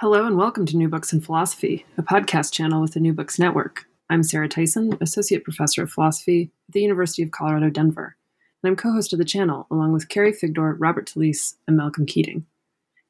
Hello 0.00 0.24
and 0.24 0.38
welcome 0.38 0.64
to 0.64 0.78
New 0.78 0.88
Books 0.88 1.12
in 1.12 1.20
Philosophy, 1.20 1.84
a 1.98 2.02
podcast 2.02 2.54
channel 2.54 2.80
with 2.80 2.94
the 2.94 3.00
New 3.00 3.12
Books 3.12 3.38
Network. 3.38 3.84
I'm 4.08 4.22
Sarah 4.22 4.48
Tyson, 4.48 4.96
Associate 4.98 5.44
Professor 5.44 5.82
of 5.82 5.92
Philosophy 5.92 6.50
at 6.70 6.72
the 6.72 6.80
University 6.80 7.22
of 7.22 7.32
Colorado 7.32 7.68
Denver, 7.68 8.16
and 8.62 8.70
I'm 8.70 8.76
co 8.76 8.92
host 8.92 9.12
of 9.12 9.18
the 9.18 9.26
channel 9.26 9.66
along 9.70 9.92
with 9.92 10.08
Carrie 10.08 10.32
Figdor, 10.32 10.74
Robert 10.78 11.06
Talisse, 11.06 11.56
and 11.68 11.76
Malcolm 11.76 12.06
Keating. 12.06 12.46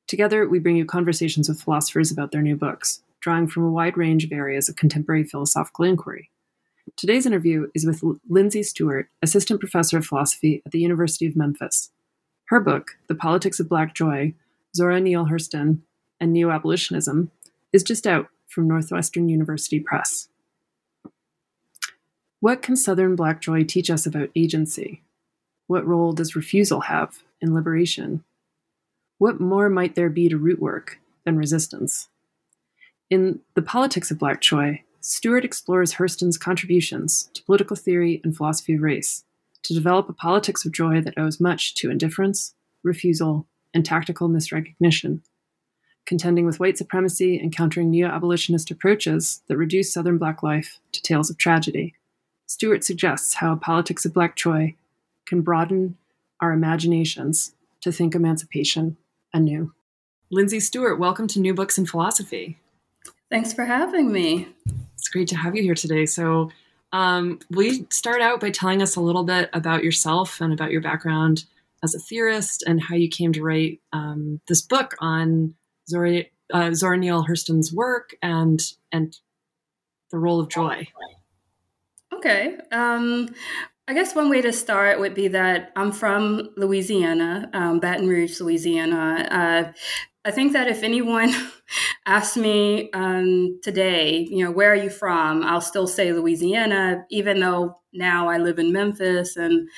Together, 0.08 0.48
we 0.48 0.58
bring 0.58 0.74
you 0.74 0.84
conversations 0.84 1.48
with 1.48 1.62
philosophers 1.62 2.10
about 2.10 2.32
their 2.32 2.42
new 2.42 2.56
books, 2.56 3.02
drawing 3.20 3.46
from 3.46 3.62
a 3.62 3.70
wide 3.70 3.96
range 3.96 4.24
of 4.24 4.32
areas 4.32 4.68
of 4.68 4.74
contemporary 4.74 5.22
philosophical 5.22 5.84
inquiry. 5.84 6.28
Today's 6.96 7.24
interview 7.24 7.68
is 7.72 7.86
with 7.86 8.02
Lindsey 8.28 8.64
Stewart, 8.64 9.08
Assistant 9.22 9.60
Professor 9.60 9.98
of 9.98 10.06
Philosophy 10.06 10.60
at 10.66 10.72
the 10.72 10.80
University 10.80 11.28
of 11.28 11.36
Memphis. 11.36 11.92
Her 12.46 12.58
book, 12.58 12.96
The 13.06 13.14
Politics 13.14 13.60
of 13.60 13.68
Black 13.68 13.94
Joy, 13.94 14.34
Zora 14.74 15.00
Neale 15.00 15.26
Hurston, 15.26 15.82
and 16.20 16.32
Neo 16.32 16.50
Abolitionism, 16.50 17.30
is 17.72 17.82
just 17.82 18.06
out 18.06 18.28
from 18.48 18.68
Northwestern 18.68 19.28
University 19.28 19.80
Press. 19.80 20.28
What 22.40 22.62
can 22.62 22.76
Southern 22.76 23.16
Black 23.16 23.40
Joy 23.40 23.64
teach 23.64 23.90
us 23.90 24.06
about 24.06 24.30
agency? 24.34 25.02
What 25.66 25.86
role 25.86 26.12
does 26.12 26.34
refusal 26.34 26.80
have 26.82 27.22
in 27.40 27.54
liberation? 27.54 28.24
What 29.18 29.40
more 29.40 29.68
might 29.68 29.94
there 29.94 30.08
be 30.08 30.28
to 30.28 30.38
root 30.38 30.60
work 30.60 30.98
than 31.24 31.36
resistance? 31.36 32.08
In 33.08 33.40
The 33.54 33.62
Politics 33.62 34.10
of 34.10 34.18
Black 34.18 34.40
Joy, 34.40 34.82
Stewart 35.00 35.44
explores 35.44 35.94
Hurston's 35.94 36.38
contributions 36.38 37.30
to 37.34 37.42
political 37.44 37.76
theory 37.76 38.20
and 38.24 38.36
philosophy 38.36 38.74
of 38.74 38.82
race 38.82 39.24
to 39.62 39.74
develop 39.74 40.08
a 40.08 40.14
politics 40.14 40.64
of 40.64 40.72
joy 40.72 41.00
that 41.00 41.18
owes 41.18 41.40
much 41.40 41.74
to 41.76 41.90
indifference, 41.90 42.54
refusal, 42.82 43.46
and 43.74 43.84
tactical 43.84 44.28
misrecognition 44.28 45.20
contending 46.06 46.46
with 46.46 46.60
white 46.60 46.78
supremacy 46.78 47.38
and 47.38 47.54
countering 47.54 47.90
neo 47.90 48.08
abolitionist 48.08 48.70
approaches 48.70 49.42
that 49.48 49.56
reduce 49.56 49.92
Southern 49.92 50.18
Black 50.18 50.42
life 50.42 50.78
to 50.92 51.02
tales 51.02 51.30
of 51.30 51.38
tragedy. 51.38 51.94
Stewart 52.46 52.82
suggests 52.82 53.34
how 53.34 53.52
a 53.52 53.56
politics 53.56 54.04
of 54.04 54.12
Black 54.12 54.36
joy 54.36 54.74
can 55.26 55.42
broaden 55.42 55.96
our 56.40 56.52
imaginations 56.52 57.52
to 57.80 57.92
think 57.92 58.14
emancipation 58.14 58.96
anew. 59.32 59.72
Lindsey 60.30 60.60
Stewart, 60.60 60.98
welcome 60.98 61.26
to 61.28 61.40
New 61.40 61.54
Books 61.54 61.78
in 61.78 61.86
Philosophy. 61.86 62.58
Thanks 63.30 63.52
for 63.52 63.64
having 63.64 64.12
me. 64.12 64.48
It's 64.94 65.08
great 65.08 65.28
to 65.28 65.36
have 65.36 65.54
you 65.54 65.62
here 65.62 65.74
today. 65.74 66.06
So, 66.06 66.50
um, 66.92 67.38
will 67.50 67.62
you 67.62 67.86
start 67.90 68.20
out 68.20 68.40
by 68.40 68.50
telling 68.50 68.82
us 68.82 68.96
a 68.96 69.00
little 69.00 69.22
bit 69.22 69.48
about 69.52 69.84
yourself 69.84 70.40
and 70.40 70.52
about 70.52 70.72
your 70.72 70.80
background 70.80 71.44
as 71.82 71.94
a 71.94 72.00
theorist 72.00 72.64
and 72.66 72.82
how 72.82 72.96
you 72.96 73.08
came 73.08 73.32
to 73.32 73.42
write 73.42 73.80
um, 73.92 74.40
this 74.48 74.60
book 74.60 74.94
on 74.98 75.54
Zora, 75.90 76.22
uh, 76.52 76.72
Zora 76.72 76.96
Neale 76.96 77.24
Hurston's 77.24 77.72
work 77.72 78.14
and 78.22 78.60
and 78.92 79.16
the 80.10 80.18
role 80.18 80.40
of 80.40 80.48
joy. 80.48 80.86
Okay. 82.12 82.58
Um, 82.72 83.28
I 83.88 83.94
guess 83.94 84.14
one 84.14 84.30
way 84.30 84.40
to 84.42 84.52
start 84.52 85.00
would 85.00 85.14
be 85.14 85.28
that 85.28 85.72
I'm 85.74 85.90
from 85.90 86.50
Louisiana, 86.56 87.50
um, 87.52 87.80
Baton 87.80 88.06
Rouge, 88.06 88.40
Louisiana. 88.40 89.26
Uh, 89.30 89.72
I 90.24 90.30
think 90.30 90.52
that 90.52 90.68
if 90.68 90.82
anyone 90.82 91.34
asks 92.06 92.36
me 92.36 92.90
um, 92.92 93.58
today, 93.62 94.26
you 94.30 94.44
know, 94.44 94.50
where 94.50 94.70
are 94.70 94.76
you 94.76 94.90
from? 94.90 95.42
I'll 95.42 95.60
still 95.60 95.86
say 95.86 96.12
Louisiana, 96.12 97.04
even 97.10 97.40
though 97.40 97.80
now 97.92 98.28
I 98.28 98.38
live 98.38 98.58
in 98.58 98.72
Memphis 98.72 99.36
and 99.36 99.68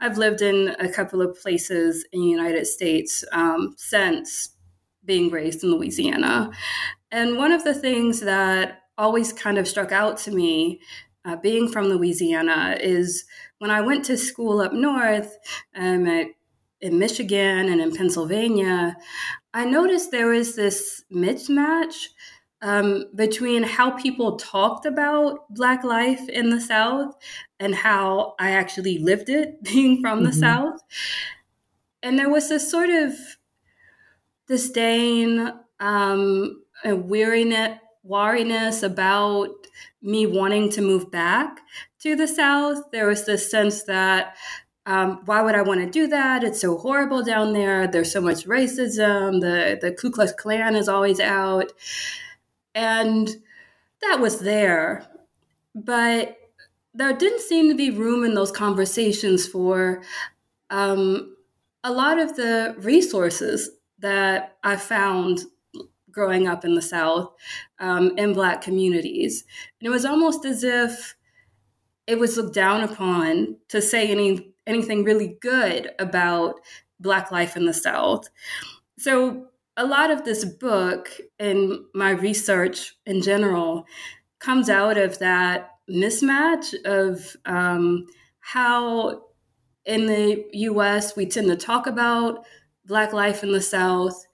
I've 0.00 0.18
lived 0.18 0.42
in 0.42 0.74
a 0.80 0.88
couple 0.88 1.22
of 1.22 1.40
places 1.40 2.04
in 2.12 2.20
the 2.20 2.28
United 2.28 2.66
States 2.66 3.24
um, 3.32 3.74
since 3.78 4.53
being 5.04 5.30
raised 5.30 5.62
in 5.62 5.70
Louisiana. 5.70 6.50
And 7.10 7.36
one 7.36 7.52
of 7.52 7.64
the 7.64 7.74
things 7.74 8.20
that 8.20 8.82
always 8.96 9.32
kind 9.32 9.58
of 9.58 9.68
struck 9.68 9.92
out 9.92 10.18
to 10.18 10.30
me, 10.30 10.80
uh, 11.24 11.36
being 11.36 11.68
from 11.68 11.86
Louisiana, 11.86 12.76
is 12.80 13.24
when 13.58 13.70
I 13.70 13.80
went 13.80 14.04
to 14.06 14.16
school 14.16 14.60
up 14.60 14.72
north 14.72 15.36
um, 15.74 16.06
at, 16.06 16.28
in 16.80 16.98
Michigan 16.98 17.68
and 17.68 17.80
in 17.80 17.94
Pennsylvania, 17.94 18.96
I 19.52 19.64
noticed 19.64 20.10
there 20.10 20.28
was 20.28 20.56
this 20.56 21.04
mismatch 21.12 22.08
um, 22.64 23.04
between 23.14 23.62
how 23.62 23.90
people 23.90 24.36
talked 24.36 24.86
about 24.86 25.52
Black 25.54 25.84
life 25.84 26.28
in 26.28 26.50
the 26.50 26.60
South 26.60 27.14
and 27.60 27.74
how 27.74 28.34
I 28.38 28.52
actually 28.52 28.98
lived 28.98 29.28
it 29.28 29.62
being 29.62 30.00
from 30.00 30.18
mm-hmm. 30.18 30.26
the 30.26 30.32
South. 30.32 30.80
And 32.02 32.18
there 32.18 32.30
was 32.30 32.48
this 32.48 32.70
sort 32.70 32.90
of 32.90 33.14
disdain, 34.46 35.52
um, 35.80 36.62
and 36.84 37.08
weariness, 37.08 37.78
wariness 38.02 38.82
about 38.82 39.50
me 40.02 40.26
wanting 40.26 40.70
to 40.70 40.82
move 40.82 41.10
back 41.10 41.60
to 42.00 42.14
the 42.14 42.28
South. 42.28 42.78
There 42.92 43.06
was 43.06 43.24
this 43.24 43.50
sense 43.50 43.84
that 43.84 44.36
um, 44.86 45.22
why 45.24 45.40
would 45.40 45.54
I 45.54 45.62
want 45.62 45.80
to 45.80 45.90
do 45.90 46.06
that? 46.08 46.44
It's 46.44 46.60
so 46.60 46.76
horrible 46.76 47.22
down 47.22 47.54
there. 47.54 47.86
There's 47.86 48.12
so 48.12 48.20
much 48.20 48.44
racism. 48.44 49.40
The 49.40 49.78
the 49.80 49.92
Ku 49.92 50.10
Klux 50.10 50.32
Klan 50.32 50.76
is 50.76 50.88
always 50.88 51.20
out, 51.20 51.72
and 52.74 53.30
that 54.02 54.20
was 54.20 54.40
there, 54.40 55.06
but 55.74 56.36
there 56.92 57.12
didn't 57.14 57.40
seem 57.40 57.68
to 57.70 57.74
be 57.74 57.90
room 57.90 58.24
in 58.24 58.34
those 58.34 58.52
conversations 58.52 59.46
for 59.46 60.02
um, 60.70 61.34
a 61.82 61.90
lot 61.90 62.18
of 62.18 62.36
the 62.36 62.74
resources 62.78 63.70
that 63.98 64.56
I 64.62 64.76
found 64.76 65.40
growing 66.10 66.46
up 66.46 66.64
in 66.64 66.74
the 66.74 66.82
South 66.82 67.32
um, 67.80 68.16
in 68.16 68.32
Black 68.32 68.62
communities. 68.62 69.44
And 69.80 69.86
it 69.86 69.90
was 69.90 70.04
almost 70.04 70.44
as 70.44 70.62
if 70.62 71.16
it 72.06 72.18
was 72.18 72.36
looked 72.36 72.54
down 72.54 72.82
upon 72.82 73.56
to 73.68 73.82
say 73.82 74.08
any 74.08 74.54
anything 74.66 75.04
really 75.04 75.36
good 75.40 75.90
about 75.98 76.54
Black 77.00 77.30
life 77.30 77.56
in 77.56 77.66
the 77.66 77.74
South. 77.74 78.28
So 78.98 79.48
a 79.76 79.84
lot 79.84 80.10
of 80.10 80.24
this 80.24 80.44
book 80.44 81.10
and 81.38 81.80
my 81.94 82.10
research 82.10 82.94
in 83.04 83.20
general 83.20 83.84
comes 84.38 84.70
out 84.70 84.96
of 84.96 85.18
that 85.18 85.70
mismatch 85.90 86.74
of 86.84 87.36
um, 87.44 88.06
how 88.40 89.24
in 89.84 90.06
the 90.06 90.44
US 90.52 91.16
we 91.16 91.26
tend 91.26 91.48
to 91.48 91.56
talk 91.56 91.86
about 91.86 92.46
Black 92.86 93.12
life 93.12 93.42
in 93.42 93.52
the 93.52 93.62
South 93.62 94.26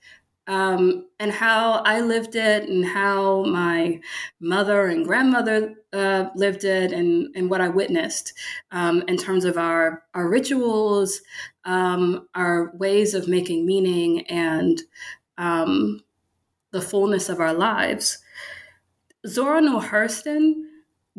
um, 0.50 1.06
and 1.20 1.30
how 1.30 1.82
I 1.84 2.00
lived 2.00 2.34
it, 2.34 2.68
and 2.68 2.84
how 2.84 3.44
my 3.44 4.00
mother 4.40 4.86
and 4.86 5.06
grandmother 5.06 5.74
uh, 5.92 6.30
lived 6.34 6.64
it, 6.64 6.92
and, 6.92 7.28
and 7.36 7.48
what 7.48 7.60
I 7.60 7.68
witnessed 7.68 8.32
um, 8.72 9.04
in 9.06 9.16
terms 9.16 9.44
of 9.44 9.56
our, 9.56 10.02
our 10.14 10.28
rituals, 10.28 11.20
um, 11.64 12.26
our 12.34 12.72
ways 12.74 13.14
of 13.14 13.28
making 13.28 13.64
meaning, 13.64 14.26
and 14.26 14.82
um, 15.38 16.00
the 16.72 16.82
fullness 16.82 17.28
of 17.28 17.38
our 17.38 17.54
lives. 17.54 18.18
Zora 19.26 19.60
Neale 19.60 19.82
Hurston 19.82 20.54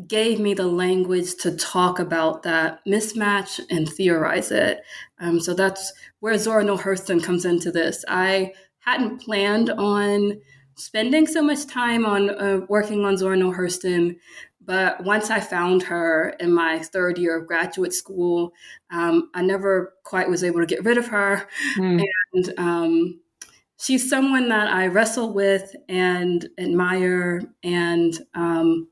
gave 0.06 0.40
me 0.40 0.54
the 0.54 0.66
language 0.66 1.34
to 1.36 1.54
talk 1.56 1.98
about 1.98 2.42
that 2.42 2.80
mismatch 2.86 3.60
and 3.70 3.88
theorize 3.88 4.50
it. 4.50 4.80
Um, 5.20 5.38
so 5.38 5.54
that's 5.54 5.92
where 6.20 6.36
Zora 6.38 6.64
Neale 6.64 6.78
Hurston 6.78 7.22
comes 7.22 7.44
into 7.44 7.70
this. 7.70 8.04
I 8.08 8.52
hadn't 8.80 9.20
planned 9.20 9.70
on 9.70 10.40
spending 10.76 11.26
so 11.26 11.42
much 11.42 11.66
time 11.66 12.06
on 12.06 12.30
uh, 12.30 12.60
working 12.68 13.04
on 13.04 13.16
Zora 13.16 13.36
Neale 13.36 13.52
Hurston, 13.52 14.16
but 14.64 15.02
once 15.04 15.30
I 15.30 15.40
found 15.40 15.82
her 15.84 16.36
in 16.40 16.52
my 16.52 16.78
third 16.78 17.18
year 17.18 17.38
of 17.38 17.46
graduate 17.46 17.92
school, 17.92 18.52
um, 18.90 19.30
I 19.34 19.42
never 19.42 19.94
quite 20.04 20.28
was 20.28 20.44
able 20.44 20.60
to 20.60 20.66
get 20.66 20.84
rid 20.84 20.98
of 20.98 21.08
her. 21.08 21.48
Mm. 21.76 22.02
And 22.32 22.54
um, 22.58 23.20
she's 23.76 24.08
someone 24.08 24.48
that 24.48 24.68
I 24.68 24.86
wrestle 24.86 25.32
with 25.32 25.74
and 25.88 26.48
admire, 26.58 27.42
and 27.64 28.14
um, 28.34 28.88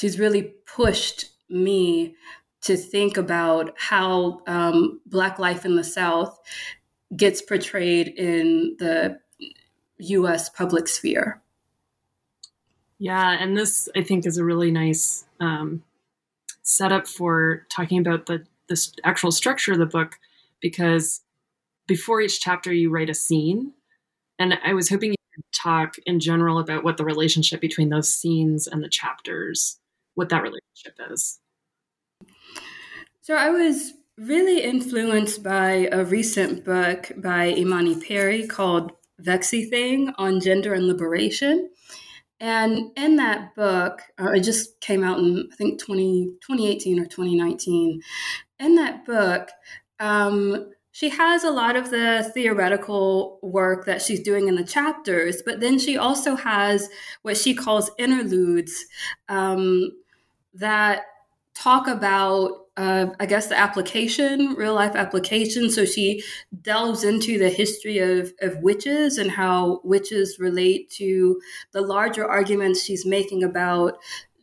she's 0.00 0.18
really 0.18 0.54
pushed 0.64 1.26
me 1.50 2.14
to 2.62 2.74
think 2.74 3.18
about 3.18 3.74
how 3.76 4.42
um, 4.46 4.98
Black 5.04 5.38
life 5.38 5.66
in 5.66 5.76
the 5.76 5.84
South 5.84 6.40
gets 7.14 7.42
portrayed 7.42 8.08
in 8.08 8.76
the 8.78 9.18
US 9.98 10.48
public 10.48 10.88
sphere. 10.88 11.42
Yeah, 12.98 13.36
and 13.38 13.56
this 13.56 13.90
I 13.94 14.02
think 14.02 14.26
is 14.26 14.38
a 14.38 14.44
really 14.44 14.70
nice 14.70 15.26
um, 15.38 15.82
setup 16.62 17.06
for 17.06 17.66
talking 17.70 17.98
about 17.98 18.26
the 18.26 18.44
the 18.68 18.88
actual 19.04 19.32
structure 19.32 19.72
of 19.72 19.78
the 19.78 19.86
book 19.86 20.18
because 20.60 21.20
before 21.88 22.20
each 22.20 22.40
chapter 22.40 22.72
you 22.72 22.88
write 22.88 23.10
a 23.10 23.14
scene, 23.14 23.72
and 24.38 24.58
I 24.64 24.72
was 24.72 24.88
hoping 24.88 25.10
you 25.10 25.16
could 25.34 25.44
talk 25.52 25.96
in 26.06 26.20
general 26.20 26.58
about 26.58 26.84
what 26.84 26.96
the 26.96 27.04
relationship 27.04 27.60
between 27.60 27.90
those 27.90 28.14
scenes 28.14 28.66
and 28.66 28.82
the 28.82 28.88
chapters, 28.88 29.80
what 30.14 30.28
that 30.30 30.42
relationship 30.42 30.96
is. 31.10 31.38
So 33.22 33.34
I 33.34 33.50
was 33.50 33.92
really 34.16 34.62
influenced 34.62 35.42
by 35.42 35.88
a 35.92 36.04
recent 36.04 36.64
book 36.64 37.10
by 37.16 37.50
Imani 37.50 38.00
Perry 38.00 38.46
called 38.46 38.92
Vexy 39.18 39.64
Thing 39.64 40.12
on 40.18 40.40
Gender 40.40 40.74
and 40.74 40.86
Liberation. 40.86 41.70
And 42.40 42.90
in 42.96 43.16
that 43.16 43.54
book, 43.54 44.00
uh, 44.18 44.32
it 44.32 44.40
just 44.40 44.80
came 44.80 45.04
out 45.04 45.18
in, 45.18 45.48
I 45.52 45.56
think, 45.56 45.78
20, 45.78 46.36
2018 46.46 46.98
or 46.98 47.04
2019. 47.04 48.00
In 48.58 48.74
that 48.76 49.04
book, 49.04 49.50
um, 49.98 50.70
she 50.92 51.10
has 51.10 51.44
a 51.44 51.50
lot 51.50 51.76
of 51.76 51.90
the 51.90 52.30
theoretical 52.34 53.38
work 53.42 53.86
that 53.86 54.02
she's 54.02 54.20
doing 54.20 54.48
in 54.48 54.56
the 54.56 54.64
chapters, 54.64 55.42
but 55.44 55.60
then 55.60 55.78
she 55.78 55.96
also 55.96 56.34
has 56.36 56.88
what 57.22 57.36
she 57.36 57.54
calls 57.54 57.90
interludes 57.98 58.86
um, 59.28 59.90
that 60.54 61.02
talk 61.54 61.86
about 61.86 62.52
uh, 62.76 63.12
I 63.20 63.26
guess 63.26 63.48
the 63.48 63.58
application, 63.58 64.54
real 64.54 64.74
life 64.74 64.96
application. 64.96 65.68
So 65.68 65.84
she 65.84 66.22
delves 66.62 67.04
into 67.04 67.38
the 67.38 67.50
history 67.50 67.98
of, 67.98 68.32
of 68.40 68.56
witches 68.58 69.18
and 69.18 69.30
how 69.30 69.82
witches 69.84 70.38
relate 70.38 70.88
to 70.92 71.38
the 71.72 71.82
larger 71.82 72.26
arguments 72.26 72.82
she's 72.82 73.04
making 73.04 73.42
about 73.44 73.98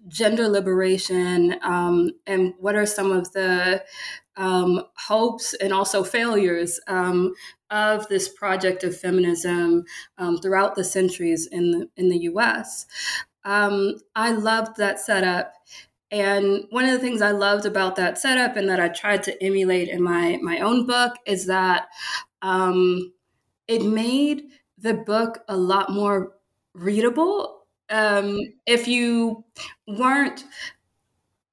gender 0.07 0.47
liberation 0.47 1.55
um, 1.63 2.11
and 2.27 2.53
what 2.59 2.75
are 2.75 2.85
some 2.85 3.11
of 3.11 3.31
the 3.33 3.83
um, 4.37 4.83
hopes 4.95 5.53
and 5.55 5.73
also 5.73 6.03
failures 6.03 6.79
um, 6.87 7.33
of 7.69 8.07
this 8.07 8.29
project 8.29 8.83
of 8.83 8.97
feminism 8.97 9.83
um, 10.17 10.37
throughout 10.37 10.75
the 10.75 10.83
centuries 10.83 11.47
in 11.47 11.71
the, 11.71 11.89
in 11.97 12.09
the 12.09 12.19
U.S. 12.19 12.85
Um, 13.43 13.95
I 14.15 14.31
loved 14.31 14.77
that 14.77 14.99
setup, 14.99 15.53
and 16.11 16.63
one 16.69 16.85
of 16.85 16.91
the 16.91 16.99
things 16.99 17.21
I 17.21 17.31
loved 17.31 17.65
about 17.65 17.95
that 17.97 18.17
setup 18.17 18.55
and 18.55 18.69
that 18.69 18.79
I 18.79 18.87
tried 18.89 19.23
to 19.23 19.43
emulate 19.43 19.89
in 19.89 20.01
my 20.01 20.39
my 20.41 20.59
own 20.59 20.85
book 20.85 21.15
is 21.25 21.45
that 21.47 21.87
um, 22.41 23.13
it 23.67 23.83
made 23.83 24.43
the 24.77 24.93
book 24.93 25.39
a 25.47 25.57
lot 25.57 25.91
more 25.91 26.33
readable. 26.73 27.65
Um, 27.89 28.37
if 28.65 28.87
you 28.87 29.43
weren't 29.87 30.43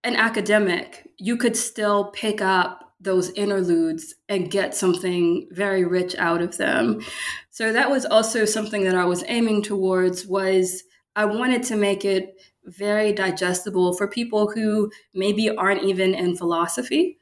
an 0.05 0.17
academic, 0.17 1.11
you 1.19 1.37
could 1.37 1.57
still 1.57 2.11
pick 2.11 2.41
up 2.41 2.93
those 3.01 3.31
interludes 3.31 4.15
and 4.29 4.51
get 4.51 4.75
something 4.75 5.49
very 5.51 5.85
rich 5.85 6.15
out 6.17 6.41
of 6.41 6.57
them. 6.57 7.01
So 7.51 7.73
that 7.73 7.91
was 7.91 8.05
also 8.07 8.45
something 8.45 8.85
that 8.85 8.95
I 8.95 9.05
was 9.05 9.25
aiming 9.27 9.63
towards 9.63 10.27
was 10.27 10.85
I 11.17 11.25
wanted 11.25 11.63
to 11.65 11.77
make 11.77 12.05
it 12.05 12.41
very 12.65 13.13
digestible 13.13 13.93
for 13.95 14.09
people 14.09 14.51
who 14.51 14.91
maybe 15.13 15.51
aren't 15.51 15.85
even 15.85 16.15
in 16.15 16.37
philosophy. 16.37 17.19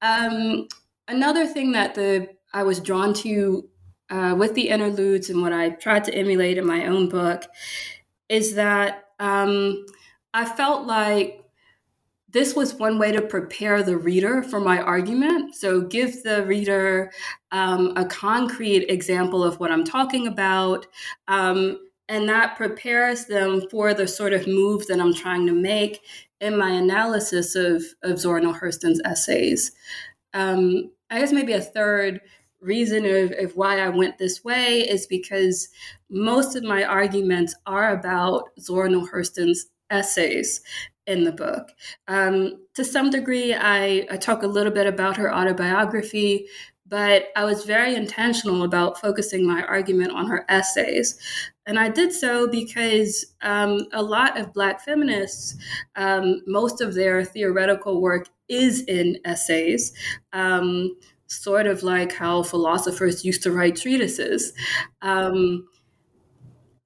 Um, 0.00 0.68
another 1.08 1.46
thing 1.46 1.72
that 1.72 1.94
the 1.94 2.28
I 2.54 2.62
was 2.62 2.80
drawn 2.80 3.12
to 3.14 3.68
uh, 4.08 4.34
with 4.38 4.54
the 4.54 4.70
interludes 4.70 5.28
and 5.28 5.42
what 5.42 5.52
I 5.52 5.70
tried 5.70 6.04
to 6.04 6.14
emulate 6.14 6.56
in 6.56 6.66
my 6.66 6.86
own 6.86 7.10
book 7.10 7.44
is 8.30 8.54
that 8.54 9.04
um, 9.18 9.84
I 10.32 10.46
felt 10.46 10.86
like 10.86 11.44
this 12.30 12.54
was 12.54 12.74
one 12.74 12.98
way 12.98 13.12
to 13.12 13.22
prepare 13.22 13.82
the 13.82 13.96
reader 13.96 14.42
for 14.42 14.60
my 14.60 14.80
argument. 14.80 15.54
So, 15.54 15.80
give 15.80 16.22
the 16.22 16.44
reader 16.44 17.10
um, 17.52 17.94
a 17.96 18.04
concrete 18.04 18.86
example 18.88 19.42
of 19.42 19.58
what 19.60 19.70
I'm 19.70 19.84
talking 19.84 20.26
about. 20.26 20.86
Um, 21.26 21.78
and 22.08 22.28
that 22.28 22.56
prepares 22.56 23.26
them 23.26 23.62
for 23.70 23.92
the 23.92 24.08
sort 24.08 24.32
of 24.32 24.46
move 24.46 24.86
that 24.86 25.00
I'm 25.00 25.14
trying 25.14 25.46
to 25.46 25.52
make 25.52 26.00
in 26.40 26.56
my 26.56 26.70
analysis 26.70 27.54
of, 27.54 27.82
of 28.02 28.18
Zora 28.18 28.40
Neale 28.40 28.54
Hurston's 28.54 29.00
essays. 29.04 29.72
Um, 30.32 30.90
I 31.10 31.20
guess 31.20 31.32
maybe 31.32 31.52
a 31.52 31.60
third 31.60 32.20
reason 32.60 33.04
of, 33.04 33.32
of 33.38 33.56
why 33.56 33.80
I 33.80 33.88
went 33.88 34.18
this 34.18 34.42
way 34.42 34.88
is 34.88 35.06
because 35.06 35.68
most 36.10 36.56
of 36.56 36.64
my 36.64 36.84
arguments 36.84 37.54
are 37.66 37.90
about 37.92 38.50
Zora 38.58 38.88
Neale 38.88 39.08
Hurston's 39.08 39.66
essays 39.90 40.60
in 41.08 41.24
the 41.24 41.32
book. 41.32 41.72
Um, 42.06 42.66
to 42.74 42.84
some 42.84 43.10
degree, 43.10 43.54
I, 43.54 44.06
I 44.10 44.16
talk 44.18 44.42
a 44.42 44.46
little 44.46 44.72
bit 44.72 44.86
about 44.86 45.16
her 45.16 45.34
autobiography, 45.34 46.46
but 46.86 47.28
I 47.34 47.44
was 47.44 47.64
very 47.64 47.94
intentional 47.94 48.62
about 48.62 49.00
focusing 49.00 49.46
my 49.46 49.62
argument 49.62 50.12
on 50.12 50.26
her 50.26 50.44
essays. 50.48 51.18
And 51.66 51.78
I 51.78 51.88
did 51.88 52.12
so 52.12 52.46
because 52.46 53.26
um, 53.42 53.86
a 53.92 54.02
lot 54.02 54.38
of 54.38 54.52
Black 54.52 54.82
feminists, 54.82 55.56
um, 55.96 56.42
most 56.46 56.80
of 56.80 56.94
their 56.94 57.24
theoretical 57.24 58.00
work 58.00 58.28
is 58.48 58.82
in 58.82 59.18
essays, 59.24 59.92
um, 60.32 60.94
sort 61.26 61.66
of 61.66 61.82
like 61.82 62.12
how 62.12 62.42
philosophers 62.42 63.24
used 63.24 63.42
to 63.42 63.52
write 63.52 63.76
treatises. 63.76 64.52
Um, 65.02 65.68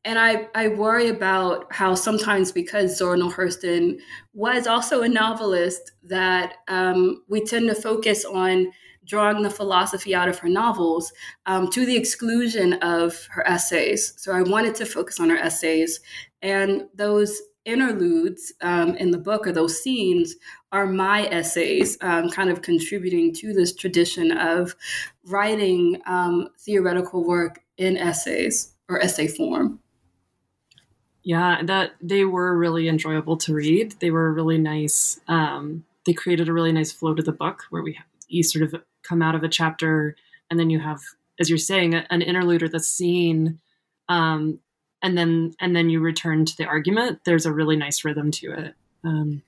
and 0.05 0.19
I, 0.19 0.49
I 0.55 0.69
worry 0.69 1.09
about 1.09 1.73
how 1.73 1.95
sometimes 1.95 2.51
because 2.51 2.97
Zora 2.97 3.17
Neale 3.17 3.31
Hurston 3.31 3.99
was 4.35 4.67
also 4.67 5.03
a 5.03 5.09
novelist, 5.09 5.93
that 6.03 6.55
um, 6.69 7.23
we 7.29 7.45
tend 7.45 7.69
to 7.69 7.75
focus 7.75 8.25
on 8.25 8.73
drawing 9.05 9.43
the 9.43 9.51
philosophy 9.51 10.15
out 10.15 10.29
of 10.29 10.39
her 10.39 10.49
novels 10.49 11.13
um, 11.47 11.71
to 11.71 11.87
the 11.87 11.97
exclusion 11.97 12.75
of 12.75 13.27
her 13.31 13.47
essays. 13.47 14.15
So 14.17 14.33
I 14.33 14.43
wanted 14.43 14.75
to 14.77 14.87
focus 14.87 15.21
on 15.21 15.31
her 15.31 15.37
essays. 15.37 16.01
And 16.41 16.89
those 16.95 17.41
interludes 17.65 18.53
um, 18.61 18.97
in 18.97 19.13
the 19.13 19.19
book 19.19 19.47
or 19.47 19.53
those 19.53 19.81
scenes 19.81 20.35
are 20.73 20.87
my 20.87 21.27
essays, 21.29 21.97
um, 22.01 22.29
kind 22.31 22.51
of 22.51 22.63
contributing 22.63 23.33
to 23.35 23.53
this 23.53 23.75
tradition 23.75 24.37
of 24.37 24.75
writing 25.27 26.01
um, 26.07 26.49
theoretical 26.59 27.25
work 27.25 27.61
in 27.77 27.97
essays 27.97 28.73
or 28.89 29.01
essay 29.01 29.29
form. 29.29 29.79
Yeah, 31.25 31.63
that 31.63 31.93
they 32.01 32.25
were 32.25 32.57
really 32.57 32.89
enjoyable 32.89 33.37
to 33.39 33.55
read. 33.55 33.93
They 34.01 34.11
were 34.11 34.33
really 34.33 34.59
nice. 34.59 35.21
Um, 35.29 35.85
they 36.05 36.13
created 36.13 36.49
a 36.49 36.53
really 36.53 36.73
nice 36.73 36.93
flow 36.93 37.15
to 37.15 37.23
the 37.23 37.33
book 37.33 37.65
where 37.71 37.83
we 37.83 37.99
you 38.29 38.43
sort 38.43 38.65
of 38.65 38.83
come 39.03 39.23
out 39.23 39.35
of 39.35 39.43
a 39.43 39.49
chapter 39.49 40.17
and 40.51 40.59
then 40.59 40.71
you 40.71 40.81
have 40.81 41.01
as 41.39 41.49
you're 41.49 41.59
saying 41.59 41.95
an 41.95 42.23
interlude 42.23 42.63
or 42.63 42.69
the 42.69 42.81
scene 42.81 43.59
um, 44.09 44.59
and 45.03 45.17
then 45.17 45.55
and 45.61 45.75
then 45.77 45.91
you 45.91 46.01
return 46.01 46.45
to 46.45 46.57
the 46.57 46.65
argument 46.65 47.21
there's 47.25 47.47
a 47.47 47.53
really 47.53 47.77
nice 47.77 48.05
rhythm 48.05 48.31
to 48.31 48.53
it 48.53 48.75
um, 49.05 49.43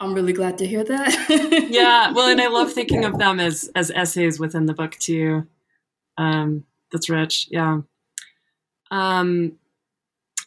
i'm 0.00 0.14
really 0.14 0.32
glad 0.32 0.58
to 0.58 0.66
hear 0.66 0.84
that 0.84 1.66
yeah 1.70 2.12
well 2.14 2.28
and 2.28 2.40
i 2.40 2.48
love 2.48 2.72
thinking 2.72 3.04
of 3.04 3.18
them 3.18 3.40
as 3.40 3.70
as 3.74 3.90
essays 3.92 4.38
within 4.38 4.66
the 4.66 4.74
book 4.74 4.92
too 4.98 5.46
um, 6.18 6.64
that's 6.92 7.08
rich 7.08 7.48
yeah 7.50 7.80
Um, 8.90 9.58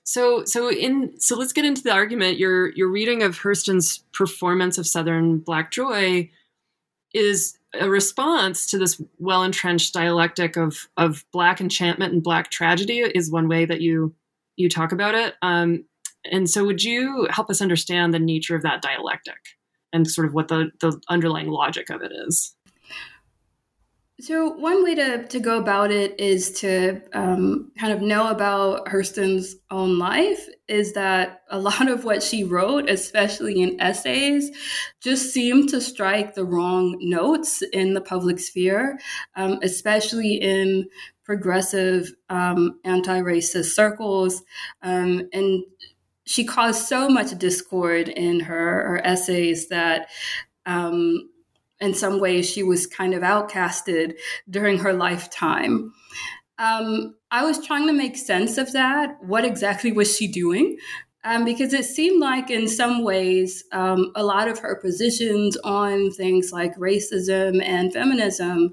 so 0.07 0.45
so 0.45 0.71
in 0.71 1.19
so 1.19 1.35
let's 1.35 1.51
get 1.51 1.65
into 1.65 1.83
the 1.83 1.91
argument. 1.91 2.37
Your 2.37 2.69
your 2.69 2.87
reading 2.87 3.23
of 3.23 3.37
Hurston's 3.37 4.05
performance 4.13 4.77
of 4.77 4.87
Southern 4.87 5.39
Black 5.39 5.69
Joy 5.69 6.31
is 7.13 7.57
a 7.77 7.89
response 7.89 8.65
to 8.67 8.77
this 8.77 9.01
well 9.19 9.43
entrenched 9.43 9.93
dialectic 9.93 10.55
of 10.55 10.87
of 10.95 11.25
black 11.33 11.59
enchantment 11.59 12.13
and 12.13 12.23
black 12.23 12.49
tragedy 12.49 12.99
is 12.99 13.29
one 13.29 13.49
way 13.49 13.65
that 13.65 13.81
you 13.81 14.15
you 14.55 14.69
talk 14.69 14.93
about 14.93 15.13
it. 15.13 15.35
Um, 15.41 15.83
and 16.31 16.49
so, 16.49 16.63
would 16.63 16.85
you 16.85 17.27
help 17.29 17.49
us 17.49 17.61
understand 17.61 18.13
the 18.13 18.19
nature 18.19 18.55
of 18.55 18.63
that 18.63 18.81
dialectic 18.81 19.57
and 19.91 20.09
sort 20.09 20.25
of 20.25 20.33
what 20.33 20.47
the 20.47 20.71
the 20.79 21.01
underlying 21.09 21.49
logic 21.49 21.89
of 21.89 22.01
it 22.01 22.13
is? 22.13 22.55
So, 24.19 24.49
one 24.49 24.83
way 24.83 24.95
to, 24.95 25.27
to 25.27 25.39
go 25.39 25.59
about 25.59 25.91
it 25.91 26.19
is 26.19 26.49
to 26.61 27.01
um, 27.13 27.71
kind 27.77 27.93
of 27.93 28.01
know 28.01 28.31
about 28.31 28.87
Hurston's 28.87 29.57
own 29.69 29.99
life 29.99 30.47
is 30.67 30.93
that 30.93 31.43
a 31.51 31.59
lot 31.59 31.87
of 31.87 32.03
what 32.03 32.23
she 32.23 32.43
wrote, 32.43 32.89
especially 32.89 33.61
in 33.61 33.79
essays, 33.79 34.49
just 35.01 35.31
seemed 35.31 35.69
to 35.69 35.79
strike 35.79 36.33
the 36.33 36.45
wrong 36.45 36.97
notes 36.99 37.61
in 37.73 37.93
the 37.93 38.01
public 38.01 38.39
sphere, 38.39 38.99
um, 39.35 39.59
especially 39.61 40.33
in 40.33 40.87
progressive 41.23 42.11
um, 42.29 42.79
anti 42.85 43.19
racist 43.19 43.75
circles. 43.75 44.41
Um, 44.81 45.29
and 45.31 45.63
she 46.25 46.43
caused 46.43 46.87
so 46.87 47.07
much 47.07 47.37
discord 47.37 48.07
in 48.09 48.39
her, 48.39 48.87
her 48.87 49.01
essays 49.05 49.67
that 49.67 50.09
um, 50.65 51.29
in 51.79 51.93
some 51.93 52.19
ways 52.19 52.49
she 52.49 52.63
was 52.63 52.87
kind 52.87 53.13
of 53.13 53.21
outcasted 53.21 54.15
during 54.49 54.79
her 54.79 54.93
lifetime. 54.93 55.93
Um, 56.59 57.15
I 57.29 57.43
was 57.43 57.65
trying 57.65 57.87
to 57.87 57.93
make 57.93 58.17
sense 58.17 58.57
of 58.57 58.73
that. 58.73 59.17
What 59.21 59.45
exactly 59.45 59.91
was 59.91 60.15
she 60.15 60.27
doing? 60.27 60.77
Um, 61.23 61.43
because 61.43 61.73
it 61.73 61.85
seemed 61.85 62.21
like, 62.21 62.49
in 62.49 62.67
some 62.67 63.03
ways, 63.03 63.63
um, 63.73 64.11
a 64.15 64.23
lot 64.23 64.47
of 64.47 64.59
her 64.59 64.79
positions 64.79 65.57
on 65.63 66.09
things 66.11 66.53
like 66.53 66.75
racism 66.77 67.61
and 67.63 67.91
feminism 67.91 68.71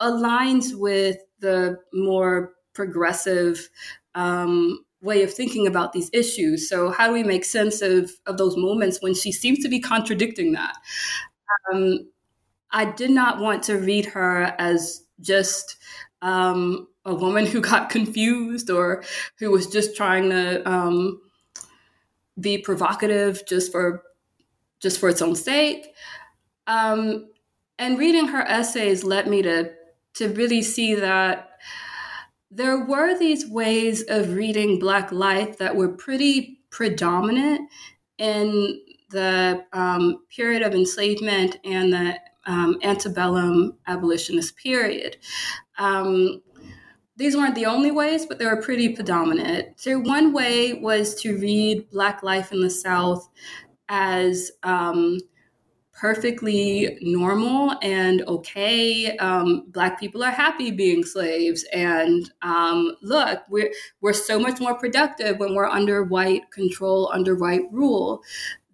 aligns 0.00 0.74
with 0.74 1.18
the 1.38 1.78
more 1.92 2.52
progressive 2.74 3.68
um, 4.14 4.84
way 5.00 5.22
of 5.22 5.32
thinking 5.32 5.66
about 5.66 5.92
these 5.92 6.10
issues. 6.12 6.68
So, 6.68 6.90
how 6.90 7.06
do 7.06 7.12
we 7.12 7.22
make 7.22 7.44
sense 7.44 7.80
of, 7.80 8.10
of 8.26 8.38
those 8.38 8.56
moments 8.56 9.00
when 9.00 9.14
she 9.14 9.30
seems 9.30 9.60
to 9.60 9.68
be 9.68 9.78
contradicting 9.78 10.52
that? 10.52 10.74
Um, 11.72 12.10
I 12.74 12.86
did 12.86 13.12
not 13.12 13.38
want 13.38 13.62
to 13.64 13.78
read 13.78 14.04
her 14.06 14.54
as 14.58 15.04
just 15.20 15.76
um, 16.20 16.88
a 17.04 17.14
woman 17.14 17.46
who 17.52 17.60
got 17.60 17.88
confused 17.88 18.68
or 18.68 19.04
who 19.38 19.50
was 19.50 19.68
just 19.68 19.96
trying 19.96 20.28
to 20.30 20.68
um, 20.68 21.20
be 22.38 22.58
provocative 22.58 23.46
just 23.46 23.70
for 23.72 24.02
just 24.80 25.00
for 25.00 25.08
its 25.08 25.22
own 25.22 25.36
sake. 25.36 25.94
Um, 26.66 27.30
and 27.78 27.98
reading 27.98 28.26
her 28.26 28.42
essays 28.42 29.04
led 29.04 29.28
me 29.28 29.40
to 29.42 29.70
to 30.14 30.28
really 30.28 30.62
see 30.62 30.94
that 30.94 31.50
there 32.50 32.84
were 32.84 33.18
these 33.18 33.48
ways 33.48 34.04
of 34.08 34.34
reading 34.34 34.78
Black 34.78 35.10
life 35.10 35.58
that 35.58 35.74
were 35.74 35.88
pretty 35.88 36.60
predominant 36.70 37.68
in 38.18 38.80
the 39.10 39.64
um, 39.72 40.22
period 40.34 40.62
of 40.62 40.74
enslavement 40.74 41.56
and 41.64 41.92
the 41.92 42.16
um, 42.46 42.78
antebellum 42.82 43.76
abolitionist 43.86 44.56
period. 44.56 45.16
Um, 45.78 46.42
these 47.16 47.36
weren't 47.36 47.54
the 47.54 47.66
only 47.66 47.90
ways, 47.90 48.26
but 48.26 48.38
they 48.38 48.46
were 48.46 48.60
pretty 48.60 48.88
predominant. 48.88 49.80
So, 49.80 49.98
one 50.00 50.32
way 50.32 50.74
was 50.74 51.14
to 51.22 51.38
read 51.38 51.88
Black 51.90 52.22
life 52.22 52.52
in 52.52 52.60
the 52.60 52.70
South 52.70 53.28
as 53.88 54.50
um, 54.64 55.18
perfectly 55.92 56.98
normal 57.02 57.76
and 57.82 58.22
okay. 58.22 59.16
Um, 59.18 59.64
black 59.68 59.98
people 60.00 60.24
are 60.24 60.30
happy 60.30 60.70
being 60.70 61.04
slaves, 61.04 61.64
and 61.72 62.30
um, 62.42 62.96
look, 63.00 63.42
we're 63.48 63.72
we're 64.00 64.12
so 64.12 64.40
much 64.40 64.60
more 64.60 64.74
productive 64.74 65.38
when 65.38 65.54
we're 65.54 65.68
under 65.68 66.02
white 66.02 66.50
control, 66.50 67.10
under 67.14 67.36
white 67.36 67.62
rule 67.70 68.22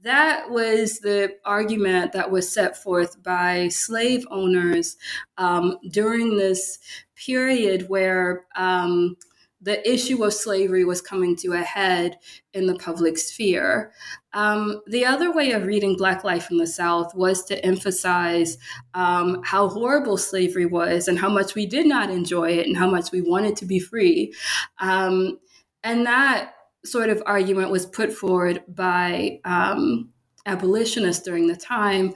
that 0.03 0.51
was 0.51 1.01
the 1.01 1.37
argument 1.45 2.13
that 2.13 2.31
was 2.31 2.51
set 2.51 2.77
forth 2.77 3.23
by 3.23 3.69
slave 3.69 4.27
owners 4.31 4.97
um, 5.37 5.79
during 5.91 6.37
this 6.37 6.79
period 7.15 7.89
where 7.89 8.47
um, 8.57 9.17
the 9.63 9.87
issue 9.89 10.25
of 10.25 10.33
slavery 10.33 10.85
was 10.85 11.03
coming 11.03 11.37
to 11.37 11.53
a 11.53 11.61
head 11.61 12.19
in 12.55 12.67
the 12.67 12.77
public 12.77 13.19
sphere. 13.19 13.93
Um, 14.33 14.81
the 14.87 15.05
other 15.05 15.33
way 15.33 15.53
of 15.53 15.67
reading 15.67 15.97
Black 15.97 16.25
life 16.25 16.51
in 16.51 16.57
the 16.57 16.67
South 16.67 17.15
was 17.15 17.45
to 17.45 17.65
emphasize 17.65 18.57
um, 18.95 19.43
how 19.45 19.69
horrible 19.69 20.17
slavery 20.17 20.65
was 20.65 21.09
and 21.09 21.19
how 21.19 21.29
much 21.29 21.55
we 21.55 21.67
did 21.67 21.87
not 21.87 22.11
enjoy 22.11 22.53
it 22.53 22.67
and 22.67 22.77
how 22.77 22.91
much 22.91 23.13
we 23.13 23.21
wanted 23.21 23.57
to 23.57 23.67
be 23.67 23.79
free. 23.79 24.33
Um, 24.79 25.39
and 25.85 26.07
that 26.07 26.55
sort 26.85 27.11
of 27.11 27.23
argument 27.27 27.71
was 27.71 27.87
put 27.87 28.13
forward 28.13 28.63
by 28.69 29.41
um, 29.45 30.11
abolitionists 30.47 31.25
during 31.25 31.47
the 31.47 31.57
time. 31.57 32.13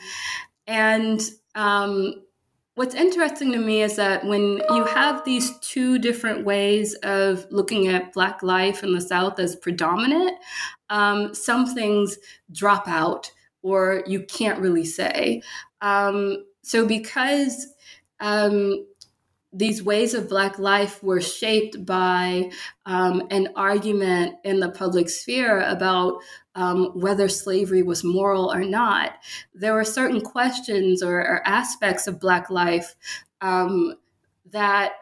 And 0.66 1.20
um, 1.54 2.22
what's 2.74 2.94
interesting 2.94 3.52
to 3.52 3.58
me 3.58 3.82
is 3.82 3.96
that 3.96 4.24
when 4.24 4.60
you 4.70 4.84
have 4.84 5.24
these 5.24 5.56
two 5.58 5.98
different 5.98 6.44
ways 6.44 6.94
of 7.02 7.46
looking 7.50 7.88
at 7.88 8.12
Black 8.12 8.42
life 8.42 8.82
in 8.82 8.94
the 8.94 9.00
South 9.00 9.38
as 9.38 9.56
predominant, 9.56 10.38
um, 10.90 11.34
some 11.34 11.66
things 11.72 12.18
drop 12.52 12.88
out 12.88 13.30
or 13.62 14.02
you 14.06 14.22
can't 14.24 14.60
really 14.60 14.84
say. 14.84 15.42
Um, 15.80 16.44
so, 16.62 16.86
because 16.86 17.66
um, 18.20 18.86
these 19.54 19.82
ways 19.82 20.14
of 20.14 20.28
Black 20.28 20.58
life 20.58 21.02
were 21.02 21.20
shaped 21.20 21.86
by 21.86 22.50
um, 22.86 23.22
an 23.30 23.48
argument 23.54 24.34
in 24.42 24.58
the 24.58 24.68
public 24.68 25.08
sphere 25.08 25.60
about 25.60 26.18
um, 26.56 26.90
whether 26.94 27.28
slavery 27.28 27.82
was 27.82 28.02
moral 28.02 28.52
or 28.52 28.64
not. 28.64 29.12
There 29.54 29.74
were 29.74 29.84
certain 29.84 30.20
questions 30.20 31.02
or, 31.02 31.20
or 31.20 31.46
aspects 31.46 32.08
of 32.08 32.20
Black 32.20 32.50
life 32.50 32.96
um, 33.40 33.94
that, 34.50 34.92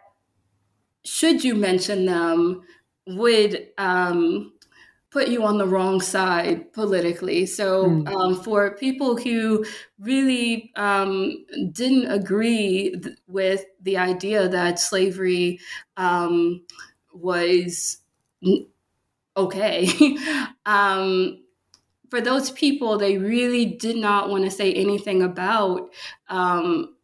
should 1.04 1.42
you 1.42 1.54
mention 1.54 2.04
them, 2.04 2.62
would 3.06 3.68
um, 3.78 4.52
put 5.12 5.28
you 5.28 5.44
on 5.44 5.58
the 5.58 5.66
wrong 5.66 6.00
side 6.00 6.72
politically. 6.72 7.44
So, 7.44 7.84
mm. 7.84 8.08
um, 8.08 8.42
for 8.42 8.74
people 8.76 9.16
who 9.16 9.64
really 9.98 10.72
um, 10.74 11.44
didn't 11.72 12.10
agree 12.10 12.98
th- 13.02 13.16
with 13.26 13.64
the 13.82 13.98
idea 13.98 14.48
that 14.48 14.80
slavery 14.80 15.60
um, 15.98 16.64
was 17.12 17.98
okay, 19.36 20.16
um, 20.66 21.44
for 22.08 22.20
those 22.20 22.50
people, 22.50 22.98
they 22.98 23.18
really 23.18 23.66
did 23.66 23.96
not 23.96 24.30
want 24.30 24.44
to 24.44 24.50
say 24.50 24.72
anything 24.72 25.22
about 25.22 25.90
um, 26.28 26.94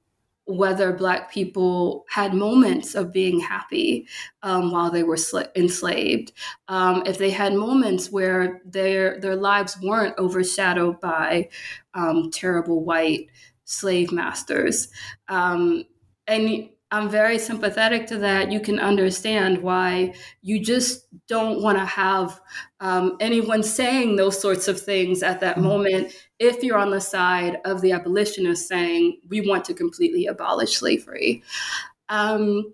whether 0.49 0.93
Black 0.93 1.31
people 1.31 2.07
had 2.09 2.33
moments 2.33 2.95
of 2.95 3.13
being 3.13 3.39
happy 3.39 4.09
um, 4.43 4.71
while 4.73 4.91
they 4.91 5.03
were 5.03 5.17
sl- 5.17 5.41
enslaved, 5.55 6.33
um, 6.69 7.03
if 7.07 7.19
they 7.19 7.31
had 7.31 7.55
moments 7.55 8.11
where 8.11 8.63
their 8.65 9.21
their 9.21 9.37
lives 9.37 9.79
weren't 9.83 10.19
overshadowed 10.19 11.01
by 11.01 11.49
um, 11.95 12.31
terrible 12.33 12.83
white 12.85 13.27
slave 13.65 14.11
masters, 14.11 14.89
um, 15.29 15.85
and 16.27 16.71
I'm 16.91 17.11
very 17.11 17.39
sympathetic 17.39 18.07
to 18.07 18.19
that. 18.19 18.51
You 18.51 18.61
can 18.61 18.79
understand 18.79 19.63
why 19.63 20.15
you 20.41 20.59
just 20.59 21.07
don't 21.27 21.63
want 21.63 21.77
to 21.77 21.85
have 21.85 22.41
um, 22.81 23.17
anyone 23.21 23.63
saying 23.63 24.17
those 24.17 24.41
sorts 24.41 24.69
of 24.69 24.81
things 24.81 25.23
at 25.23 25.41
that 25.41 25.57
mm-hmm. 25.57 25.67
moment 25.67 26.13
if 26.39 26.63
you're 26.63 26.79
on 26.79 26.91
the 26.91 27.01
side 27.01 27.59
of 27.65 27.81
the 27.81 27.93
abolitionists 27.93 28.69
saying, 28.69 29.21
we 29.29 29.47
want 29.47 29.65
to 29.67 29.75
completely 29.75 30.27
abolish 30.27 30.77
slavery. 30.77 31.43
Um, 32.09 32.73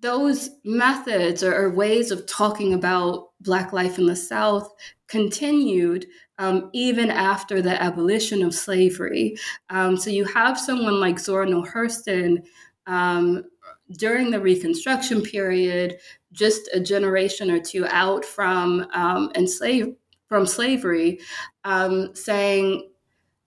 those 0.00 0.50
methods 0.64 1.42
or, 1.42 1.54
or, 1.54 1.70
ways 1.70 2.10
of 2.10 2.26
talking 2.26 2.74
about 2.74 3.30
Black 3.40 3.72
life 3.72 3.98
in 3.98 4.06
the 4.06 4.14
South 4.14 4.72
continued 5.08 6.06
um, 6.38 6.70
even 6.72 7.10
after 7.10 7.62
the 7.62 7.82
abolition 7.82 8.42
of 8.42 8.54
slavery. 8.54 9.36
Um, 9.70 9.96
so 9.96 10.10
you 10.10 10.24
have 10.26 10.60
someone 10.60 11.00
like 11.00 11.18
Zora 11.18 11.46
Neale 11.46 11.64
Hurston 11.64 12.44
um, 12.86 13.44
during 13.92 14.30
the 14.30 14.40
Reconstruction 14.40 15.22
period, 15.22 15.98
just 16.32 16.68
a 16.72 16.80
generation 16.80 17.50
or 17.50 17.60
two 17.60 17.86
out 17.86 18.24
from 18.24 18.86
um, 18.92 19.30
enslave 19.34 19.94
from 20.28 20.44
slavery, 20.44 21.20
um, 21.64 22.14
saying 22.14 22.90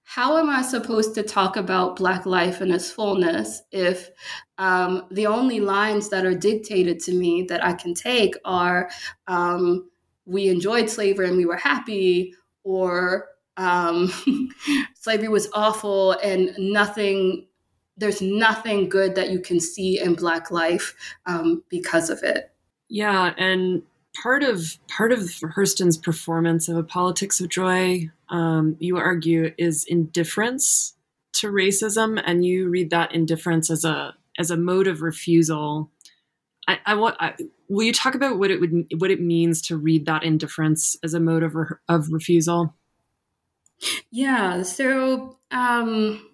how 0.03 0.37
am 0.37 0.49
I 0.49 0.63
supposed 0.63 1.13
to 1.15 1.23
talk 1.23 1.55
about 1.55 1.97
Black 1.97 2.25
life 2.25 2.61
in 2.61 2.71
its 2.71 2.89
fullness 2.89 3.61
if 3.71 4.09
um, 4.57 5.05
the 5.11 5.27
only 5.27 5.59
lines 5.59 6.09
that 6.09 6.25
are 6.25 6.33
dictated 6.33 6.99
to 7.01 7.13
me 7.13 7.43
that 7.43 7.63
I 7.63 7.73
can 7.73 7.93
take 7.93 8.33
are 8.43 8.89
um, 9.27 9.87
we 10.25 10.47
enjoyed 10.47 10.89
slavery 10.89 11.27
and 11.27 11.37
we 11.37 11.45
were 11.45 11.57
happy, 11.57 12.33
or 12.63 13.27
um, 13.57 14.11
slavery 14.95 15.27
was 15.27 15.47
awful 15.53 16.13
and 16.23 16.55
nothing 16.57 17.45
there's 17.99 18.21
nothing 18.21 18.89
good 18.89 19.15
that 19.15 19.29
you 19.29 19.39
can 19.39 19.59
see 19.59 19.99
in 19.99 20.15
black 20.15 20.51
life 20.51 20.95
um, 21.25 21.63
because 21.69 22.09
of 22.09 22.23
it 22.23 22.51
yeah 22.89 23.33
and 23.37 23.83
part 24.21 24.43
of 24.43 24.77
part 24.87 25.11
of 25.11 25.19
hurston's 25.53 25.97
performance 25.97 26.67
of 26.67 26.77
a 26.77 26.83
politics 26.83 27.39
of 27.39 27.49
joy 27.49 28.09
um, 28.29 28.75
you 28.79 28.97
argue 28.97 29.53
is 29.57 29.85
indifference 29.87 30.95
to 31.33 31.47
racism 31.47 32.21
and 32.25 32.45
you 32.45 32.69
read 32.69 32.89
that 32.89 33.13
indifference 33.13 33.69
as 33.69 33.85
a 33.85 34.15
as 34.37 34.49
a 34.51 34.57
mode 34.57 34.87
of 34.87 35.01
refusal 35.01 35.91
I, 36.69 36.79
I 36.85 36.93
want. 36.93 37.15
I, 37.19 37.33
will 37.67 37.83
you 37.83 37.93
talk 37.93 38.13
about 38.13 38.37
what 38.37 38.51
it 38.51 38.59
would 38.59 38.85
what 38.99 39.09
it 39.09 39.19
means 39.19 39.59
to 39.63 39.77
read 39.77 40.05
that 40.05 40.23
indifference 40.23 40.95
as 41.03 41.15
a 41.15 41.19
mode 41.19 41.41
of, 41.41 41.55
re, 41.55 41.65
of 41.87 42.11
refusal? 42.11 42.75
Yeah. 44.11 44.61
So 44.61 45.39
um, 45.49 46.28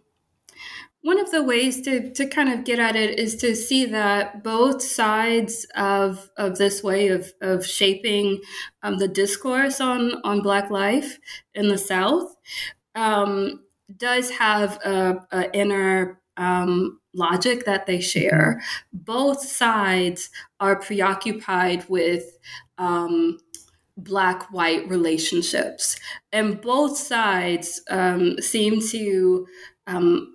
one 1.05 1.19
of 1.19 1.29
the 1.29 1.43
ways 1.43 1.83
to 1.83 2.09
to 2.13 2.25
kind 2.25 2.51
of 2.51 2.63
get 2.63 2.79
at 2.79 2.95
it 2.95 3.19
is 3.19 3.35
to 3.35 3.55
see 3.55 3.85
that 3.85 4.43
both 4.43 4.81
sides 4.81 5.67
of 5.75 6.31
of 6.35 6.57
this 6.57 6.81
way 6.81 7.09
of 7.09 7.31
of 7.41 7.63
shaping 7.63 8.41
um, 8.81 8.97
the 8.97 9.07
discourse 9.07 9.79
on 9.79 10.19
on 10.23 10.41
Black 10.41 10.71
life 10.71 11.19
in 11.53 11.67
the 11.67 11.77
South 11.77 12.35
um, 12.95 13.63
does 13.95 14.31
have 14.31 14.77
a, 14.83 15.47
inner 15.53 16.19
um, 16.37 16.99
logic 17.13 17.65
that 17.65 17.85
they 17.85 18.01
share. 18.01 18.63
Both 18.91 19.45
sides 19.45 20.31
are 20.59 20.75
preoccupied 20.75 21.87
with 21.87 22.39
um, 22.79 23.37
black 23.95 24.51
white 24.51 24.89
relationships, 24.89 25.97
and 26.31 26.59
both 26.59 26.97
sides 26.97 27.79
um, 27.91 28.41
seem 28.41 28.81
to 28.89 29.45
um, 29.85 30.34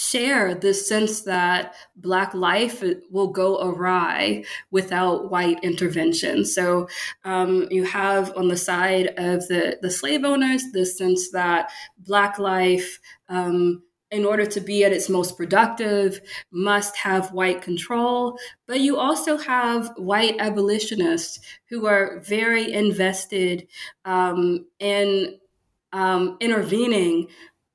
share 0.00 0.54
this 0.54 0.88
sense 0.88 1.22
that 1.22 1.74
black 1.96 2.32
life 2.32 2.82
will 3.10 3.28
go 3.28 3.60
awry 3.60 4.42
without 4.70 5.30
white 5.30 5.62
intervention 5.62 6.44
so 6.44 6.88
um, 7.24 7.66
you 7.70 7.84
have 7.84 8.34
on 8.36 8.48
the 8.48 8.56
side 8.56 9.08
of 9.18 9.46
the, 9.48 9.76
the 9.82 9.90
slave 9.90 10.24
owners 10.24 10.62
this 10.72 10.96
sense 10.96 11.30
that 11.30 11.70
black 11.98 12.38
life 12.38 12.98
um, 13.28 13.82
in 14.10 14.24
order 14.24 14.44
to 14.44 14.60
be 14.60 14.84
at 14.84 14.92
its 14.92 15.08
most 15.08 15.36
productive, 15.36 16.20
must 16.50 16.96
have 16.96 17.32
white 17.32 17.62
control. 17.62 18.36
But 18.66 18.80
you 18.80 18.98
also 18.98 19.36
have 19.36 19.92
white 19.96 20.36
abolitionists 20.40 21.38
who 21.68 21.86
are 21.86 22.20
very 22.20 22.72
invested 22.72 23.68
um, 24.04 24.66
in 24.80 25.38
um, 25.92 26.36
intervening 26.40 27.28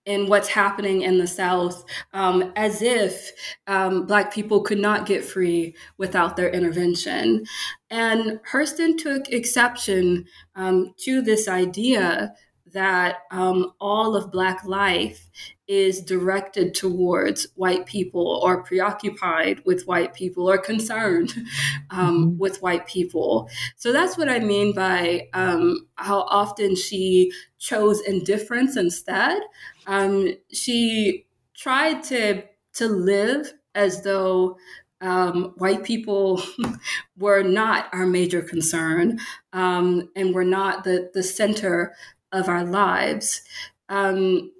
in 0.05 0.27
what's 0.27 0.49
happening 0.49 1.01
in 1.01 1.17
the 1.17 1.27
South, 1.27 1.83
um, 2.13 2.51
as 2.55 2.81
if 2.81 3.31
um, 3.67 4.05
Black 4.05 4.33
people 4.33 4.61
could 4.61 4.77
not 4.79 5.05
get 5.05 5.23
free 5.23 5.75
without 5.97 6.35
their 6.35 6.49
intervention. 6.49 7.45
And 7.89 8.39
Hurston 8.51 8.97
took 8.97 9.29
exception 9.29 10.25
um, 10.55 10.93
to 10.97 11.21
this 11.21 11.47
idea 11.47 12.33
that 12.75 13.19
um, 13.31 13.71
all 13.79 14.15
of 14.17 14.31
Black 14.31 14.65
life 14.65 15.29
is 15.67 16.01
directed 16.01 16.73
towards 16.75 17.47
white 17.55 17.85
people 17.85 18.41
or 18.43 18.63
preoccupied 18.63 19.61
with 19.65 19.87
white 19.87 20.13
people 20.13 20.49
or 20.49 20.57
concerned 20.57 21.33
um, 21.89 22.27
mm-hmm. 22.27 22.37
with 22.37 22.61
white 22.61 22.85
people. 22.85 23.49
So 23.77 23.91
that's 23.93 24.17
what 24.17 24.29
I 24.29 24.39
mean 24.39 24.75
by 24.75 25.29
um, 25.33 25.87
how 25.95 26.23
often 26.23 26.75
she 26.75 27.31
chose 27.57 28.01
indifference 28.01 28.75
instead. 28.75 29.41
Um, 29.87 30.33
she 30.51 31.25
tried 31.55 32.03
to 32.03 32.43
to 32.73 32.87
live 32.89 33.53
as 33.73 34.01
though 34.01 34.57
um, 35.01 35.53
white 35.57 35.83
people 35.83 36.41
were 37.17 37.43
not 37.43 37.87
our 37.93 38.05
major 38.05 38.41
concern 38.41 39.19
um, 39.53 40.09
and 40.15 40.33
were 40.33 40.45
not 40.45 40.83
the, 40.83 41.11
the 41.13 41.23
center 41.23 41.93
of 42.35 42.49
our 42.49 42.63
lives. 42.63 43.41
Um, 43.89 44.51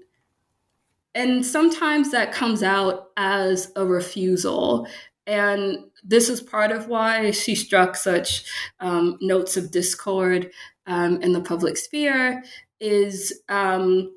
and 1.13 1.45
sometimes 1.45 2.11
that 2.11 2.33
comes 2.33 2.61
out 2.61 3.11
as 3.15 3.71
a 3.75 3.85
refusal. 3.85 4.87
And 5.27 5.85
this 6.03 6.29
is 6.29 6.41
part 6.41 6.71
of 6.71 6.87
why 6.87 7.31
she 7.31 7.55
struck 7.55 7.95
such 7.95 8.45
um, 8.79 9.17
notes 9.21 9.57
of 9.57 9.71
discord 9.71 10.51
um, 10.87 11.21
in 11.21 11.31
the 11.31 11.41
public 11.41 11.77
sphere. 11.77 12.43
Is 12.81 13.41
um, 13.49 14.13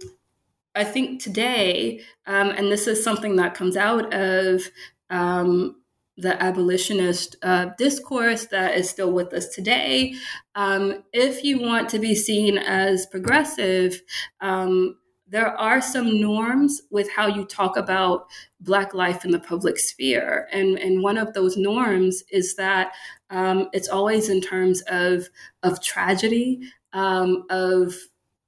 I 0.75 0.85
think 0.85 1.23
today, 1.23 2.01
um, 2.27 2.51
and 2.51 2.71
this 2.71 2.87
is 2.87 3.03
something 3.03 3.37
that 3.37 3.55
comes 3.55 3.77
out 3.77 4.13
of 4.13 4.63
um, 5.11 5.78
the 6.19 6.41
abolitionist 6.43 7.37
uh, 7.43 7.67
discourse 7.79 8.47
that 8.47 8.77
is 8.77 8.91
still 8.91 9.13
with 9.13 9.33
us 9.33 9.49
today. 9.49 10.15
Um, 10.57 11.05
if 11.13 11.45
you 11.45 11.61
want 11.61 11.89
to 11.91 12.01
be 12.01 12.15
seen 12.15 12.59
as 12.59 13.07
progressive, 13.07 14.03
um, 14.41 14.97
there 15.29 15.57
are 15.57 15.81
some 15.81 16.21
norms 16.21 16.83
with 16.91 17.09
how 17.11 17.29
you 17.29 17.45
talk 17.45 17.77
about 17.77 18.27
Black 18.61 18.95
life 18.95 19.25
in 19.25 19.31
the 19.31 19.39
public 19.39 19.79
sphere. 19.79 20.49
And, 20.53 20.79
and 20.79 21.03
one 21.03 21.19
of 21.19 21.35
those 21.35 21.57
norms 21.57 22.25
is 22.33 22.57
that 22.57 22.93
um, 23.31 23.69
it's 23.73 23.89
always 23.89 24.29
in 24.29 24.41
terms 24.41 24.83
of, 24.89 25.29
of 25.63 25.83
tragedy, 25.83 26.63
um, 26.95 27.45
of 27.51 27.95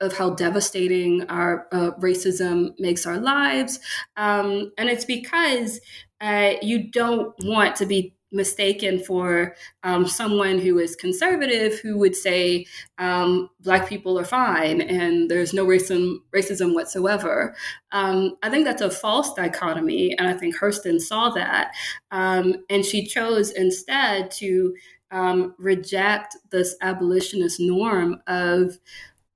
of 0.01 0.17
how 0.17 0.31
devastating 0.31 1.25
our 1.29 1.67
uh, 1.73 1.91
racism 2.01 2.71
makes 2.79 3.07
our 3.07 3.19
lives. 3.19 3.81
Um, 4.17 4.73
and 4.79 4.89
it's 4.89 5.05
because 5.05 5.81
uh, 6.21 6.55
you 6.63 6.91
don't 6.91 7.35
want 7.45 7.77
to 7.77 7.87
be 7.87 8.15
mistaken 8.33 9.03
for 9.03 9.57
um, 9.83 10.07
someone 10.07 10.59
who 10.59 10.79
is 10.79 10.95
conservative 10.95 11.79
who 11.81 11.99
would 11.99 12.15
say 12.15 12.65
um, 12.99 13.51
black 13.61 13.89
people 13.89 14.19
are 14.19 14.25
fine 14.25 14.81
and 14.81 15.31
there's 15.31 15.53
no 15.53 15.67
racism 15.67 16.19
racism 16.35 16.75
whatsoever. 16.75 17.55
Um, 17.93 18.37
I 18.43 18.51
think 18.51 18.65
that's 18.65 18.83
a 18.83 18.91
false 18.91 19.35
dichotomy, 19.35 20.17
and 20.17 20.29
I 20.29 20.35
think 20.35 20.57
Hurston 20.57 21.01
saw 21.01 21.31
that, 21.31 21.73
um, 22.13 22.55
and 22.69 22.85
she 22.85 23.05
chose 23.05 23.51
instead 23.51 24.31
to 24.33 24.75
um, 25.11 25.55
reject 25.59 26.37
this 26.51 26.77
abolitionist 26.83 27.59
norm 27.59 28.23
of 28.29 28.79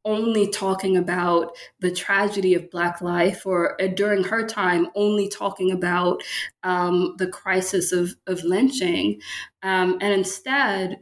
only 0.04 0.48
talking 0.48 0.96
about 0.96 1.56
the 1.80 1.90
tragedy 1.90 2.54
of 2.54 2.70
Black 2.70 3.00
life, 3.00 3.46
or 3.46 3.80
uh, 3.80 3.86
during 3.86 4.24
her 4.24 4.46
time, 4.46 4.88
only 4.94 5.28
talking 5.28 5.70
about 5.70 6.22
um, 6.62 7.14
the 7.18 7.26
crisis 7.26 7.92
of, 7.92 8.14
of 8.26 8.42
lynching, 8.44 9.20
um, 9.62 9.98
and 10.00 10.12
instead 10.12 11.00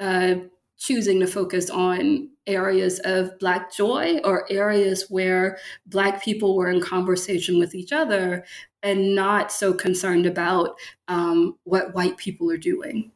uh, 0.00 0.34
choosing 0.78 1.20
to 1.20 1.26
focus 1.26 1.70
on 1.70 2.30
areas 2.46 3.00
of 3.04 3.38
Black 3.38 3.72
joy 3.72 4.18
or 4.24 4.50
areas 4.50 5.06
where 5.10 5.58
Black 5.86 6.22
people 6.22 6.56
were 6.56 6.70
in 6.70 6.80
conversation 6.80 7.58
with 7.58 7.74
each 7.74 7.92
other 7.92 8.44
and 8.82 9.14
not 9.14 9.52
so 9.52 9.74
concerned 9.74 10.24
about 10.24 10.76
um, 11.08 11.56
what 11.64 11.94
white 11.94 12.16
people 12.16 12.50
are 12.50 12.56
doing. 12.56 13.10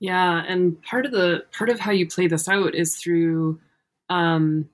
Yeah, 0.00 0.42
and 0.46 0.80
part 0.82 1.06
of 1.06 1.12
the 1.12 1.44
part 1.56 1.70
of 1.70 1.80
how 1.80 1.92
you 1.92 2.06
play 2.06 2.26
this 2.26 2.48
out 2.48 2.74
is 2.74 2.96
through 2.96 3.60
um, 4.10 4.68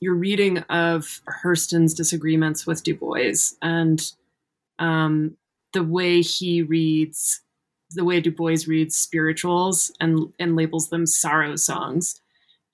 your 0.00 0.14
reading 0.14 0.58
of 0.68 1.20
Hurston's 1.42 1.94
disagreements 1.94 2.66
with 2.66 2.84
Du 2.84 2.94
Bois 2.94 3.34
and 3.62 4.00
um, 4.78 5.36
the 5.72 5.82
way 5.82 6.20
he 6.20 6.62
reads, 6.62 7.40
the 7.90 8.04
way 8.04 8.20
Du 8.20 8.30
Bois 8.30 8.58
reads 8.66 8.96
spirituals 8.96 9.90
and 10.00 10.32
and 10.38 10.54
labels 10.54 10.90
them 10.90 11.06
sorrow 11.06 11.56
songs, 11.56 12.20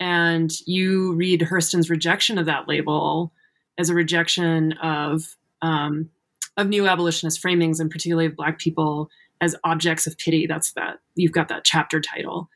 and 0.01 0.53
you 0.67 1.15
read 1.15 1.41
Hurston's 1.41 1.91
rejection 1.91 2.39
of 2.39 2.47
that 2.47 2.69
label 2.69 3.33
as 3.79 3.89
a 3.89 3.95
rejection 3.95 4.73
of 4.75 5.37
um, 5.63 6.11
of 6.57 6.69
neo 6.69 6.87
abolitionist 6.87 7.43
framings, 7.43 7.81
and 7.81 7.91
particularly 7.91 8.27
of 8.27 8.37
Black 8.37 8.59
people 8.59 9.09
as 9.45 9.57
objects 9.63 10.07
of 10.07 10.17
pity. 10.19 10.47
That's 10.47 10.73
that 10.73 10.99
you've 11.15 11.33
got 11.33 11.49
that 11.49 11.65
chapter 11.65 12.01
title. 12.01 12.49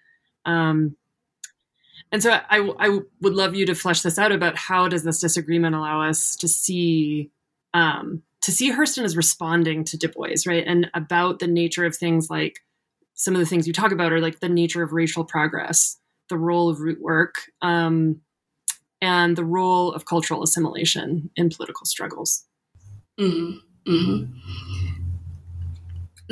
Um, 0.44 0.96
and 2.10 2.22
so 2.22 2.30
I, 2.30 2.70
I 2.78 3.00
would 3.20 3.34
love 3.34 3.54
you 3.54 3.66
to 3.66 3.74
flesh 3.74 4.00
this 4.00 4.18
out 4.18 4.32
about 4.32 4.56
how 4.56 4.88
does 4.88 5.04
this 5.04 5.20
disagreement 5.20 5.74
allow 5.74 6.02
us 6.02 6.36
to 6.36 6.48
see 6.48 7.30
um, 7.74 8.22
to 8.42 8.52
see 8.52 8.72
Hurston 8.72 9.04
as 9.04 9.16
responding 9.16 9.84
to 9.84 9.98
Du 9.98 10.08
Bois, 10.08 10.36
right? 10.46 10.64
And 10.66 10.90
about 10.94 11.38
the 11.38 11.46
nature 11.46 11.84
of 11.84 11.94
things 11.94 12.30
like 12.30 12.60
some 13.14 13.34
of 13.34 13.40
the 13.40 13.46
things 13.46 13.66
you 13.66 13.72
talk 13.72 13.92
about 13.92 14.12
are 14.12 14.20
like 14.20 14.40
the 14.40 14.48
nature 14.48 14.82
of 14.82 14.92
racial 14.92 15.24
progress, 15.24 15.98
the 16.30 16.38
role 16.38 16.70
of 16.70 16.80
root 16.80 17.00
work, 17.00 17.34
um, 17.60 18.20
and 19.02 19.36
the 19.36 19.44
role 19.44 19.92
of 19.92 20.06
cultural 20.06 20.42
assimilation 20.42 21.30
in 21.36 21.50
political 21.50 21.84
struggles. 21.84 22.44
Mm-hmm. 23.20 23.92
Mm-hmm. 23.92 24.97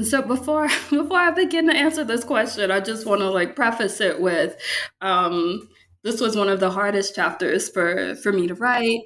So 0.02 0.22
before 0.22 0.68
before 0.90 1.16
I 1.18 1.30
begin 1.30 1.66
to 1.68 1.76
answer 1.76 2.04
this 2.04 2.24
question, 2.24 2.70
I 2.70 2.80
just 2.80 3.06
want 3.06 3.20
to 3.20 3.30
like 3.30 3.56
preface 3.56 4.00
it 4.00 4.20
with 4.20 4.56
um, 5.00 5.68
this 6.04 6.20
was 6.20 6.36
one 6.36 6.48
of 6.48 6.60
the 6.60 6.70
hardest 6.70 7.14
chapters 7.14 7.68
for 7.68 8.14
for 8.16 8.32
me 8.32 8.46
to 8.46 8.54
write 8.54 9.00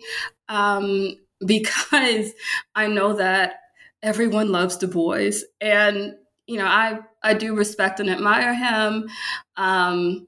um, 0.49 1.15
because 1.47 2.33
I 2.75 2.87
know 2.89 3.15
that 3.15 3.55
everyone 4.03 4.51
loves 4.53 4.77
Du 4.77 4.87
Bois, 4.89 5.31
and 5.61 6.15
you 6.47 6.59
know 6.59 6.67
I 6.67 6.99
I 7.23 7.35
do 7.35 7.55
respect 7.55 8.01
and 8.01 8.11
admire 8.11 8.55
him. 8.55 9.09
Um, 9.57 10.27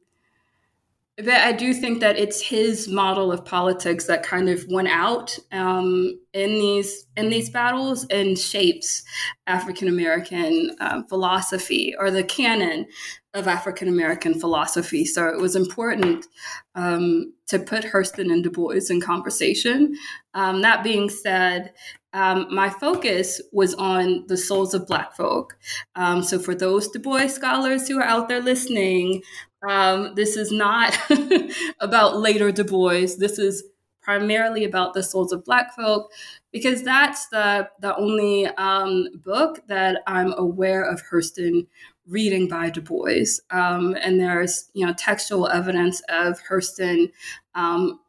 but 1.25 1.35
I 1.35 1.53
do 1.53 1.73
think 1.73 2.01
that 2.01 2.19
it's 2.19 2.41
his 2.41 2.89
model 2.89 3.31
of 3.33 3.45
politics 3.45 4.07
that 4.07 4.23
kind 4.23 4.49
of 4.49 4.65
went 4.69 4.89
out 4.89 5.39
um, 5.53 6.19
in 6.33 6.51
these 6.51 7.07
in 7.17 7.31
these 7.31 7.51
battles 7.51 8.07
and 8.11 8.39
shapes 8.39 9.03
African 9.47 9.89
American 9.89 10.77
um, 10.81 11.07
philosophy 11.07 11.95
or 11.99 12.11
the 12.11 12.25
canon 12.25 12.87
of 13.35 13.49
African 13.49 13.89
American 13.89 14.39
philosophy. 14.39 15.05
So 15.05 15.29
it 15.29 15.41
was 15.41 15.57
important 15.57 16.27
um, 16.75 17.33
to 17.49 17.59
put 17.59 17.85
Hurston 17.85 18.33
and 18.33 18.43
Du 18.43 18.51
Bois 18.51 18.91
in 18.91 19.01
conversation. 19.01 19.95
Um, 20.35 20.63
that 20.63 20.83
being 20.83 21.09
said, 21.09 21.73
um, 22.15 22.47
my 22.55 22.69
focus 22.69 23.41
was 23.53 23.75
on 23.75 24.25
the 24.27 24.37
souls 24.37 24.75
of 24.75 24.87
Black 24.87 25.17
folk. 25.17 25.57
Um, 25.95 26.23
so, 26.23 26.39
for 26.39 26.55
those 26.55 26.89
Du 26.89 26.99
Bois 26.99 27.29
scholars 27.29 27.89
who 27.89 27.99
are 27.99 28.05
out 28.05 28.29
there 28.29 28.43
listening, 28.43 29.23
um, 29.69 30.15
this 30.15 30.37
is 30.37 30.53
not 30.53 30.99
about 31.81 32.19
later 32.19 32.53
Du 32.53 32.65
Bois. 32.65 33.07
This 33.19 33.39
is 33.39 33.65
primarily 34.01 34.65
about 34.65 34.95
the 34.95 35.03
souls 35.03 35.33
of 35.33 35.45
Black 35.45 35.75
folk 35.75 36.11
because 36.51 36.83
that's 36.83 37.29
the 37.29 37.69
the 37.81 37.97
only 37.97 38.47
um, 38.47 39.09
book 39.25 39.61
that 39.69 40.03
I'm 40.07 40.33
aware 40.37 40.83
of 40.83 41.03
Hurston 41.11 41.67
reading 42.07 42.49
by 42.49 42.71
Du 42.71 42.81
Bois. 42.81 43.39
Um, 43.51 43.97
and 44.01 44.21
there's 44.21 44.69
you 44.75 44.87
know 44.87 44.93
textual 44.93 45.49
evidence 45.49 46.03
of 46.09 46.41
Hurston 46.49 47.13
um, 47.55 48.01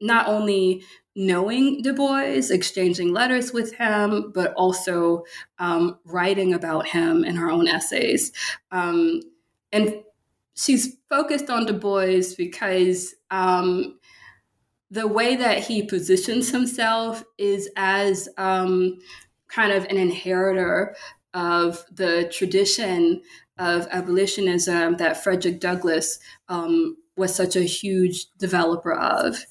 not 0.00 0.28
only 0.28 0.82
knowing 1.14 1.80
Du 1.80 1.94
Bois, 1.94 2.50
exchanging 2.50 3.12
letters 3.12 3.52
with 3.52 3.72
him, 3.74 4.30
but 4.34 4.52
also 4.54 5.24
um, 5.58 5.98
writing 6.04 6.52
about 6.52 6.86
him 6.88 7.24
in 7.24 7.36
her 7.36 7.50
own 7.50 7.66
essays. 7.66 8.32
Um, 8.70 9.22
and 9.72 10.02
she's 10.56 10.96
focused 11.08 11.50
on 11.50 11.66
Du 11.66 11.72
Bois 11.72 12.22
because 12.36 13.14
um, 13.30 13.98
the 14.90 15.06
way 15.06 15.36
that 15.36 15.64
he 15.64 15.82
positions 15.82 16.50
himself 16.50 17.24
is 17.38 17.68
as 17.76 18.28
um, 18.38 18.98
kind 19.48 19.72
of 19.72 19.84
an 19.84 19.96
inheritor 19.96 20.96
of 21.34 21.84
the 21.92 22.30
tradition 22.32 23.20
of 23.58 23.86
abolitionism 23.90 24.96
that 24.96 25.22
Frederick 25.22 25.60
Douglass 25.60 26.18
um, 26.48 26.96
was 27.16 27.34
such 27.34 27.56
a 27.56 27.62
huge 27.62 28.26
developer 28.38 28.92
of. 28.92 29.44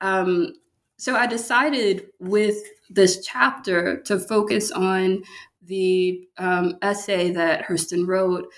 Um, 0.00 0.54
so 0.96 1.16
I 1.16 1.26
decided 1.26 2.08
with 2.18 2.56
this 2.88 3.24
chapter 3.24 4.00
to 4.02 4.18
focus 4.18 4.70
on 4.70 5.22
the 5.62 6.28
um, 6.38 6.78
essay 6.82 7.30
that 7.32 7.64
Hurston 7.64 8.06
wrote 8.06 8.50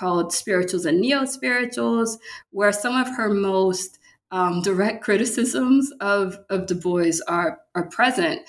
called 0.00 0.32
Spirituals 0.32 0.86
and 0.86 0.98
Neo 0.98 1.26
Spirituals, 1.26 2.18
where 2.50 2.72
some 2.72 2.96
of 2.96 3.06
her 3.16 3.28
most 3.28 3.98
um, 4.30 4.62
direct 4.62 5.04
criticisms 5.04 5.92
of, 6.00 6.38
of 6.48 6.66
Du 6.66 6.74
Bois 6.74 7.18
are, 7.28 7.58
are 7.74 7.86
present. 7.88 8.40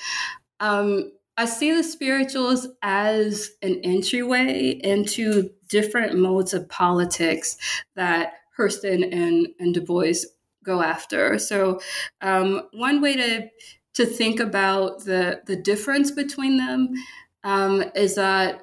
Um, 0.62 1.12
I 1.38 1.46
see 1.46 1.74
the 1.74 1.84
spirituals 1.84 2.68
as 2.82 3.52
an 3.62 3.82
entryway 3.84 4.80
into 4.84 5.50
different 5.70 6.18
modes 6.18 6.54
of 6.54 6.70
politics 6.70 7.58
that 7.96 8.34
Hurston 8.58 9.04
and, 9.12 9.48
and 9.60 9.74
Du 9.74 9.82
Bois 9.82 10.24
go 10.64 10.82
after. 10.82 11.38
So, 11.40 11.82
um, 12.22 12.70
one 12.74 13.02
way 13.02 13.16
to 13.16 13.50
to 13.94 14.06
think 14.06 14.40
about 14.40 15.04
the 15.04 15.42
the 15.48 15.56
difference 15.56 16.12
between 16.12 16.58
them 16.58 16.94
um, 17.44 17.84
is 17.96 18.16
that 18.16 18.62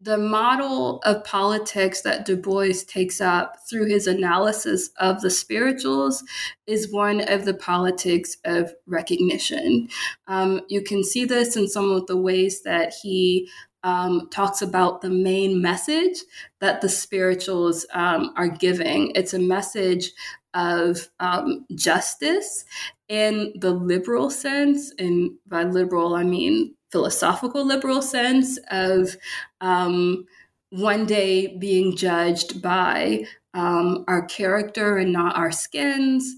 the 0.00 0.18
model 0.18 1.00
of 1.00 1.24
politics 1.24 2.02
that 2.02 2.24
Du 2.24 2.36
Bois 2.36 2.72
takes 2.86 3.20
up 3.20 3.56
through 3.68 3.86
his 3.86 4.06
analysis 4.06 4.90
of 4.98 5.20
the 5.20 5.30
spirituals 5.30 6.22
is 6.66 6.92
one 6.92 7.20
of 7.28 7.44
the 7.44 7.54
politics 7.54 8.36
of 8.44 8.72
recognition. 8.86 9.88
Um, 10.28 10.60
you 10.68 10.82
can 10.82 11.02
see 11.02 11.24
this 11.24 11.56
in 11.56 11.66
some 11.66 11.90
of 11.90 12.06
the 12.06 12.16
ways 12.16 12.62
that 12.62 12.94
he 13.02 13.48
um, 13.82 14.28
talks 14.30 14.62
about 14.62 15.00
the 15.00 15.10
main 15.10 15.60
message 15.60 16.18
that 16.60 16.80
the 16.80 16.88
spirituals 16.88 17.86
um, 17.92 18.32
are 18.36 18.48
giving. 18.48 19.12
It's 19.14 19.34
a 19.34 19.38
message 19.38 20.12
of 20.54 21.08
um, 21.20 21.66
justice 21.74 22.64
in 23.08 23.52
the 23.56 23.70
liberal 23.70 24.30
sense, 24.30 24.92
and 24.98 25.32
by 25.46 25.64
liberal, 25.64 26.14
I 26.14 26.24
mean 26.24 26.74
philosophical 26.90 27.64
liberal 27.64 28.02
sense 28.02 28.58
of 28.70 29.16
um, 29.60 30.26
one 30.70 31.06
day 31.06 31.56
being 31.58 31.96
judged 31.96 32.60
by 32.62 33.24
um, 33.54 34.04
our 34.08 34.24
character 34.26 34.98
and 34.98 35.12
not 35.12 35.36
our 35.36 35.50
skins. 35.50 36.34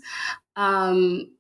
Um, 0.57 1.33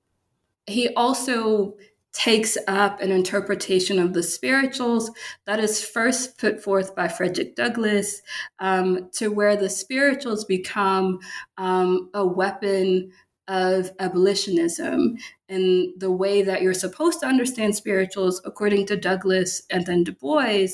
he 0.66 0.88
also 0.94 1.76
takes 2.12 2.58
up 2.66 3.00
an 3.00 3.10
interpretation 3.12 3.98
of 3.98 4.12
the 4.12 4.22
spirituals 4.22 5.10
that 5.46 5.60
is 5.60 5.84
first 5.84 6.38
put 6.38 6.62
forth 6.62 6.94
by 6.96 7.06
Frederick 7.06 7.54
Douglass, 7.54 8.20
um, 8.58 9.08
to 9.12 9.28
where 9.28 9.56
the 9.56 9.70
spirituals 9.70 10.44
become 10.44 11.20
um, 11.56 12.10
a 12.14 12.26
weapon 12.26 13.12
of 13.48 13.90
abolitionism 13.98 15.16
and 15.48 15.88
the 15.96 16.10
way 16.10 16.42
that 16.42 16.62
you're 16.62 16.72
supposed 16.72 17.20
to 17.20 17.26
understand 17.26 17.74
spirituals, 17.74 18.40
according 18.44 18.86
to 18.86 18.96
Douglass 18.96 19.62
and 19.70 19.84
then 19.86 20.04
Du 20.04 20.12
Bois, 20.12 20.68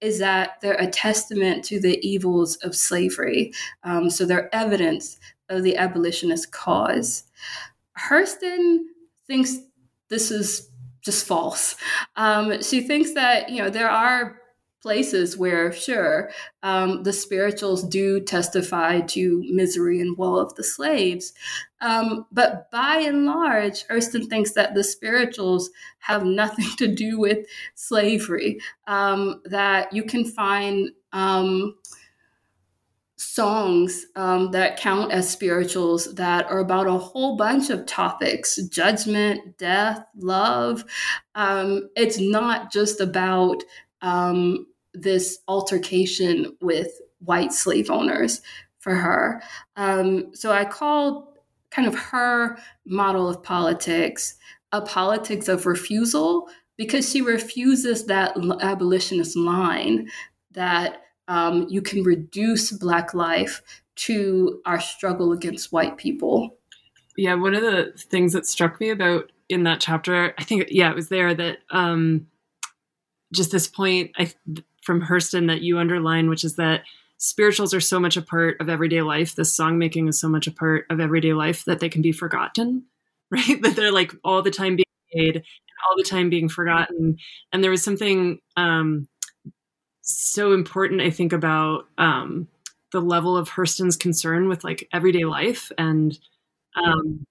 is 0.00 0.18
that 0.18 0.60
they're 0.60 0.74
a 0.74 0.86
testament 0.86 1.64
to 1.64 1.80
the 1.80 1.98
evils 2.06 2.56
of 2.56 2.76
slavery. 2.76 3.52
Um, 3.82 4.10
so 4.10 4.26
they're 4.26 4.54
evidence 4.54 5.18
of 5.48 5.62
the 5.62 5.76
abolitionist 5.76 6.52
cause. 6.52 7.24
Hurston 7.98 8.80
thinks 9.26 9.56
this 10.10 10.30
is 10.30 10.68
just 11.02 11.26
false. 11.26 11.76
Um, 12.16 12.62
she 12.62 12.82
thinks 12.82 13.14
that 13.14 13.48
you 13.48 13.62
know 13.62 13.70
there 13.70 13.90
are 13.90 14.40
places 14.80 15.36
where, 15.36 15.72
sure, 15.72 16.30
um, 16.62 17.02
the 17.02 17.12
spirituals 17.12 17.82
do 17.82 18.20
testify 18.20 19.00
to 19.00 19.44
misery 19.50 20.00
and 20.00 20.16
woe 20.16 20.36
of 20.36 20.54
the 20.54 20.64
slaves. 20.64 21.32
Um, 21.80 22.26
but 22.32 22.70
by 22.70 22.96
and 22.96 23.26
large, 23.26 23.86
Hurston 23.86 24.28
thinks 24.28 24.52
that 24.52 24.74
the 24.74 24.84
spirituals 24.84 25.70
have 25.98 26.24
nothing 26.24 26.68
to 26.78 26.86
do 26.88 27.18
with 27.18 27.46
slavery, 27.74 28.60
um, 28.86 29.40
that 29.44 29.92
you 29.92 30.02
can 30.02 30.24
find. 30.24 30.90
Um, 31.12 31.74
songs 33.20 34.06
um, 34.14 34.52
that 34.52 34.78
count 34.78 35.10
as 35.12 35.28
spirituals 35.28 36.14
that 36.14 36.46
are 36.46 36.60
about 36.60 36.86
a 36.86 36.92
whole 36.92 37.36
bunch 37.36 37.68
of 37.68 37.84
topics 37.84 38.56
judgment, 38.68 39.58
death, 39.58 40.04
love. 40.16 40.84
Um, 41.34 41.88
it's 41.96 42.20
not 42.20 42.72
just 42.72 43.00
about 43.00 43.62
um, 44.02 44.66
this 44.94 45.38
altercation 45.48 46.56
with 46.60 47.00
white 47.20 47.52
slave 47.52 47.90
owners 47.90 48.40
for 48.78 48.94
her. 48.94 49.42
Um, 49.76 50.34
so 50.34 50.52
I 50.52 50.64
called 50.64 51.24
kind 51.70 51.86
of 51.86 51.94
her 51.94 52.58
model 52.86 53.28
of 53.28 53.42
politics 53.42 54.36
a 54.72 54.82
politics 54.82 55.48
of 55.48 55.66
refusal 55.66 56.48
because 56.76 57.10
she 57.10 57.20
refuses 57.22 58.04
that 58.06 58.36
abolitionist 58.60 59.36
line 59.36 60.08
that 60.52 61.02
um, 61.26 61.66
you 61.68 61.82
can 61.82 62.02
reduce 62.02 62.70
Black 62.72 63.14
life 63.14 63.62
to 63.96 64.60
our 64.64 64.80
struggle 64.80 65.32
against 65.32 65.72
white 65.72 65.96
people. 65.96 66.56
Yeah, 67.16 67.34
one 67.34 67.54
of 67.54 67.62
the 67.62 67.92
things 67.96 68.32
that 68.32 68.46
struck 68.46 68.80
me 68.80 68.90
about 68.90 69.32
in 69.48 69.64
that 69.64 69.80
chapter, 69.80 70.34
I 70.38 70.44
think, 70.44 70.68
yeah, 70.70 70.90
it 70.90 70.94
was 70.94 71.08
there 71.08 71.34
that 71.34 71.58
um, 71.70 72.26
just 73.32 73.50
this 73.50 73.68
point 73.68 74.12
I, 74.16 74.32
from 74.82 75.02
Hurston 75.02 75.48
that 75.48 75.60
you 75.60 75.78
underline, 75.78 76.28
which 76.28 76.44
is 76.44 76.56
that 76.56 76.82
spirituals 77.18 77.74
are 77.74 77.80
so 77.80 78.00
much 78.00 78.16
a 78.16 78.22
part 78.22 78.56
of 78.60 78.68
everyday 78.68 79.02
life. 79.02 79.34
This 79.34 79.52
song 79.52 79.78
making 79.78 80.08
is 80.08 80.18
so 80.18 80.28
much 80.28 80.46
a 80.46 80.52
part 80.52 80.86
of 80.88 81.00
everyday 81.00 81.32
life 81.32 81.64
that 81.64 81.80
they 81.80 81.88
can 81.88 82.02
be 82.02 82.12
forgotten, 82.12 82.84
right? 83.30 83.60
that 83.62 83.76
they're 83.76 83.92
like 83.92 84.12
all 84.24 84.42
the 84.42 84.50
time 84.50 84.76
being 84.76 84.84
made 85.14 85.36
and 85.36 85.44
all 85.88 85.96
the 85.96 86.04
time 86.04 86.30
being 86.30 86.48
forgotten. 86.48 87.18
And 87.52 87.62
there 87.62 87.70
was 87.70 87.82
something 87.82 88.40
um, 88.56 89.08
so 90.02 90.52
important, 90.52 91.00
I 91.00 91.10
think, 91.10 91.32
about 91.32 91.86
um, 91.98 92.48
the 92.92 93.00
level 93.00 93.36
of 93.36 93.50
Hurston's 93.50 93.96
concern 93.96 94.48
with 94.48 94.64
like 94.64 94.88
everyday 94.92 95.24
life 95.24 95.70
and 95.76 96.18
um, 96.74 97.26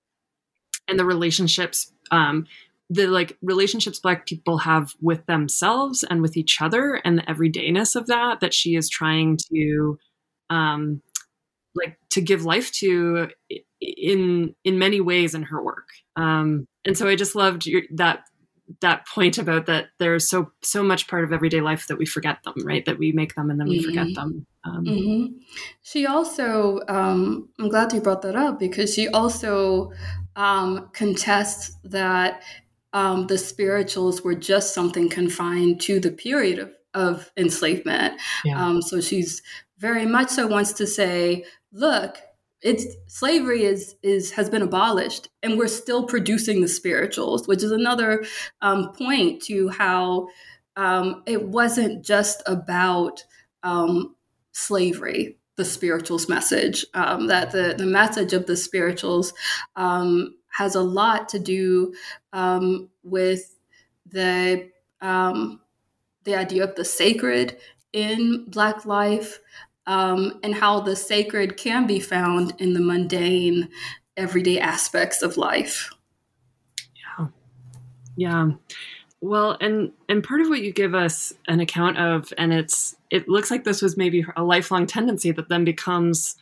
and 0.88 0.99
the 0.99 1.05
relationships 1.05 1.91
um, 2.12 2.45
the 2.89 3.08
like 3.08 3.38
relationships 3.41 4.00
black 4.00 4.26
people 4.26 4.58
have 4.60 4.93
with 5.02 5.26
themselves 5.26 6.04
and 6.04 6.21
with 6.21 6.38
each 6.38 6.62
other 6.62 7.02
and 7.04 7.17
the 7.17 7.23
everydayness 7.23 7.95
of 7.95 8.08
that 8.08 8.39
that 8.39 8.54
she 8.54 8.76
is 8.76 8.89
trying 8.89 9.38
to 9.54 9.97
um 10.50 11.02
like 11.76 11.97
to 12.10 12.21
give 12.21 12.45
life 12.45 12.71
to 12.71 13.30
in 13.82 14.56
in 14.63 14.80
many 14.80 15.02
ways 15.02 15.36
in 15.36 15.43
her 15.43 15.62
work 15.62 15.88
um 16.15 16.65
and 16.86 16.97
so 16.97 17.08
i 17.08 17.15
just 17.15 17.36
loved 17.36 17.65
your, 17.65 17.82
that 17.93 18.21
that 18.82 19.08
point 19.08 19.38
about 19.38 19.65
that 19.65 19.88
there's 19.97 20.30
so 20.30 20.52
so 20.62 20.84
much 20.84 21.08
part 21.08 21.23
of 21.23 21.32
everyday 21.32 21.62
life 21.62 21.88
that 21.88 21.97
we 21.97 22.06
forget 22.06 22.38
them 22.43 22.56
right 22.65 22.86
that 22.86 22.97
we 22.97 23.12
make 23.12 23.36
them 23.36 23.50
and 23.50 23.60
then 23.60 23.67
we 23.67 23.80
mm-hmm. 23.80 23.89
forget 23.89 24.13
them 24.15 24.45
um, 24.65 24.86
mm-hmm. 24.86 25.38
she 25.84 26.06
also 26.06 26.82
um, 26.89 27.50
i'm 27.60 27.69
glad 27.69 27.93
you 27.93 28.02
brought 28.02 28.21
that 28.21 28.36
up 28.36 28.60
because 28.60 28.93
she 28.93 29.08
also 29.10 29.91
um, 30.36 30.89
contests 30.93 31.78
that 31.84 32.43
um, 32.93 33.28
the 33.28 33.38
spirituals 33.38 34.23
were 34.23 34.36
just 34.36 34.73
something 34.73 35.10
confined 35.10 35.82
to 35.82 36.00
the 36.00 36.12
period 36.12 36.60
of, 36.60 36.71
of 36.93 37.32
enslavement. 37.38 38.19
Yeah. 38.45 38.63
Um, 38.63 38.82
so 38.82 39.02
she's 39.02 39.41
very 39.78 40.06
much 40.06 40.30
so 40.30 40.47
wants 40.47 40.73
to 40.73 40.88
say, 40.88 41.45
look, 41.71 42.17
it's 42.62 42.86
slavery 43.06 43.63
is 43.63 43.95
is 44.02 44.32
has 44.32 44.50
been 44.50 44.63
abolished, 44.63 45.30
and 45.43 45.60
we're 45.60 45.67
still 45.67 46.06
producing 46.06 46.62
the 46.62 46.67
spirituals, 46.67 47.47
which 47.47 47.62
is 47.62 47.71
another 47.71 48.26
um, 48.62 48.93
point 48.93 49.43
to 49.43 49.69
how 49.69 50.28
um, 50.76 51.21
it 51.28 51.47
wasn't 51.47 52.04
just 52.04 52.41
about 52.47 53.23
um, 53.63 54.15
slavery 54.54 55.38
the 55.58 55.65
spirituals 55.65 56.30
message 56.30 56.86
um, 56.93 57.28
that 57.28 57.52
the, 57.52 57.73
the 57.78 57.86
message 57.86 58.32
of 58.32 58.45
the 58.45 58.56
spirituals 58.56 59.34
um, 59.76 60.36
has 60.58 60.74
a 60.74 60.82
lot 60.82 61.30
to 61.30 61.38
do 61.38 61.93
um, 62.34 62.89
with 63.04 63.56
the 64.08 64.70
um, 65.02 65.62
the 66.24 66.36
idea 66.36 66.63
of 66.63 66.74
the 66.74 66.84
sacred 66.84 67.58
in 67.93 68.43
Black 68.48 68.84
life 68.84 69.39
um, 69.86 70.39
and 70.41 70.56
how 70.56 70.80
the 70.80 70.96
sacred 70.96 71.58
can 71.58 71.86
be 71.86 72.00
found 72.00 72.56
in 72.58 72.74
the 72.74 72.80
mundane, 72.80 73.70
everyday 74.17 74.60
aspects 74.60 75.22
of 75.22 75.38
life. 75.38 75.91
Yeah, 76.96 77.28
yeah. 78.15 78.48
Well, 79.22 79.58
and 79.62 79.91
and 80.10 80.24
part 80.24 80.41
of 80.41 80.50
what 80.50 80.62
you 80.62 80.74
give 80.74 80.96
us 80.96 81.34
an 81.48 81.60
account 81.60 82.00
of, 82.00 82.34
and 82.36 82.52
it's 82.52 82.96
it 83.12 83.30
looks 83.30 83.52
like 83.52 83.63
this 83.63 83.84
was 83.84 83.96
maybe 83.96 84.26
a 84.36 84.43
lifelong 84.43 84.88
tendency 84.88 85.32
that 85.32 85.50
then 85.50 85.65
becomes 85.65 86.36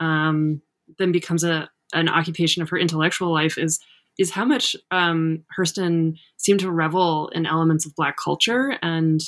um, 0.00 0.60
then 0.98 1.12
becomes 1.12 1.44
a 1.44 1.70
an 1.92 2.08
occupation 2.08 2.62
of 2.62 2.70
her 2.70 2.78
intellectual 2.78 3.32
life 3.32 3.58
is 3.58 3.80
is 4.18 4.30
how 4.30 4.44
much 4.44 4.76
um, 4.90 5.44
Hurston 5.56 6.16
seemed 6.36 6.60
to 6.60 6.70
revel 6.70 7.28
in 7.28 7.46
elements 7.46 7.86
of 7.86 7.94
Black 7.94 8.16
culture, 8.16 8.76
and 8.82 9.20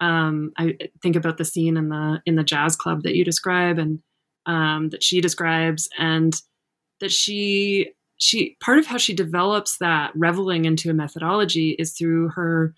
um, 0.00 0.52
I 0.56 0.76
think 1.02 1.16
about 1.16 1.38
the 1.38 1.44
scene 1.44 1.76
in 1.76 1.88
the 1.88 2.20
in 2.26 2.36
the 2.36 2.44
jazz 2.44 2.76
club 2.76 3.02
that 3.02 3.16
you 3.16 3.24
describe 3.24 3.78
and 3.78 4.00
um, 4.46 4.90
that 4.90 5.02
she 5.02 5.20
describes, 5.20 5.88
and 5.98 6.34
that 7.00 7.10
she 7.10 7.92
she 8.18 8.56
part 8.60 8.78
of 8.78 8.86
how 8.86 8.98
she 8.98 9.14
develops 9.14 9.78
that 9.78 10.12
reveling 10.14 10.64
into 10.64 10.90
a 10.90 10.94
methodology 10.94 11.70
is 11.78 11.92
through 11.92 12.28
her 12.30 12.74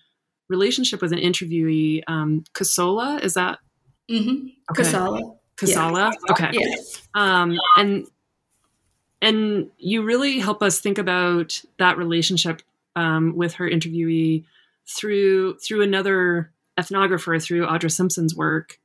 relationship 0.49 1.01
with 1.01 1.13
an 1.13 1.19
interviewee, 1.19 2.01
um, 2.07 2.43
Kossola. 2.53 3.23
Is 3.23 3.35
that 3.35 3.59
mm-hmm. 4.09 4.47
okay. 4.71 4.83
Kasala? 4.83 5.37
Kasala. 5.57 6.11
Yeah. 6.11 6.31
Okay. 6.31 6.49
Yes. 6.53 7.07
Um, 7.13 7.57
and 7.77 8.07
and 9.21 9.69
you 9.77 10.03
really 10.03 10.39
help 10.39 10.63
us 10.63 10.79
think 10.79 10.97
about 10.97 11.61
that 11.77 11.97
relationship 11.97 12.61
um, 12.95 13.35
with 13.35 13.53
her 13.53 13.69
interviewee 13.69 14.45
through 14.87 15.57
through 15.57 15.81
another 15.81 16.51
ethnographer 16.79 17.43
through 17.43 17.67
Audra 17.67 17.91
Simpson's 17.91 18.35
work. 18.35 18.79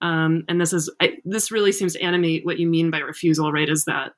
Um, 0.00 0.44
and 0.48 0.60
this 0.60 0.72
is 0.72 0.90
I, 1.00 1.18
this 1.24 1.50
really 1.50 1.72
seems 1.72 1.94
to 1.94 2.02
animate 2.02 2.44
what 2.44 2.58
you 2.58 2.68
mean 2.68 2.90
by 2.90 2.98
refusal, 2.98 3.52
right? 3.52 3.68
Is 3.68 3.84
that 3.84 4.14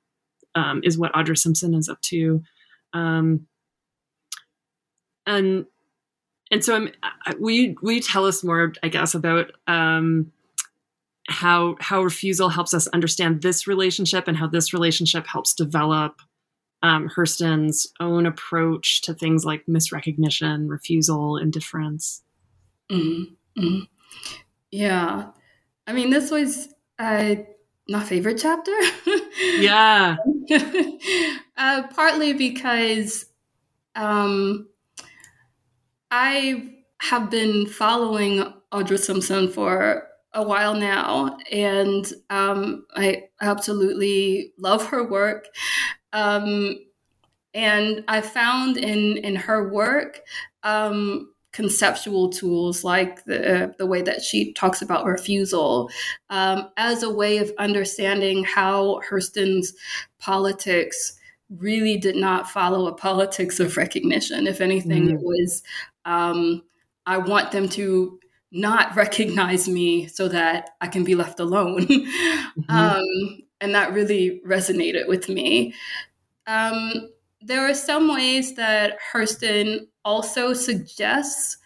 um, 0.54 0.80
is 0.84 0.98
what 0.98 1.12
Audra 1.12 1.38
Simpson 1.38 1.74
is 1.74 1.88
up 1.88 2.00
to, 2.02 2.42
um, 2.92 3.46
and 5.26 5.66
and 6.50 6.64
so 6.64 6.74
I'm, 6.74 6.92
will 7.38 7.50
you 7.50 7.76
will 7.82 7.92
you 7.92 8.00
tell 8.00 8.26
us 8.26 8.42
more, 8.42 8.72
I 8.82 8.88
guess, 8.88 9.14
about 9.14 9.52
um, 9.66 10.32
how 11.30 11.76
how 11.80 12.02
refusal 12.02 12.48
helps 12.48 12.74
us 12.74 12.88
understand 12.88 13.42
this 13.42 13.66
relationship 13.66 14.26
and 14.26 14.36
how 14.36 14.46
this 14.46 14.72
relationship 14.72 15.26
helps 15.26 15.54
develop 15.54 16.20
um, 16.82 17.08
Hurston's 17.08 17.92
own 18.00 18.26
approach 18.26 19.02
to 19.02 19.14
things 19.14 19.44
like 19.44 19.66
misrecognition, 19.66 20.68
refusal, 20.68 21.36
indifference. 21.36 22.22
Mm-hmm. 22.90 23.62
Mm-hmm. 23.62 23.84
Yeah, 24.70 25.30
I 25.86 25.92
mean, 25.92 26.10
this 26.10 26.30
was 26.30 26.68
uh, 26.98 27.36
my 27.88 28.02
favorite 28.02 28.38
chapter. 28.38 28.72
yeah, 29.58 30.16
uh, 31.56 31.82
partly 31.94 32.32
because 32.32 33.26
um, 33.94 34.68
I 36.10 36.76
have 37.00 37.30
been 37.30 37.66
following 37.66 38.52
Audra 38.72 38.98
Simpson 38.98 39.48
for 39.50 40.09
a 40.32 40.42
while 40.42 40.74
now, 40.74 41.36
and 41.50 42.06
um, 42.30 42.86
I 42.94 43.24
absolutely 43.40 44.52
love 44.58 44.86
her 44.86 45.04
work. 45.04 45.46
Um, 46.12 46.78
and 47.52 48.04
I 48.06 48.20
found 48.20 48.76
in 48.76 49.16
in 49.18 49.34
her 49.34 49.68
work 49.68 50.20
um, 50.62 51.32
conceptual 51.52 52.30
tools 52.30 52.84
like 52.84 53.24
the 53.24 53.74
the 53.78 53.86
way 53.86 54.02
that 54.02 54.22
she 54.22 54.52
talks 54.52 54.82
about 54.82 55.04
refusal 55.04 55.90
um, 56.30 56.70
as 56.76 57.02
a 57.02 57.12
way 57.12 57.38
of 57.38 57.52
understanding 57.58 58.44
how 58.44 59.00
Hurston's 59.08 59.74
politics 60.18 61.18
really 61.48 61.96
did 61.96 62.14
not 62.14 62.48
follow 62.48 62.86
a 62.86 62.94
politics 62.94 63.58
of 63.58 63.76
recognition. 63.76 64.46
If 64.46 64.60
anything, 64.60 65.08
mm. 65.08 65.14
it 65.14 65.20
was 65.20 65.64
um, 66.04 66.62
I 67.06 67.18
want 67.18 67.50
them 67.50 67.68
to 67.70 68.19
not 68.52 68.94
recognize 68.96 69.68
me 69.68 70.06
so 70.06 70.28
that 70.28 70.70
I 70.80 70.88
can 70.88 71.04
be 71.04 71.14
left 71.14 71.40
alone. 71.40 71.86
mm-hmm. 71.86 72.62
um, 72.68 73.42
and 73.60 73.74
that 73.74 73.92
really 73.92 74.40
resonated 74.46 75.06
with 75.06 75.28
me. 75.28 75.74
Um, 76.46 77.10
there 77.42 77.68
are 77.68 77.74
some 77.74 78.12
ways 78.12 78.54
that 78.54 78.98
Hurston 79.12 79.86
also 80.04 80.52
suggests 80.52 81.58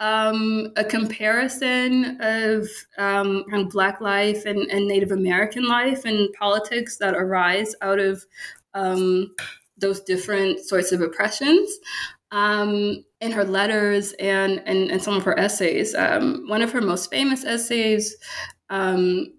um, 0.00 0.72
a 0.76 0.84
comparison 0.84 2.18
of 2.20 2.66
um, 2.96 3.44
kind 3.50 3.66
of 3.66 3.70
Black 3.70 4.00
life 4.00 4.46
and, 4.46 4.58
and, 4.70 4.88
Native 4.88 5.12
American 5.12 5.68
life 5.68 6.06
and 6.06 6.32
politics 6.32 6.96
that 6.96 7.14
arise 7.14 7.74
out 7.82 7.98
of 7.98 8.24
um, 8.72 9.34
those 9.76 10.00
different 10.00 10.60
sorts 10.60 10.90
of 10.92 11.02
oppressions 11.02 11.70
um, 12.32 13.04
in 13.20 13.32
her 13.32 13.44
letters 13.44 14.12
and, 14.14 14.62
and, 14.66 14.90
and 14.90 15.02
some 15.02 15.14
of 15.14 15.24
her 15.24 15.38
essays. 15.38 15.94
Um, 15.94 16.44
one 16.48 16.62
of 16.62 16.72
her 16.72 16.80
most 16.80 17.10
famous 17.10 17.44
essays, 17.44 18.16
um, 18.70 19.34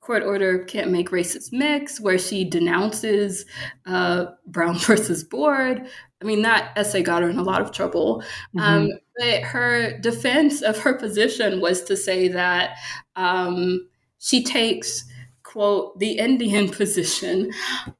Court 0.00 0.24
Order 0.24 0.64
Can't 0.64 0.90
Make 0.90 1.12
Races 1.12 1.50
Mix, 1.52 2.00
where 2.00 2.18
she 2.18 2.44
denounces 2.44 3.44
uh, 3.86 4.26
Brown 4.46 4.78
versus 4.78 5.22
Board. 5.24 5.86
I 6.20 6.24
mean, 6.24 6.42
that 6.42 6.72
essay 6.76 7.02
got 7.02 7.22
her 7.22 7.30
in 7.30 7.38
a 7.38 7.42
lot 7.42 7.62
of 7.62 7.72
trouble. 7.72 8.22
Mm-hmm. 8.56 8.60
Um, 8.60 8.90
but 9.18 9.42
her 9.42 9.98
defense 9.98 10.62
of 10.62 10.78
her 10.78 10.94
position 10.94 11.60
was 11.60 11.82
to 11.84 11.96
say 11.96 12.28
that 12.28 12.76
um, 13.16 13.88
she 14.18 14.42
takes, 14.42 15.04
quote, 15.42 15.98
the 15.98 16.18
Indian 16.18 16.68
position 16.70 17.50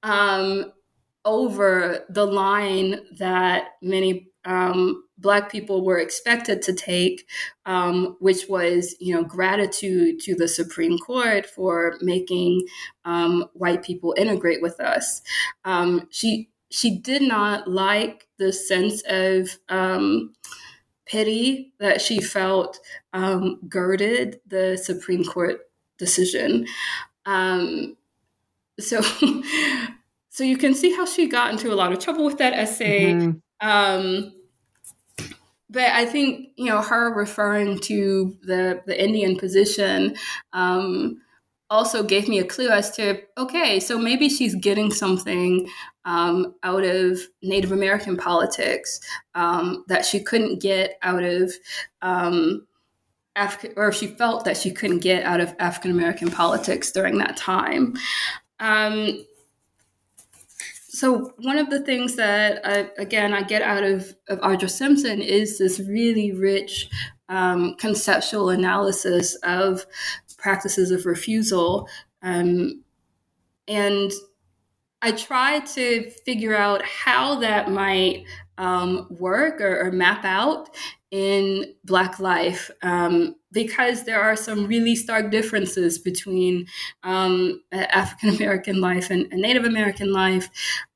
um, 0.02 0.72
over 1.24 2.04
the 2.08 2.24
line 2.26 3.00
that 3.18 3.70
many 3.80 4.28
um, 4.44 5.04
black 5.18 5.50
people 5.52 5.84
were 5.84 5.98
expected 5.98 6.62
to 6.62 6.72
take, 6.72 7.28
um, 7.64 8.16
which 8.18 8.48
was, 8.48 8.96
you 9.00 9.14
know, 9.14 9.22
gratitude 9.22 10.18
to 10.20 10.34
the 10.34 10.48
Supreme 10.48 10.98
Court 10.98 11.46
for 11.46 11.96
making 12.00 12.66
um, 13.04 13.44
white 13.54 13.82
people 13.84 14.14
integrate 14.18 14.60
with 14.60 14.80
us. 14.80 15.22
Um, 15.64 16.08
she 16.10 16.48
she 16.70 16.98
did 16.98 17.22
not 17.22 17.68
like 17.68 18.26
the 18.38 18.52
sense 18.52 19.02
of 19.06 19.58
um, 19.68 20.32
pity 21.06 21.72
that 21.78 22.00
she 22.00 22.20
felt 22.20 22.80
um, 23.12 23.60
girded 23.68 24.40
the 24.46 24.76
Supreme 24.82 25.24
Court 25.24 25.60
decision. 25.98 26.66
so. 28.80 29.02
So 30.32 30.44
you 30.44 30.56
can 30.56 30.74
see 30.74 30.94
how 30.94 31.04
she 31.04 31.28
got 31.28 31.50
into 31.52 31.72
a 31.72 31.76
lot 31.76 31.92
of 31.92 31.98
trouble 31.98 32.24
with 32.24 32.38
that 32.38 32.54
essay. 32.54 33.12
Mm-hmm. 33.12 33.68
Um, 33.68 34.32
but 35.68 35.92
I 35.92 36.06
think 36.06 36.48
you 36.56 36.70
know 36.70 36.80
her 36.80 37.14
referring 37.14 37.78
to 37.80 38.34
the 38.42 38.82
the 38.86 39.02
Indian 39.02 39.36
position 39.36 40.16
um, 40.54 41.20
also 41.68 42.02
gave 42.02 42.28
me 42.28 42.38
a 42.38 42.44
clue 42.44 42.70
as 42.70 42.90
to 42.92 43.20
okay, 43.36 43.78
so 43.78 43.98
maybe 43.98 44.30
she's 44.30 44.54
getting 44.54 44.90
something 44.90 45.68
um, 46.06 46.54
out 46.62 46.84
of 46.84 47.20
Native 47.42 47.72
American 47.72 48.16
politics 48.16 49.00
um, 49.34 49.84
that 49.88 50.06
she 50.06 50.18
couldn't 50.18 50.62
get 50.62 50.98
out 51.02 51.22
of. 51.22 51.52
Um, 52.00 52.66
African, 53.34 53.72
or 53.78 53.92
she 53.92 54.08
felt 54.08 54.44
that 54.44 54.58
she 54.58 54.70
couldn't 54.70 54.98
get 54.98 55.24
out 55.24 55.40
of 55.40 55.54
African 55.58 55.90
American 55.90 56.30
politics 56.30 56.92
during 56.92 57.16
that 57.16 57.34
time. 57.34 57.94
Um, 58.60 59.24
so 60.94 61.32
one 61.38 61.56
of 61.56 61.70
the 61.70 61.80
things 61.80 62.16
that 62.16 62.60
I, 62.66 62.90
again 63.00 63.32
I 63.32 63.42
get 63.42 63.62
out 63.62 63.82
of 63.82 64.14
of 64.28 64.38
Audra 64.40 64.70
Simpson 64.70 65.22
is 65.22 65.58
this 65.58 65.80
really 65.80 66.32
rich 66.32 66.88
um, 67.30 67.76
conceptual 67.76 68.50
analysis 68.50 69.34
of 69.42 69.86
practices 70.36 70.90
of 70.90 71.06
refusal. 71.06 71.88
Um, 72.20 72.82
and 73.66 74.12
I 75.00 75.12
try 75.12 75.60
to 75.60 76.10
figure 76.26 76.54
out 76.54 76.84
how 76.84 77.36
that 77.36 77.70
might 77.70 78.24
um, 78.58 79.06
work 79.10 79.60
or, 79.60 79.86
or, 79.86 79.90
map 79.90 80.24
out 80.24 80.68
in 81.10 81.74
Black 81.84 82.18
life 82.18 82.70
um, 82.82 83.34
because 83.50 84.04
there 84.04 84.20
are 84.20 84.36
some 84.36 84.66
really 84.66 84.94
stark 84.94 85.30
differences 85.30 85.98
between 85.98 86.66
um, 87.02 87.62
African 87.72 88.30
American 88.30 88.80
life 88.80 89.10
and, 89.10 89.26
and, 89.32 89.40
Native 89.40 89.64
American 89.64 90.12
life, 90.12 90.48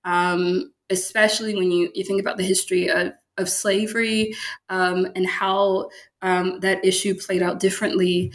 um, 0.04 0.72
especially 0.90 1.54
when 1.54 1.70
you, 1.70 1.90
you 1.94 2.04
think 2.04 2.20
about 2.20 2.36
the 2.36 2.44
history 2.44 2.88
of, 2.88 3.12
of 3.38 3.48
slavery 3.48 4.34
um, 4.68 5.06
and 5.14 5.26
how 5.26 5.88
um, 6.22 6.60
that 6.60 6.84
issue 6.84 7.14
played 7.14 7.42
out 7.42 7.60
differently 7.60 8.32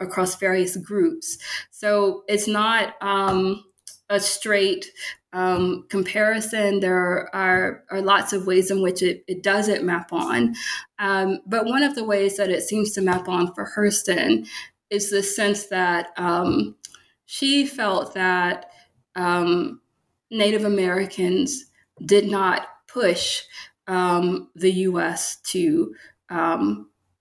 across 0.00 0.34
various 0.36 0.76
groups. 0.76 1.38
So 1.70 2.24
it's 2.26 2.48
not 2.48 2.94
a 4.10 4.18
straight 4.18 4.90
um, 5.32 5.86
comparison. 5.88 6.80
There 6.80 7.34
are, 7.34 7.84
are 7.90 8.02
lots 8.02 8.32
of 8.32 8.46
ways 8.46 8.70
in 8.70 8.82
which 8.82 9.02
it, 9.02 9.24
it 9.26 9.42
doesn't 9.42 9.84
map 9.84 10.12
on. 10.12 10.54
Um, 10.98 11.40
but 11.46 11.66
one 11.66 11.82
of 11.82 11.94
the 11.94 12.04
ways 12.04 12.36
that 12.36 12.50
it 12.50 12.62
seems 12.62 12.92
to 12.92 13.00
map 13.00 13.28
on 13.28 13.54
for 13.54 13.70
Hurston 13.76 14.48
is 14.90 15.10
the 15.10 15.22
sense 15.22 15.66
that 15.66 16.08
um, 16.16 16.76
she 17.26 17.66
felt 17.66 18.14
that 18.14 18.70
um, 19.16 19.80
Native 20.30 20.64
Americans 20.64 21.66
did 22.04 22.30
not 22.30 22.66
push 22.88 23.42
um, 23.86 24.50
the 24.54 24.72
US 24.72 25.36
to 25.42 25.94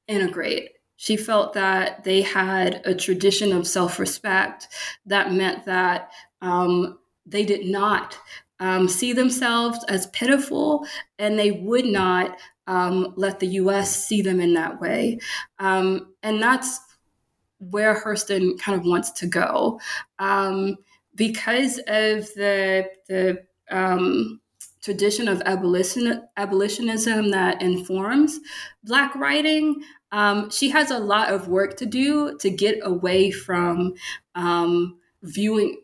integrate 0.08 0.72
she 1.02 1.16
felt 1.16 1.54
that 1.54 2.04
they 2.04 2.22
had 2.22 2.82
a 2.84 2.94
tradition 2.94 3.54
of 3.54 3.66
self 3.66 4.00
respect 4.00 4.68
that 5.06 5.32
meant 5.32 5.64
that 5.64 6.12
um, 6.42 6.99
they 7.30 7.46
did 7.46 7.66
not 7.66 8.18
um, 8.60 8.88
see 8.88 9.14
themselves 9.14 9.84
as 9.88 10.08
pitiful 10.08 10.86
and 11.18 11.38
they 11.40 11.52
would 11.52 11.86
not 11.86 12.38
um, 12.68 13.14
let 13.16 13.40
the 13.40 13.48
US 13.48 14.06
see 14.06 14.22
them 14.22 14.40
in 14.40 14.54
that 14.54 14.80
way. 14.80 15.20
Um, 15.60 16.14
and 16.22 16.42
that's 16.42 16.80
where 17.60 17.96
Hurston 17.96 18.60
kind 18.60 18.80
of 18.80 18.86
wants 18.86 19.12
to 19.12 19.28
go. 19.28 19.80
Um, 20.20 20.78
because 21.16 21.78
of 21.88 22.28
the, 22.36 22.90
the 23.08 23.44
um, 23.70 24.40
tradition 24.82 25.28
of 25.28 25.42
abolition, 25.46 26.24
abolitionism 26.38 27.32
that 27.32 27.62
informs 27.62 28.40
Black 28.84 29.16
writing, 29.16 29.82
um, 30.12 30.50
she 30.50 30.70
has 30.70 30.92
a 30.92 31.00
lot 31.00 31.34
of 31.34 31.48
work 31.48 31.76
to 31.78 31.86
do 31.86 32.38
to 32.38 32.50
get 32.50 32.80
away 32.84 33.32
from 33.32 33.94
um, 34.36 34.98
viewing 35.24 35.78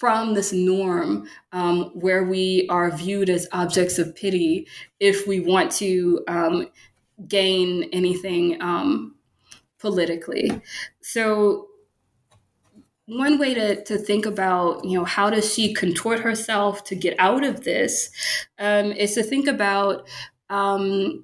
from 0.00 0.32
this 0.32 0.50
norm 0.50 1.28
um, 1.52 1.90
where 1.92 2.24
we 2.24 2.66
are 2.70 2.90
viewed 2.90 3.28
as 3.28 3.46
objects 3.52 3.98
of 3.98 4.16
pity 4.16 4.66
if 4.98 5.26
we 5.26 5.40
want 5.40 5.70
to 5.70 6.24
um, 6.26 6.66
gain 7.28 7.86
anything 7.92 8.60
um, 8.62 9.14
politically. 9.78 10.50
So 11.02 11.68
one 13.04 13.38
way 13.38 13.52
to, 13.52 13.84
to 13.84 13.98
think 13.98 14.24
about 14.24 14.82
you 14.86 14.98
know 14.98 15.04
how 15.04 15.28
does 15.28 15.52
she 15.52 15.74
contort 15.74 16.20
herself 16.20 16.82
to 16.84 16.94
get 16.94 17.14
out 17.18 17.44
of 17.44 17.64
this 17.64 18.08
um, 18.58 18.92
is 18.92 19.14
to 19.16 19.22
think 19.22 19.46
about 19.46 20.08
um, 20.48 21.22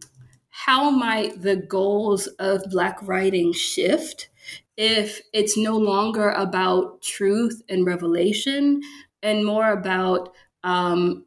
how 0.51 0.91
might 0.91 1.41
the 1.41 1.57
goals 1.57 2.27
of 2.39 2.63
Black 2.71 2.99
writing 3.09 3.55
shift 3.55 4.29
if 4.77 5.21
it's 5.33 5.57
no 5.57 5.77
longer 5.77 6.31
about 6.31 7.01
truth 7.03 7.63
and 7.69 7.87
revelation 7.87 8.83
and 9.23 9.45
more 9.45 9.73
about 9.73 10.35
um, 10.63 11.25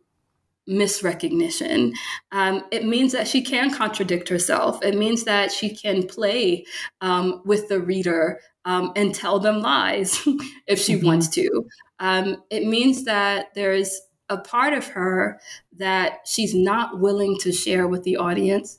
misrecognition. 0.70 1.94
Um, 2.32 2.64
it 2.72 2.86
means 2.86 3.12
that 3.14 3.28
she 3.28 3.42
can 3.42 3.74
contradict 3.74 4.30
herself. 4.30 4.84
It 4.84 4.96
means 4.96 5.24
that 5.24 5.52
she 5.52 5.76
can 5.76 6.06
play 6.06 6.66
um, 7.02 7.42
with 7.44 7.68
the 7.70 7.80
reader 7.80 8.40
um, 8.66 8.92
and 8.96 9.16
tell 9.16 9.40
them 9.40 9.62
lies 9.62 10.22
if 10.68 10.80
she 10.80 10.96
mm-hmm. 10.96 11.08
wants 11.08 11.30
to. 11.30 11.68
Um, 12.00 12.44
it 12.50 12.66
means 12.66 13.06
that 13.06 13.54
there's 13.56 14.00
a 14.30 14.38
part 14.38 14.74
of 14.74 14.86
her 14.88 15.40
that 15.78 16.20
she's 16.26 16.54
not 16.54 17.00
willing 17.00 17.38
to 17.40 17.52
share 17.52 17.88
with 17.88 18.04
the 18.04 18.18
audience 18.18 18.78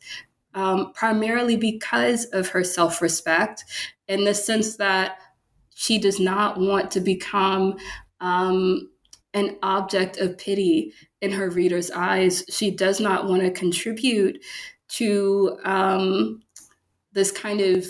um, 0.54 0.92
primarily 0.94 1.56
because 1.56 2.24
of 2.26 2.48
her 2.48 2.64
self 2.64 3.02
respect, 3.02 3.64
in 4.10 4.24
the 4.24 4.34
sense 4.34 4.76
that 4.76 5.18
she 5.72 5.96
does 5.96 6.18
not 6.18 6.58
want 6.58 6.90
to 6.90 7.00
become 7.00 7.76
um, 8.20 8.90
an 9.34 9.56
object 9.62 10.18
of 10.18 10.36
pity 10.36 10.92
in 11.20 11.30
her 11.30 11.48
reader's 11.48 11.92
eyes. 11.92 12.44
She 12.50 12.72
does 12.72 12.98
not 13.00 13.28
want 13.28 13.42
to 13.42 13.52
contribute 13.52 14.44
to 14.88 15.56
um, 15.64 16.42
this 17.12 17.30
kind 17.30 17.60
of 17.60 17.86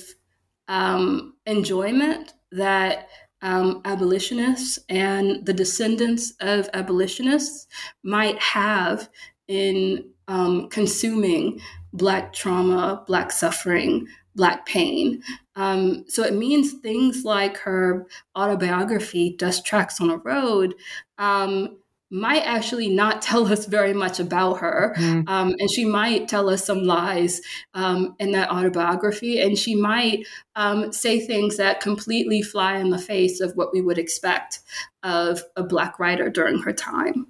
um, 0.69 1.35
enjoyment 1.47 2.35
that 2.53 3.09
um, 3.41 3.81
abolitionists 3.87 4.79
and 4.91 5.47
the 5.47 5.55
descendants 5.55 6.35
of 6.41 6.69
abolitionists 6.75 7.67
might 8.03 8.39
have 8.39 9.09
in 9.49 10.05
um, 10.29 10.69
consuming 10.69 11.61
Black 11.95 12.35
trauma, 12.35 13.05
Black 13.07 13.33
suffering, 13.33 14.07
Black 14.37 14.67
pain. 14.67 15.23
Um, 15.61 16.07
so 16.09 16.25
it 16.25 16.33
means 16.33 16.73
things 16.73 17.27
like 17.27 17.59
her 17.59 18.07
autobiography, 18.35 19.37
Dust 19.37 19.67
Tracks 19.67 20.01
on 20.01 20.09
a 20.09 20.17
Road, 20.17 20.75
um, 21.19 21.77
might 22.09 22.45
actually 22.47 22.89
not 22.89 23.21
tell 23.31 23.47
us 23.53 23.67
very 23.67 23.93
much 23.93 24.19
about 24.19 24.55
her. 24.61 24.95
Mm. 24.97 25.29
Um, 25.29 25.55
and 25.59 25.71
she 25.71 25.85
might 25.85 26.29
tell 26.29 26.49
us 26.49 26.65
some 26.65 26.85
lies 26.85 27.43
um, 27.75 28.17
in 28.19 28.33
that 28.33 28.49
autobiography. 28.51 29.39
And 29.39 29.59
she 29.59 29.75
might 29.75 30.27
um, 30.57 30.95
say 30.95 31.21
things 31.21 31.59
that 31.59 31.83
completely 31.83 32.41
fly 32.41 32.79
in 32.79 32.89
the 32.89 32.99
face 32.99 33.41
of 33.41 33.55
what 33.55 33.71
we 33.71 33.83
would 33.83 33.99
expect 33.99 34.61
of 35.03 35.43
a 35.57 35.63
Black 35.63 35.99
writer 35.99 36.31
during 36.31 36.63
her 36.63 36.73
time. 36.73 37.27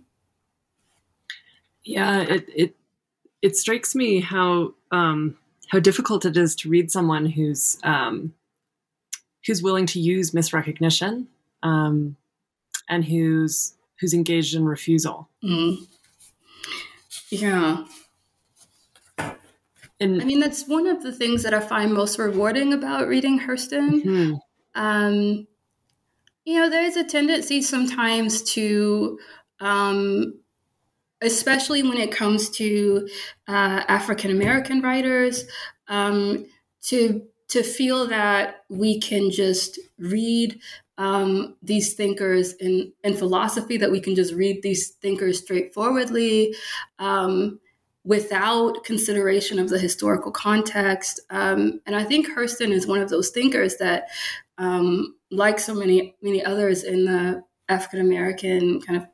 Yeah, 1.83 2.21
it, 2.21 2.45
it 2.55 2.77
it 3.43 3.57
strikes 3.57 3.95
me 3.95 4.21
how 4.21 4.75
um, 4.93 5.39
how 5.71 5.79
difficult 5.79 6.25
it 6.25 6.37
is 6.37 6.55
to 6.57 6.69
read 6.69 6.91
someone 6.91 7.27
who's 7.27 7.79
um, 7.83 8.35
who's 9.47 9.63
willing 9.63 9.87
to 9.87 10.01
use 10.01 10.33
misrecognition 10.33 11.27
um, 11.63 12.17
and 12.89 13.05
who's 13.05 13.75
who's 14.01 14.15
engaged 14.15 14.55
in 14.55 14.65
refusal. 14.65 15.29
Mm. 15.45 15.87
Yeah. 17.31 17.85
And 20.03 20.23
I 20.23 20.25
mean, 20.25 20.41
that's 20.41 20.67
one 20.67 20.87
of 20.87 21.03
the 21.03 21.13
things 21.13 21.43
that 21.43 21.53
I 21.53 21.61
find 21.61 21.93
most 21.93 22.19
rewarding 22.19 22.73
about 22.73 23.07
reading 23.07 23.39
Hurston. 23.39 24.03
Mm-hmm. 24.03 24.35
Um, 24.75 25.47
you 26.47 26.59
know, 26.59 26.71
there's 26.71 26.97
a 26.97 27.05
tendency 27.05 27.61
sometimes 27.61 28.43
to 28.55 29.19
um, 29.61 30.40
especially 31.23 31.83
when 31.83 31.99
it 31.99 32.13
comes 32.13 32.51
to 32.51 33.09
uh, 33.49 33.83
African 33.89 34.31
American 34.31 34.81
writers, 34.81 35.45
um, 35.89 36.47
to 36.83 37.23
to 37.49 37.63
feel 37.63 38.07
that 38.07 38.65
we 38.69 39.01
can 39.01 39.31
just 39.31 39.79
read 39.99 40.61
um, 40.99 41.57
these 41.63 41.95
thinkers 41.95 42.53
in, 42.55 42.93
in 43.03 43.17
philosophy, 43.17 43.77
that 43.79 43.91
we 43.91 44.01
can 44.01 44.15
just 44.15 44.35
read 44.35 44.63
these 44.63 44.91
thinkers 44.91 45.39
straightforwardly 45.39 46.55
um, 46.99 47.59
without 48.05 48.85
consideration 48.85 49.59
of 49.59 49.69
the 49.69 49.79
historical 49.79 50.31
context. 50.31 51.19
Um, 51.31 51.81
and 51.87 51.97
I 51.97 52.05
think 52.05 52.29
Hurston 52.29 52.71
is 52.71 52.87
one 52.87 53.01
of 53.01 53.09
those 53.09 53.31
thinkers 53.31 53.77
that, 53.79 54.09
um, 54.59 55.17
like 55.31 55.59
so 55.59 55.75
many 55.75 56.17
many 56.23 56.45
others 56.45 56.85
in 56.85 57.05
the 57.05 57.43
African 57.69 58.01
American 58.01 58.81
kind 58.81 59.03
of 59.03 59.07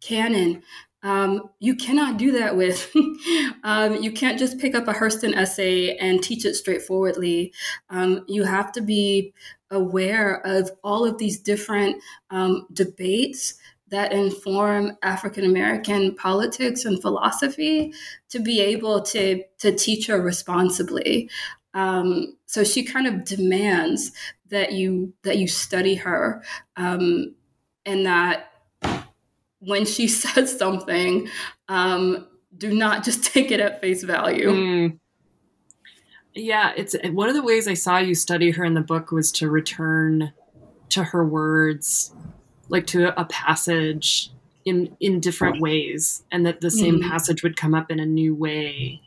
canon, 0.00 0.62
Um, 1.06 1.50
you 1.60 1.76
cannot 1.76 2.16
do 2.16 2.32
that 2.32 2.56
with. 2.56 2.92
um, 3.62 4.02
you 4.02 4.10
can't 4.10 4.40
just 4.40 4.58
pick 4.58 4.74
up 4.74 4.88
a 4.88 4.92
Hurston 4.92 5.36
essay 5.36 5.96
and 5.98 6.20
teach 6.20 6.44
it 6.44 6.54
straightforwardly. 6.54 7.52
Um, 7.90 8.24
you 8.26 8.42
have 8.42 8.72
to 8.72 8.80
be 8.80 9.32
aware 9.70 10.44
of 10.44 10.72
all 10.82 11.04
of 11.04 11.16
these 11.18 11.38
different 11.38 12.02
um, 12.30 12.66
debates 12.72 13.54
that 13.88 14.10
inform 14.10 14.98
African 15.04 15.44
American 15.44 16.16
politics 16.16 16.84
and 16.84 17.00
philosophy 17.00 17.92
to 18.30 18.40
be 18.40 18.60
able 18.60 19.00
to 19.02 19.44
to 19.58 19.76
teach 19.76 20.08
her 20.08 20.20
responsibly. 20.20 21.30
Um, 21.72 22.36
so 22.46 22.64
she 22.64 22.82
kind 22.82 23.06
of 23.06 23.24
demands 23.24 24.10
that 24.48 24.72
you 24.72 25.14
that 25.22 25.38
you 25.38 25.46
study 25.46 25.94
her 25.94 26.42
um, 26.76 27.36
and 27.84 28.06
that 28.06 28.50
when 29.66 29.84
she 29.84 30.08
says 30.08 30.56
something, 30.56 31.28
um, 31.68 32.26
do 32.56 32.74
not 32.74 33.04
just 33.04 33.24
take 33.32 33.50
it 33.50 33.60
at 33.60 33.80
face 33.80 34.02
value. 34.02 34.50
Mm. 34.50 34.98
Yeah, 36.34 36.72
it's 36.76 36.94
one 37.10 37.28
of 37.28 37.34
the 37.34 37.42
ways 37.42 37.66
I 37.66 37.74
saw 37.74 37.98
you 37.98 38.14
study 38.14 38.50
her 38.50 38.64
in 38.64 38.74
the 38.74 38.82
book 38.82 39.10
was 39.10 39.32
to 39.32 39.48
return 39.48 40.32
to 40.90 41.02
her 41.02 41.24
words, 41.26 42.14
like 42.68 42.86
to 42.88 43.18
a 43.18 43.24
passage 43.24 44.30
in 44.66 44.94
in 45.00 45.18
different 45.18 45.62
ways, 45.62 46.24
and 46.30 46.44
that 46.44 46.60
the 46.60 46.70
same 46.70 47.00
mm. 47.00 47.08
passage 47.08 47.42
would 47.42 47.56
come 47.56 47.74
up 47.74 47.90
in 47.90 47.98
a 47.98 48.04
new 48.04 48.34
way. 48.34 49.00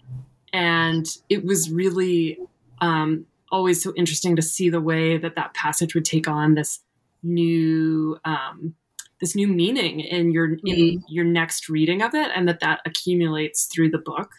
And 0.51 1.05
it 1.29 1.45
was 1.45 1.69
really 1.69 2.39
um, 2.81 3.27
always 3.51 3.83
so 3.83 3.93
interesting 3.95 4.35
to 4.35 4.41
see 4.41 4.71
the 4.71 4.81
way 4.81 5.17
that 5.17 5.35
that 5.35 5.53
passage 5.53 5.93
would 5.93 6.05
take 6.05 6.27
on 6.27 6.55
this 6.55 6.79
new 7.21 8.17
um, 8.25 8.73
this 9.19 9.35
new 9.35 9.47
meaning 9.47 9.99
in 9.99 10.31
your 10.31 10.49
mm-hmm. 10.49 10.67
in 10.67 11.03
your 11.07 11.25
next 11.25 11.69
reading 11.69 12.01
of 12.01 12.13
it 12.13 12.29
and 12.35 12.47
that 12.47 12.59
that 12.59 12.81
accumulates 12.85 13.65
through 13.65 13.89
the 13.89 13.97
book 13.97 14.31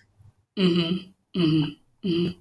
mm-hmm. 0.59 1.11
Mm-hmm. 1.39 2.09
mm-hmm. 2.09 2.39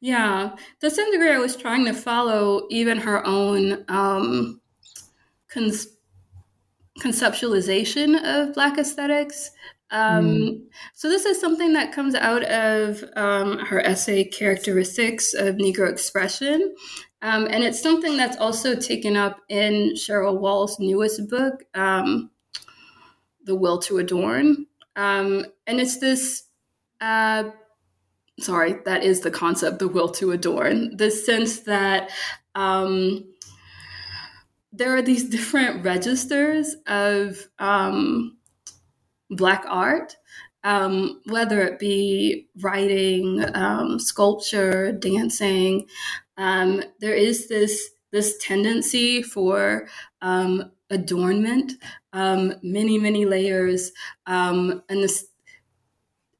yeah 0.00 0.54
to 0.80 0.90
some 0.90 1.10
degree 1.10 1.32
i 1.32 1.38
was 1.38 1.56
trying 1.56 1.84
to 1.86 1.92
follow 1.92 2.66
even 2.70 2.98
her 2.98 3.26
own 3.26 3.84
um, 3.88 4.60
conceptualization 5.50 8.22
of 8.22 8.54
black 8.54 8.78
aesthetics 8.78 9.50
um, 9.90 10.26
mm. 10.26 10.60
So 10.94 11.08
this 11.08 11.24
is 11.24 11.40
something 11.40 11.72
that 11.72 11.92
comes 11.92 12.14
out 12.14 12.44
of 12.44 13.04
um, 13.16 13.58
her 13.58 13.80
essay 13.80 14.24
"Characteristics 14.24 15.34
of 15.34 15.56
Negro 15.56 15.90
Expression," 15.90 16.74
um, 17.22 17.46
and 17.50 17.64
it's 17.64 17.82
something 17.82 18.16
that's 18.16 18.36
also 18.36 18.74
taken 18.74 19.16
up 19.16 19.40
in 19.48 19.94
Cheryl 19.94 20.38
Wall's 20.38 20.78
newest 20.78 21.28
book, 21.28 21.64
um, 21.74 22.30
"The 23.44 23.54
Will 23.54 23.78
to 23.80 23.98
Adorn," 23.98 24.66
um, 24.96 25.46
and 25.66 25.80
it's 25.80 25.98
this. 25.98 26.44
Uh, 27.00 27.50
sorry, 28.40 28.76
that 28.84 29.04
is 29.04 29.20
the 29.20 29.30
concept, 29.30 29.78
the 29.78 29.88
will 29.88 30.08
to 30.08 30.32
adorn. 30.32 30.96
The 30.96 31.10
sense 31.10 31.60
that 31.60 32.10
um, 32.54 33.24
there 34.72 34.94
are 34.96 35.02
these 35.02 35.28
different 35.28 35.84
registers 35.84 36.76
of 36.86 37.46
um, 37.58 38.36
Black 39.30 39.64
art, 39.68 40.16
um, 40.64 41.20
whether 41.26 41.62
it 41.62 41.78
be 41.78 42.48
writing, 42.60 43.44
sculpture, 43.98 44.92
dancing. 44.92 45.86
Um, 46.40 46.82
there 47.00 47.14
is 47.14 47.48
this 47.48 47.90
this 48.12 48.38
tendency 48.38 49.22
for 49.22 49.86
um, 50.22 50.72
adornment, 50.88 51.74
um, 52.14 52.54
many 52.62 52.98
many 52.98 53.26
layers, 53.26 53.92
um, 54.26 54.82
and 54.88 55.02
this 55.02 55.26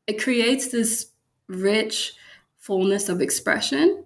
it 0.07 0.21
creates 0.21 0.69
this 0.69 1.13
rich 1.49 2.15
fullness 2.59 3.11
of 3.11 3.21
expression, 3.21 4.03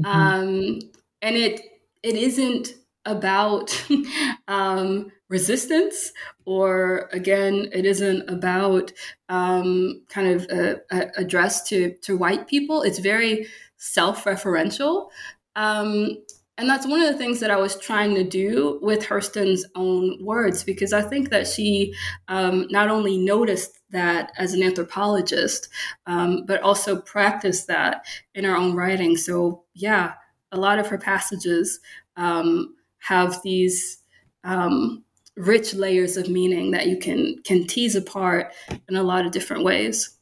mm-hmm. 0.00 0.88
and 1.22 1.36
it 1.36 1.60
it 2.02 2.16
isn't 2.16 2.74
about 3.04 3.86
um, 4.48 5.12
resistance, 5.28 6.12
or 6.46 7.10
again, 7.12 7.68
it 7.72 7.84
isn't 7.84 8.28
about 8.28 8.90
um, 9.28 10.02
kind 10.08 10.28
of 10.28 10.46
a, 10.50 10.80
a 10.90 11.10
address 11.18 11.68
to 11.68 11.94
to 12.02 12.16
white 12.16 12.48
people. 12.48 12.80
It's 12.82 13.00
very 13.00 13.48
self-referential. 13.76 15.08
Um, 15.54 16.18
and 16.58 16.68
that's 16.68 16.86
one 16.86 17.02
of 17.02 17.12
the 17.12 17.18
things 17.18 17.40
that 17.40 17.50
I 17.50 17.56
was 17.56 17.78
trying 17.78 18.14
to 18.14 18.24
do 18.24 18.78
with 18.80 19.04
Hurston's 19.04 19.66
own 19.74 20.18
words, 20.24 20.64
because 20.64 20.92
I 20.94 21.02
think 21.02 21.28
that 21.28 21.46
she 21.46 21.94
um, 22.28 22.66
not 22.70 22.88
only 22.88 23.18
noticed 23.18 23.78
that 23.90 24.32
as 24.38 24.54
an 24.54 24.62
anthropologist, 24.62 25.68
um, 26.06 26.44
but 26.46 26.62
also 26.62 27.00
practiced 27.02 27.66
that 27.66 28.06
in 28.34 28.44
her 28.44 28.56
own 28.56 28.74
writing. 28.74 29.16
So, 29.16 29.64
yeah, 29.74 30.14
a 30.50 30.56
lot 30.56 30.78
of 30.78 30.86
her 30.88 30.98
passages 30.98 31.78
um, 32.16 32.74
have 33.00 33.42
these 33.42 33.98
um, 34.42 35.04
rich 35.36 35.74
layers 35.74 36.16
of 36.16 36.30
meaning 36.30 36.70
that 36.70 36.86
you 36.86 36.96
can 36.96 37.36
can 37.44 37.66
tease 37.66 37.94
apart 37.94 38.54
in 38.88 38.96
a 38.96 39.02
lot 39.02 39.26
of 39.26 39.32
different 39.32 39.62
ways. 39.62 40.16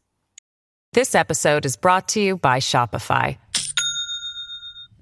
This 0.93 1.15
episode 1.15 1.65
is 1.65 1.77
brought 1.77 2.09
to 2.09 2.21
you 2.21 2.37
by 2.37 2.59
Shopify. 2.59 3.39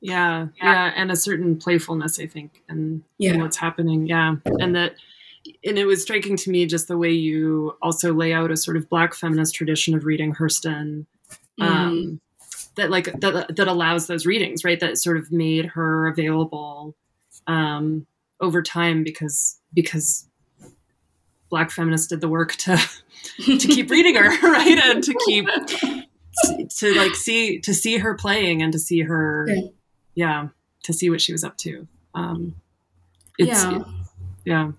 Yeah, 0.00 0.48
yeah, 0.62 0.92
and 0.94 1.10
a 1.10 1.16
certain 1.16 1.56
playfulness, 1.58 2.20
I 2.20 2.26
think, 2.26 2.62
and 2.68 3.02
yeah. 3.18 3.36
what's 3.38 3.56
happening. 3.56 4.06
Yeah, 4.06 4.36
and 4.44 4.76
that, 4.76 4.94
and 5.64 5.78
it 5.78 5.86
was 5.86 6.02
striking 6.02 6.36
to 6.36 6.50
me 6.50 6.66
just 6.66 6.88
the 6.88 6.98
way 6.98 7.10
you 7.10 7.76
also 7.80 8.12
lay 8.12 8.32
out 8.32 8.50
a 8.50 8.56
sort 8.56 8.76
of 8.76 8.88
Black 8.88 9.14
feminist 9.14 9.54
tradition 9.54 9.94
of 9.94 10.04
reading 10.04 10.34
Hurston, 10.34 11.06
mm. 11.58 11.64
um, 11.64 12.20
that 12.76 12.90
like 12.90 13.06
that 13.20 13.56
that 13.56 13.68
allows 13.68 14.06
those 14.06 14.26
readings, 14.26 14.64
right? 14.64 14.78
That 14.78 14.98
sort 14.98 15.16
of 15.16 15.32
made 15.32 15.66
her 15.66 16.06
available 16.06 16.94
um, 17.46 18.06
over 18.40 18.62
time 18.62 19.02
because 19.02 19.58
because 19.74 20.28
Black 21.50 21.70
feminists 21.70 22.08
did 22.08 22.20
the 22.20 22.28
work 22.28 22.52
to 22.56 22.76
to 23.44 23.58
keep 23.58 23.90
reading 23.90 24.14
her, 24.14 24.28
right, 24.42 24.78
and 24.78 25.02
to 25.02 25.14
keep 25.26 25.46
to 26.78 26.94
like 26.94 27.14
see 27.14 27.60
to 27.60 27.74
see 27.74 27.98
her 27.98 28.14
playing 28.14 28.62
and 28.62 28.72
to 28.72 28.78
see 28.78 29.00
her, 29.00 29.48
yeah, 30.16 30.48
to 30.82 30.92
see 30.92 31.08
what 31.10 31.20
she 31.20 31.30
was 31.30 31.44
up 31.44 31.56
to. 31.58 31.86
Um, 32.14 32.56
yeah, 33.38 33.76
it, 33.76 33.86
yeah. 34.44 34.72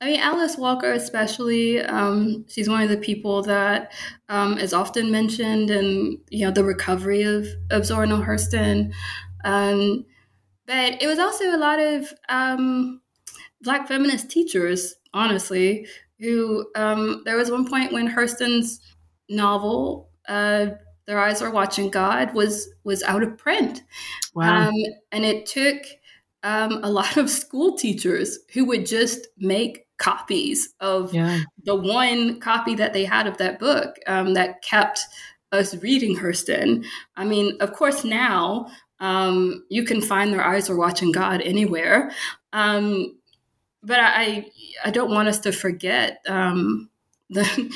I 0.00 0.04
mean, 0.04 0.20
Alice 0.20 0.56
Walker, 0.56 0.92
especially, 0.92 1.80
um, 1.80 2.44
she's 2.48 2.68
one 2.68 2.82
of 2.82 2.88
the 2.88 2.98
people 2.98 3.42
that 3.42 3.92
um, 4.28 4.58
is 4.58 4.72
often 4.74 5.10
mentioned 5.10 5.70
in 5.70 6.20
you 6.28 6.44
know 6.44 6.52
the 6.52 6.64
recovery 6.64 7.22
of 7.22 7.46
of 7.70 7.86
Zora 7.86 8.06
Neale 8.06 8.22
Hurston, 8.22 8.92
um, 9.44 10.04
but 10.66 11.00
it 11.00 11.06
was 11.06 11.18
also 11.18 11.54
a 11.54 11.56
lot 11.56 11.78
of 11.78 12.12
um, 12.28 13.00
Black 13.62 13.88
feminist 13.88 14.30
teachers, 14.30 14.94
honestly, 15.14 15.86
who 16.20 16.66
um, 16.74 17.22
there 17.24 17.36
was 17.36 17.50
one 17.50 17.68
point 17.68 17.92
when 17.92 18.08
Hurston's 18.08 18.80
novel, 19.28 20.10
uh, 20.28 20.66
"Their 21.08 21.18
Eyes 21.18 21.42
Are 21.42 21.50
Watching 21.50 21.90
God," 21.90 22.32
was 22.34 22.68
was 22.84 23.02
out 23.02 23.24
of 23.24 23.36
print, 23.36 23.82
wow. 24.34 24.68
um, 24.68 24.74
and 25.10 25.24
it 25.24 25.46
took 25.46 25.82
um, 26.44 26.78
a 26.84 26.90
lot 26.90 27.16
of 27.16 27.28
school 27.28 27.76
teachers 27.76 28.38
who 28.52 28.64
would 28.66 28.86
just 28.86 29.26
make 29.38 29.86
copies 29.98 30.74
of 30.78 31.12
yeah. 31.12 31.40
the 31.64 31.74
one 31.74 32.38
copy 32.38 32.76
that 32.76 32.92
they 32.92 33.04
had 33.04 33.26
of 33.26 33.36
that 33.38 33.58
book 33.58 33.96
um, 34.06 34.34
that 34.34 34.62
kept 34.62 35.00
us 35.50 35.74
reading 35.82 36.16
Hurston. 36.16 36.84
I 37.16 37.24
mean, 37.24 37.56
of 37.60 37.72
course, 37.72 38.04
now 38.04 38.68
um, 39.00 39.64
you 39.68 39.84
can 39.84 40.00
find 40.00 40.32
their 40.32 40.44
eyes 40.44 40.70
are 40.70 40.76
watching 40.76 41.12
God 41.12 41.40
anywhere. 41.42 42.12
Um, 42.52 43.18
but 43.82 44.00
I 44.00 44.46
I 44.84 44.90
don't 44.90 45.10
want 45.10 45.28
us 45.28 45.40
to 45.40 45.52
forget 45.52 46.20
um, 46.28 46.88
the 47.30 47.74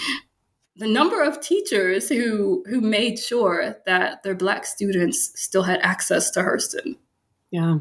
the 0.77 0.89
number 0.89 1.23
of 1.23 1.41
teachers 1.41 2.09
who 2.09 2.65
who 2.69 2.81
made 2.81 3.19
sure 3.19 3.77
that 3.87 4.23
their 4.23 4.35
black 4.35 4.65
students 4.65 5.33
still 5.41 5.65
had 5.65 5.81
access 5.81 6.31
to 6.31 6.41
Hurston. 6.41 6.97
Yeah. 7.51 7.79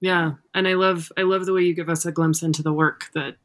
Yeah, 0.00 0.32
and 0.52 0.66
I 0.66 0.74
love 0.74 1.12
I 1.16 1.22
love 1.22 1.46
the 1.46 1.52
way 1.52 1.62
you 1.62 1.74
give 1.74 1.88
us 1.88 2.04
a 2.04 2.10
glimpse 2.10 2.42
into 2.42 2.62
the 2.62 2.72
work 2.72 3.10
that 3.14 3.36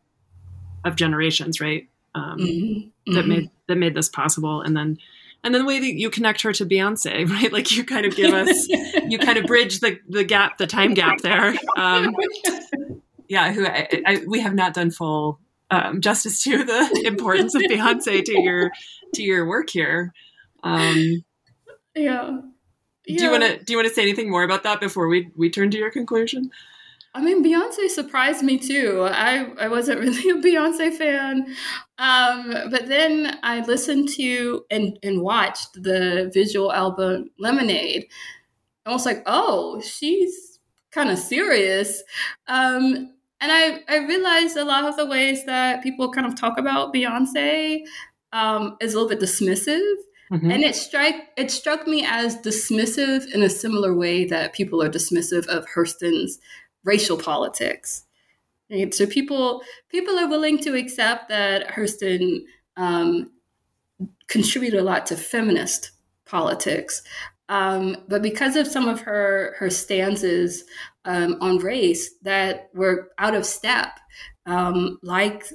of 0.84 0.96
generations, 0.96 1.62
right? 1.62 1.88
Um, 2.16 2.40
mm-hmm. 2.40 3.14
That 3.14 3.20
mm-hmm. 3.22 3.30
made 3.30 3.52
that 3.68 3.76
made 3.76 3.94
this 3.94 4.10
possible, 4.10 4.62
and 4.62 4.76
then 4.76 4.98
and 5.44 5.54
then 5.54 5.62
the 5.62 5.68
way 5.68 5.80
that 5.80 5.94
you 5.94 6.10
connect 6.10 6.42
her 6.42 6.52
to 6.54 6.66
Beyonce, 6.66 7.30
right? 7.30 7.54
Like 7.54 7.72
you 7.76 7.84
kind 7.84 8.08
of 8.08 8.16
give 8.16 8.34
us, 8.34 8.68
you 9.08 9.20
kind 9.20 9.38
of 9.38 9.46
bridge 9.46 9.82
the 9.82 10.00
the 10.10 10.24
gap, 10.24 10.58
the 10.58 10.68
time 10.68 10.96
gap 10.96 11.20
there. 11.20 11.54
Um, 11.78 12.16
yeah, 13.28 13.54
who 13.54 13.68
I, 13.68 13.88
I, 14.06 14.22
we 14.28 14.40
have 14.40 14.56
not 14.56 14.74
done 14.74 14.90
full 14.90 15.40
um, 15.70 16.02
justice 16.02 16.44
to 16.44 16.64
the 16.64 17.02
importance 17.06 17.56
of 17.56 17.62
Beyonce 17.64 18.24
to 18.24 18.42
your 18.42 18.72
to 19.14 19.24
your 19.24 19.46
work 19.46 19.70
here. 19.70 20.14
Um, 20.64 21.24
yeah. 21.96 22.40
yeah. 23.06 23.18
Do 23.18 23.24
you 23.24 23.32
want 23.32 23.44
to 23.44 23.64
do 23.64 23.74
you 23.74 23.78
want 23.78 23.88
to 23.88 23.94
say 23.94 24.02
anything 24.02 24.30
more 24.30 24.44
about 24.44 24.64
that 24.64 24.80
before 24.80 25.08
we 25.08 25.32
we 25.36 25.50
turn 25.50 25.72
to 25.72 25.78
your 25.78 25.92
conclusion? 25.92 26.52
I 27.18 27.22
mean, 27.22 27.44
Beyonce 27.44 27.90
surprised 27.90 28.44
me 28.44 28.60
too. 28.60 29.08
I, 29.10 29.52
I 29.60 29.70
wasn't 29.70 30.00
really 30.02 30.30
a 30.30 30.36
Beyonce 30.36 30.96
fan. 30.96 31.48
Um, 31.98 32.70
but 32.70 32.88
then 32.88 33.40
I 33.42 33.62
listened 33.62 34.10
to 34.10 34.66
and, 34.70 35.00
and 35.02 35.24
watched 35.24 35.82
the 35.82 36.30
visual 36.32 36.72
album 36.72 37.32
Lemonade. 37.40 38.06
I 38.86 38.92
was 38.92 39.06
like, 39.06 39.24
oh, 39.26 39.82
she's 39.82 40.60
kind 40.92 41.10
of 41.10 41.18
serious. 41.18 42.04
Um, 42.48 43.16
and 43.40 43.52
I, 43.52 43.82
I 43.88 43.98
realized 44.06 44.58
a 44.58 44.66
lot 44.66 44.86
of 44.86 44.98
the 44.98 45.06
ways 45.06 45.46
that 45.46 45.84
people 45.84 46.12
kind 46.12 46.26
of 46.26 46.36
talk 46.36 46.58
about 46.58 46.94
Beyonce 46.94 47.84
um, 48.34 48.78
is 48.82 48.94
a 48.94 49.00
little 49.00 49.10
bit 49.10 49.20
dismissive. 49.20 49.94
Mm-hmm. 50.32 50.52
And 50.52 50.64
it 50.64 50.76
struck 50.76 51.16
it 51.38 51.52
struck 51.52 51.88
me 51.88 52.06
as 52.06 52.36
dismissive 52.38 53.32
in 53.34 53.44
a 53.44 53.50
similar 53.50 53.94
way 53.94 54.26
that 54.26 54.54
people 54.54 54.84
are 54.84 54.90
dismissive 54.90 55.46
of 55.48 55.66
Hurston's 55.68 56.40
racial 56.84 57.18
politics. 57.18 58.04
Right? 58.70 58.94
So 58.94 59.06
people 59.06 59.62
people 59.90 60.20
are 60.20 60.28
willing 60.28 60.58
to 60.60 60.76
accept 60.76 61.30
that 61.30 61.70
Hurston 61.70 62.42
um, 62.76 63.32
contributed 64.28 64.80
a 64.80 64.84
lot 64.84 65.06
to 65.06 65.16
feminist 65.16 65.92
politics, 66.26 67.04
um, 67.48 67.96
but 68.10 68.22
because 68.22 68.58
of 68.58 68.68
some 68.68 68.90
of 68.90 69.00
her 69.02 69.56
her 69.60 69.70
stances 69.70 70.66
um, 71.08 71.38
on 71.42 71.58
race 71.58 72.12
that 72.22 72.70
were 72.74 73.10
out 73.18 73.34
of 73.34 73.46
step, 73.46 74.00
um, 74.46 75.00
like 75.02 75.46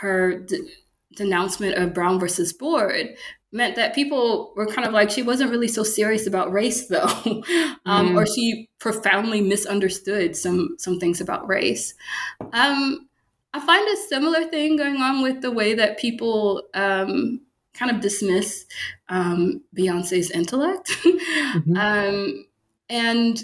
her 0.00 0.40
d- 0.40 0.70
denouncement 1.16 1.76
of 1.76 1.94
Brown 1.94 2.18
versus 2.18 2.52
Board, 2.52 3.16
meant 3.52 3.76
that 3.76 3.94
people 3.94 4.52
were 4.56 4.66
kind 4.66 4.86
of 4.86 4.92
like 4.92 5.08
she 5.10 5.22
wasn't 5.22 5.50
really 5.50 5.68
so 5.68 5.82
serious 5.82 6.26
about 6.26 6.52
race 6.52 6.86
though 6.88 7.42
um, 7.86 8.10
mm. 8.10 8.14
or 8.14 8.26
she 8.26 8.68
profoundly 8.78 9.40
misunderstood 9.40 10.36
some 10.36 10.76
some 10.78 10.98
things 10.98 11.18
about 11.20 11.48
race 11.48 11.94
um, 12.52 13.08
i 13.54 13.60
find 13.60 13.88
a 13.88 13.96
similar 14.08 14.44
thing 14.44 14.76
going 14.76 15.00
on 15.00 15.22
with 15.22 15.40
the 15.40 15.50
way 15.50 15.72
that 15.72 15.98
people 15.98 16.62
um, 16.74 17.40
kind 17.72 17.90
of 17.90 18.02
dismiss 18.02 18.66
um, 19.08 19.62
beyonce's 19.74 20.30
intellect 20.30 20.88
mm-hmm. 21.04 21.74
Um, 21.74 22.44
and 22.90 23.42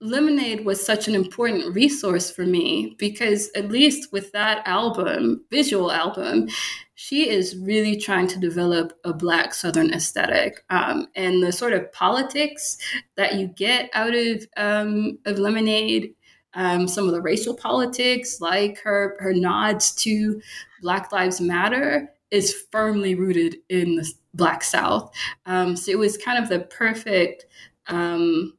Lemonade 0.00 0.64
was 0.64 0.84
such 0.84 1.08
an 1.08 1.14
important 1.14 1.74
resource 1.74 2.30
for 2.30 2.46
me 2.46 2.94
because, 2.98 3.50
at 3.56 3.68
least 3.68 4.12
with 4.12 4.30
that 4.32 4.66
album, 4.66 5.44
visual 5.50 5.90
album, 5.90 6.48
she 6.94 7.28
is 7.28 7.56
really 7.56 7.96
trying 7.96 8.28
to 8.28 8.38
develop 8.38 8.92
a 9.04 9.12
Black 9.12 9.54
Southern 9.54 9.92
aesthetic. 9.92 10.64
Um, 10.70 11.08
and 11.16 11.42
the 11.42 11.50
sort 11.50 11.72
of 11.72 11.92
politics 11.92 12.78
that 13.16 13.34
you 13.36 13.48
get 13.48 13.90
out 13.92 14.14
of, 14.14 14.46
um, 14.56 15.18
of 15.24 15.38
Lemonade, 15.38 16.14
um, 16.54 16.86
some 16.86 17.06
of 17.06 17.12
the 17.12 17.22
racial 17.22 17.54
politics, 17.54 18.40
like 18.40 18.78
her, 18.80 19.16
her 19.20 19.32
nods 19.32 19.92
to 19.96 20.40
Black 20.80 21.10
Lives 21.12 21.40
Matter, 21.40 22.08
is 22.30 22.64
firmly 22.70 23.14
rooted 23.14 23.56
in 23.68 23.96
the 23.96 24.12
Black 24.34 24.62
South. 24.62 25.12
Um, 25.46 25.76
so 25.76 25.90
it 25.90 25.98
was 25.98 26.16
kind 26.18 26.42
of 26.42 26.48
the 26.48 26.60
perfect 26.60 27.46
um, 27.88 28.57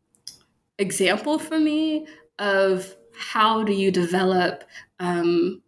example 0.80 1.38
for 1.38 1.60
me 1.60 2.08
of 2.40 2.96
how 3.16 3.64
do 3.64 3.74
you 3.74 3.92
develop 3.92 4.64
um, 5.00 5.62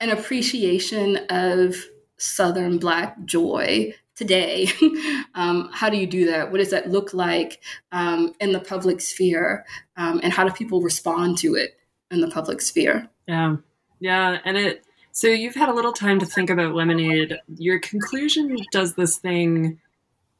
an 0.00 0.10
appreciation 0.10 1.16
of 1.30 1.76
Southern 2.18 2.78
Black 2.78 3.24
joy 3.24 3.94
today. 4.14 4.68
um, 5.34 5.70
how 5.72 5.88
do 5.88 5.96
you 5.96 6.06
do 6.06 6.26
that? 6.26 6.50
What 6.50 6.58
does 6.58 6.70
that 6.70 6.90
look 6.90 7.14
like 7.14 7.60
um, 7.92 8.34
in 8.40 8.52
the 8.52 8.60
public 8.60 9.00
sphere? 9.00 9.64
Um, 9.96 10.20
and 10.22 10.32
how 10.32 10.44
do 10.44 10.52
people 10.52 10.82
respond 10.82 11.38
to 11.38 11.54
it 11.54 11.76
in 12.10 12.20
the 12.20 12.30
public 12.30 12.60
sphere? 12.60 13.08
Yeah. 13.26 13.56
Yeah. 14.00 14.38
And 14.44 14.56
it, 14.56 14.84
so 15.12 15.28
you've 15.28 15.54
had 15.54 15.68
a 15.68 15.74
little 15.74 15.92
time 15.92 16.18
to 16.20 16.26
think 16.26 16.50
about 16.50 16.74
Lemonade. 16.74 17.36
Your 17.56 17.78
conclusion 17.78 18.56
does 18.72 18.94
this 18.94 19.16
thing 19.18 19.80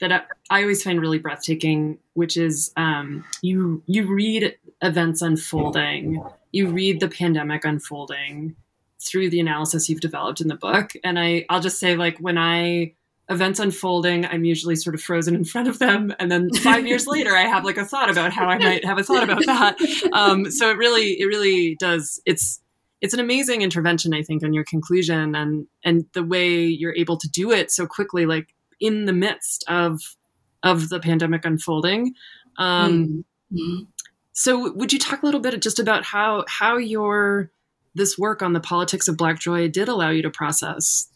that 0.03 0.27
I, 0.51 0.63
always 0.63 0.83
find 0.83 1.01
really 1.01 1.21
breathtaking, 1.21 1.99
which 2.15 2.37
is 2.37 2.73
um, 2.77 3.25
you 3.41 3.85
you 3.87 4.13
read 4.13 4.57
events 4.83 5.23
unfolding, 5.23 6.23
you 6.51 6.69
read 6.69 6.99
the 6.99 7.09
pandemic 7.09 7.65
unfolding 7.65 8.57
through 9.01 9.31
the 9.31 9.39
analysis 9.39 9.89
you've 9.89 10.01
developed 10.01 10.41
in 10.41 10.49
the 10.49 10.57
book, 10.57 10.91
and 11.05 11.21
I 11.21 11.47
I'll 11.49 11.61
just 11.61 11.79
say 11.79 11.95
like 11.95 12.19
when 12.19 12.37
I 12.37 12.95
events 13.29 13.61
unfolding, 13.61 14.27
I'm 14.27 14.45
usually 14.45 14.75
sort 14.75 14.97
of 14.97 15.01
frozen 15.01 15.37
in 15.37 15.45
front 15.45 15.69
of 15.69 15.79
them, 15.79 16.13
and 16.19 16.33
then 16.33 16.53
five 16.53 16.85
years 16.85 17.07
later, 17.07 17.37
I 17.37 17.43
have 17.43 17.65
like 17.65 17.77
a 17.77 17.85
thought 17.85 18.11
about 18.11 18.33
how 18.33 18.47
I 18.47 18.59
might 18.59 18.85
have 18.85 18.99
a 18.99 19.05
thought 19.05 19.23
about 19.23 19.47
that. 19.47 19.79
Um, 20.13 20.51
so 20.51 20.69
it 20.69 20.79
really 20.79 21.21
it 21.21 21.27
really 21.27 21.77
does 21.77 22.21
it's 22.27 22.61
it's 23.01 23.15
an 23.15 23.21
amazing 23.21 23.63
intervention 23.63 24.15
i 24.15 24.23
think 24.23 24.45
on 24.45 24.53
your 24.53 24.63
conclusion 24.63 25.35
and 25.35 25.67
and 25.85 26.07
the 26.13 26.23
way 26.23 26.61
you're 26.61 26.95
able 26.95 27.17
to 27.17 27.29
do 27.29 27.53
it 27.53 27.71
so 27.71 27.87
quickly. 27.87 28.27
Like 28.27 28.53
in 28.83 29.07
the 29.07 29.13
midst 29.13 29.65
of 29.69 30.17
of 30.63 30.91
the 30.91 31.01
pandemic 31.01 31.45
unfolding. 31.45 32.15
Um, 32.59 33.25
mm-hmm. 33.53 33.85
So, 34.33 34.73
would 34.73 34.93
you 34.93 34.99
talk 34.99 35.23
a 35.23 35.27
little 35.27 35.41
bit 35.41 35.61
just 35.63 35.79
about 35.79 36.05
how 36.05 36.45
how 36.49 36.77
your 36.77 37.51
this 37.95 38.19
work 38.19 38.43
on 38.43 38.53
the 38.53 38.61
politics 38.61 39.09
of 39.09 39.17
Black 39.17 39.39
joy 39.39 39.69
did 39.69 39.89
allow 39.89 40.11
you 40.11 40.23
to 40.23 40.31
process 40.31 41.09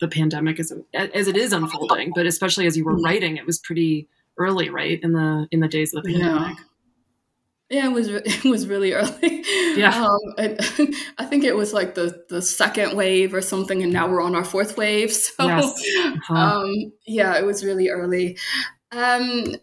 the 0.00 0.08
pandemic 0.08 0.60
as 0.60 0.72
as 0.94 1.28
it 1.28 1.36
is 1.36 1.52
unfolding, 1.52 2.12
but 2.14 2.26
especially 2.26 2.66
as 2.66 2.76
you 2.76 2.84
were 2.84 2.94
mm-hmm. 2.94 3.04
writing, 3.04 3.36
it 3.36 3.46
was 3.46 3.58
pretty 3.58 4.08
early, 4.38 4.70
right 4.70 5.00
in 5.02 5.12
the 5.12 5.48
in 5.50 5.60
the 5.60 5.68
days 5.68 5.92
of 5.92 6.04
the 6.04 6.12
pandemic. 6.12 6.56
Yeah. 6.56 6.64
Yeah, 7.70 7.86
it 7.86 7.92
was 7.92 8.08
it 8.10 8.44
was 8.44 8.66
really 8.66 8.92
early. 8.92 9.44
Yeah, 9.76 10.04
um, 10.04 10.34
I, 10.38 10.56
I, 11.18 11.24
think 11.24 11.44
it 11.44 11.56
was 11.56 11.72
like 11.72 11.94
the 11.94 12.24
the 12.28 12.40
second 12.40 12.96
wave 12.96 13.34
or 13.34 13.42
something, 13.42 13.82
and 13.82 13.92
now 13.92 14.08
we're 14.08 14.22
on 14.22 14.34
our 14.34 14.44
fourth 14.44 14.76
wave. 14.76 15.12
So, 15.38 15.46
yes. 15.46 15.82
uh-huh. 16.04 16.34
um, 16.34 16.92
yeah, 17.06 17.38
it 17.38 17.44
was 17.44 17.64
really 17.64 17.90
early. 17.90 18.38
Um, 18.92 19.56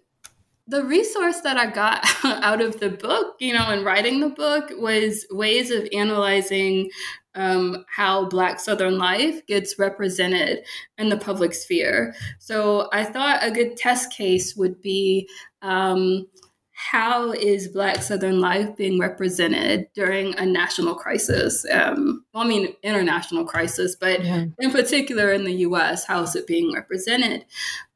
the 0.68 0.84
resource 0.84 1.42
that 1.42 1.58
I 1.58 1.68
got 1.68 2.06
out 2.24 2.62
of 2.62 2.80
the 2.80 2.90
book, 2.90 3.36
you 3.40 3.54
know, 3.54 3.70
in 3.72 3.84
writing 3.84 4.20
the 4.20 4.30
book, 4.30 4.72
was 4.78 5.26
ways 5.32 5.70
of 5.72 5.88
analyzing 5.94 6.90
um, 7.36 7.86
how 7.94 8.26
Black 8.26 8.60
Southern 8.60 8.98
life 8.98 9.46
gets 9.46 9.78
represented 9.78 10.66
in 10.98 11.10
the 11.10 11.18
public 11.18 11.54
sphere. 11.54 12.16
So 12.40 12.90
I 12.94 13.04
thought 13.04 13.44
a 13.44 13.52
good 13.52 13.78
test 13.78 14.14
case 14.14 14.56
would 14.56 14.82
be 14.82 15.30
um, 15.62 16.28
how 16.76 17.32
is 17.32 17.70
Black 17.70 18.04
Southern 18.04 18.42
life 18.42 18.76
being 18.76 19.00
represented 19.00 19.88
during 19.96 20.38
a 20.38 20.46
national 20.46 20.96
crisis? 20.96 21.66
Um, 21.72 22.26
well, 22.34 22.44
I 22.44 22.48
mean, 22.48 22.76
international 22.84 23.46
crisis, 23.46 23.96
but 23.96 24.24
yeah. 24.24 24.46
in 24.60 24.72
particular 24.72 25.32
in 25.32 25.46
the 25.46 25.54
US, 25.54 26.06
how 26.06 26.22
is 26.24 26.36
it 26.36 26.46
being 26.46 26.74
represented? 26.74 27.46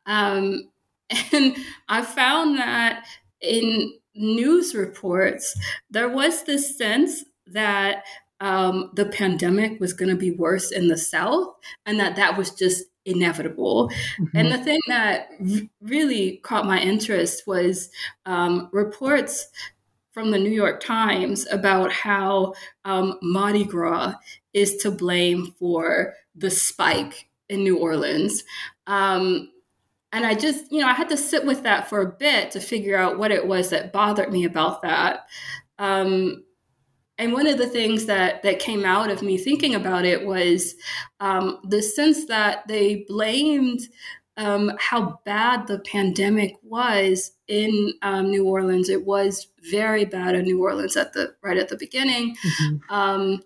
Um, 0.06 0.70
and 1.34 1.58
I 1.90 2.04
found 2.04 2.58
that 2.58 3.06
in 3.42 3.94
news 4.16 4.74
reports, 4.74 5.60
there 5.90 6.10
was 6.10 6.44
this 6.44 6.78
sense 6.78 7.26
that 7.48 8.04
um, 8.40 8.92
the 8.94 9.06
pandemic 9.06 9.82
was 9.82 9.92
going 9.92 10.10
to 10.10 10.16
be 10.16 10.32
worse 10.32 10.72
in 10.72 10.88
the 10.88 10.98
South 10.98 11.54
and 11.86 12.00
that 12.00 12.16
that 12.16 12.38
was 12.38 12.52
just 12.52 12.86
inevitable. 13.06 13.90
Mm-hmm. 14.20 14.38
And 14.38 14.52
the 14.52 14.64
thing 14.64 14.80
that 14.88 15.30
really 15.82 16.38
caught 16.38 16.66
my 16.66 16.80
interest 16.80 17.48
was 17.48 17.90
um, 18.26 18.70
reports 18.72 19.48
from 20.12 20.32
the 20.32 20.40
New 20.40 20.52
York 20.52 20.82
Times 20.82 21.48
about 21.52 21.92
how 21.92 22.54
um, 22.86 23.18
Mardi 23.22 23.64
Gras 23.64 24.14
is 24.54 24.78
to 24.78 24.92
blame 24.92 25.54
for 25.58 26.14
the 26.36 26.50
spike 26.50 27.30
in 27.48 27.64
New 27.64 27.78
Orleans. 27.78 28.44
Um, 28.88 29.52
and 30.12 30.26
I 30.26 30.34
just, 30.34 30.72
you 30.72 30.82
know, 30.82 30.88
I 30.88 30.94
had 30.94 31.10
to 31.10 31.18
sit 31.18 31.46
with 31.46 31.64
that 31.64 31.88
for 31.88 32.02
a 32.02 32.12
bit 32.12 32.52
to 32.52 32.60
figure 32.60 32.98
out 32.98 33.20
what 33.20 33.32
it 33.32 33.46
was 33.46 33.70
that 33.70 33.94
bothered 33.94 34.32
me 34.32 34.44
about 34.44 34.82
that. 34.82 35.28
Um, 35.78 36.44
and 37.20 37.34
one 37.34 37.46
of 37.46 37.58
the 37.58 37.68
things 37.68 38.06
that 38.06 38.42
that 38.44 38.60
came 38.60 38.86
out 38.86 39.12
of 39.12 39.22
me 39.22 39.38
thinking 39.38 39.76
about 39.76 40.06
it 40.06 40.26
was 40.26 40.76
um, 41.20 41.60
the 41.66 41.84
sense 41.84 42.26
that 42.26 42.68
they 42.68 43.06
blamed 43.08 43.82
um, 44.38 44.72
how 44.80 45.20
bad 45.26 45.68
the 45.68 45.80
pandemic 45.80 46.56
was 46.64 47.34
in 47.50 47.94
um, 48.02 48.32
New 48.32 48.48
Orleans. 48.48 48.88
It 48.88 49.06
was 49.06 49.48
very 49.70 50.06
bad 50.06 50.34
in 50.34 50.46
New 50.46 50.64
Orleans 50.64 50.96
at 50.96 51.12
the 51.12 51.36
right 51.44 51.58
at 51.58 51.68
the 51.68 51.78
beginning. 51.78 52.36
Mm-hmm. 52.36 52.94
Um, 52.94 53.44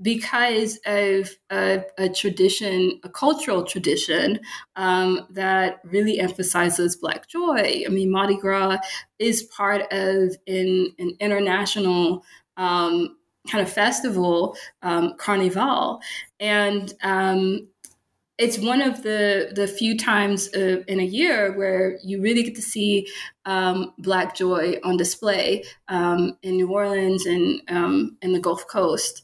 because 0.00 0.78
of 0.86 1.28
a, 1.50 1.82
a, 1.98 2.08
tradition, 2.08 3.00
a 3.02 3.08
cultural 3.08 3.64
tradition 3.64 4.38
um, 4.76 5.26
that 5.30 5.80
really 5.84 6.20
emphasizes 6.20 6.94
Black 6.94 7.26
joy. 7.26 7.82
I 7.84 7.88
mean, 7.88 8.10
Mardi 8.10 8.36
Gras 8.36 8.78
is 9.18 9.42
part 9.44 9.82
of 9.92 10.36
an, 10.46 10.94
an 10.98 11.16
international 11.18 12.24
um, 12.58 13.16
kind 13.50 13.66
of 13.66 13.72
festival, 13.72 14.54
um, 14.82 15.14
Carnival, 15.16 16.00
and 16.38 16.92
um, 17.02 17.68
it's 18.36 18.58
one 18.58 18.82
of 18.82 19.02
the 19.02 19.52
the 19.54 19.66
few 19.66 19.96
times 19.96 20.48
uh, 20.54 20.82
in 20.86 21.00
a 21.00 21.04
year 21.04 21.56
where 21.56 21.98
you 22.04 22.20
really 22.20 22.42
get 22.42 22.54
to 22.56 22.62
see 22.62 23.08
um, 23.46 23.94
Black 23.98 24.36
joy 24.36 24.78
on 24.84 24.98
display 24.98 25.64
um, 25.88 26.36
in 26.42 26.56
New 26.56 26.70
Orleans 26.70 27.24
and 27.24 27.62
um, 27.68 28.18
in 28.20 28.32
the 28.32 28.40
Gulf 28.40 28.66
Coast. 28.66 29.22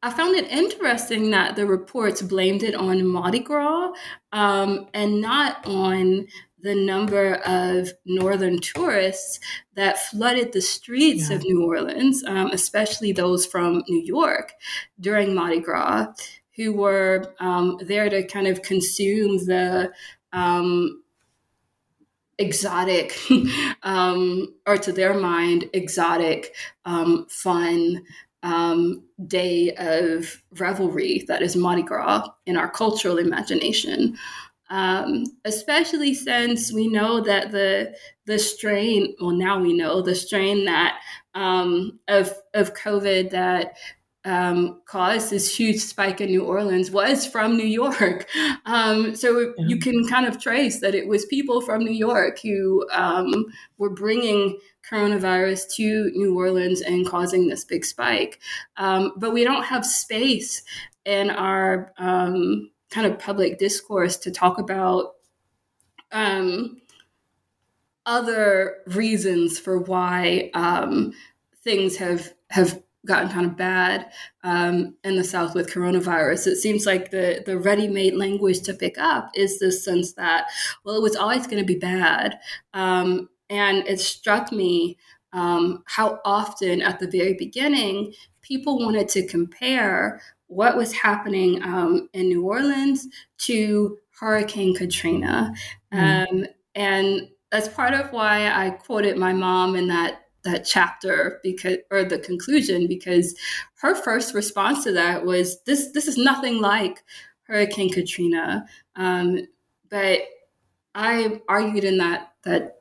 I 0.00 0.10
found 0.10 0.36
it 0.36 0.48
interesting 0.48 1.30
that 1.32 1.56
the 1.56 1.66
reports 1.66 2.22
blamed 2.22 2.62
it 2.62 2.74
on 2.76 3.04
Mardi 3.04 3.40
Gras 3.40 3.92
um, 4.32 4.86
and 4.94 5.20
not 5.20 5.66
on 5.66 6.28
the 6.62 6.74
number 6.74 7.34
of 7.46 7.92
northern 8.04 8.60
tourists 8.60 9.38
that 9.74 9.98
flooded 9.98 10.52
the 10.52 10.60
streets 10.60 11.30
yeah. 11.30 11.36
of 11.36 11.42
New 11.44 11.64
Orleans, 11.64 12.24
um, 12.24 12.50
especially 12.52 13.12
those 13.12 13.46
from 13.46 13.84
New 13.88 14.02
York 14.02 14.52
during 15.00 15.34
Mardi 15.34 15.60
Gras 15.60 16.12
who 16.58 16.72
were 16.72 17.34
um, 17.38 17.78
there 17.80 18.10
to 18.10 18.26
kind 18.26 18.48
of 18.48 18.62
consume 18.62 19.38
the 19.46 19.92
um, 20.32 21.02
exotic, 22.36 23.16
um, 23.84 24.52
or 24.66 24.76
to 24.76 24.92
their 24.92 25.14
mind, 25.14 25.70
exotic, 25.72 26.54
um, 26.84 27.26
fun 27.28 28.02
um, 28.42 29.04
day 29.26 29.72
of 29.76 30.42
revelry 30.58 31.24
that 31.28 31.42
is 31.42 31.56
Mardi 31.56 31.82
Gras 31.82 32.28
in 32.44 32.56
our 32.56 32.68
cultural 32.68 33.18
imagination. 33.18 34.18
Um, 34.70 35.24
especially 35.44 36.12
since 36.14 36.72
we 36.72 36.88
know 36.88 37.20
that 37.22 37.52
the 37.52 37.96
the 38.26 38.38
strain, 38.38 39.14
well, 39.20 39.30
now 39.30 39.58
we 39.58 39.72
know 39.72 40.02
the 40.02 40.14
strain 40.14 40.64
that 40.66 41.00
um, 41.34 41.98
of 42.08 42.32
of 42.54 42.74
COVID 42.74 43.30
that 43.30 43.76
um, 44.24 44.82
caused 44.84 45.30
this 45.30 45.56
huge 45.56 45.78
spike 45.78 46.20
in 46.20 46.28
New 46.28 46.44
Orleans 46.44 46.90
was 46.90 47.26
from 47.26 47.56
New 47.56 47.66
York. 47.66 48.26
Um, 48.66 49.14
so 49.14 49.54
yeah. 49.56 49.66
you 49.66 49.78
can 49.78 50.06
kind 50.08 50.26
of 50.26 50.38
trace 50.38 50.80
that 50.80 50.94
it 50.94 51.08
was 51.08 51.24
people 51.24 51.62
from 51.62 51.82
New 51.82 51.92
York 51.92 52.38
who 52.42 52.86
um, 52.92 53.46
were 53.78 53.88
bringing 53.88 54.58
coronavirus 54.90 55.74
to 55.76 56.10
New 56.14 56.36
Orleans 56.36 56.82
and 56.82 57.06
causing 57.06 57.48
this 57.48 57.64
big 57.64 57.82
spike. 57.86 58.40
Um, 58.76 59.12
but 59.16 59.32
we 59.32 59.42
don't 59.42 59.64
have 59.64 59.86
space 59.86 60.62
in 61.06 61.30
our 61.30 61.94
um, 61.96 62.70
kind 62.90 63.06
of 63.06 63.18
public 63.18 63.58
discourse 63.58 64.16
to 64.18 64.30
talk 64.30 64.58
about 64.58 65.16
um, 66.12 66.80
other 68.06 68.78
reasons 68.86 69.58
for 69.58 69.78
why 69.78 70.50
things 71.62 71.96
have 71.96 72.32
have 72.50 72.82
gotten 73.06 73.28
kind 73.28 73.46
of 73.46 73.56
bad 73.56 74.10
um, 74.44 74.94
in 75.04 75.16
the 75.16 75.24
South 75.24 75.54
with 75.54 75.72
coronavirus. 75.72 76.46
It 76.46 76.56
seems 76.56 76.86
like 76.86 77.10
the 77.10 77.42
the 77.44 77.58
ready 77.58 77.88
made 77.88 78.14
language 78.14 78.60
to 78.62 78.74
pick 78.74 78.98
up 78.98 79.30
is 79.34 79.58
this 79.58 79.84
sense 79.84 80.12
that 80.14 80.46
well, 80.84 80.96
it 80.96 81.02
was 81.02 81.16
always 81.16 81.46
going 81.46 81.62
to 81.62 81.66
be 81.66 81.78
bad, 81.78 82.38
um, 82.74 83.28
and 83.50 83.78
it 83.86 84.00
struck 84.00 84.52
me 84.52 84.96
um, 85.32 85.82
how 85.86 86.20
often 86.24 86.80
at 86.80 87.00
the 87.00 87.08
very 87.08 87.34
beginning 87.34 88.14
people 88.40 88.78
wanted 88.78 89.08
to 89.10 89.26
compare 89.26 90.22
what 90.48 90.76
was 90.76 90.92
happening 90.92 91.62
um, 91.62 92.08
in 92.12 92.28
New 92.28 92.44
Orleans 92.44 93.06
to 93.38 93.98
Hurricane 94.10 94.74
Katrina, 94.74 95.54
mm. 95.92 96.46
and 96.74 97.28
that's 97.50 97.68
part 97.68 97.94
of 97.94 98.12
why 98.12 98.50
I 98.50 98.70
quoted 98.70 99.16
my 99.16 99.32
mom 99.32 99.76
in 99.76 99.88
that 99.88 100.22
that 100.44 100.64
chapter 100.64 101.40
because 101.42 101.78
or 101.90 102.04
the 102.04 102.18
conclusion 102.18 102.86
because 102.86 103.34
her 103.80 103.94
first 103.94 104.34
response 104.34 104.84
to 104.84 104.92
that 104.92 105.24
was 105.24 105.60
this 105.62 105.92
this 105.92 106.08
is 106.08 106.16
nothing 106.16 106.60
like 106.60 107.02
Hurricane 107.42 107.92
Katrina. 107.92 108.66
Um, 108.96 109.46
but 109.88 110.20
I 110.94 111.40
argued 111.48 111.84
in 111.84 111.98
that 111.98 112.32
that 112.44 112.77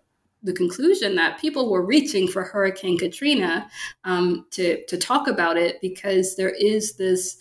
the 0.48 0.54
conclusion 0.54 1.16
that 1.16 1.40
people 1.40 1.70
were 1.70 1.86
reaching 1.86 2.28
for 2.28 2.44
Hurricane 2.44 2.98
Katrina 2.98 3.70
um, 4.06 4.46
to 4.52 4.84
to 4.86 4.98
talk 4.98 5.28
about 5.28 5.58
it 5.58 5.80
because 5.82 6.36
there 6.36 6.50
is 6.50 6.96
this 6.96 7.38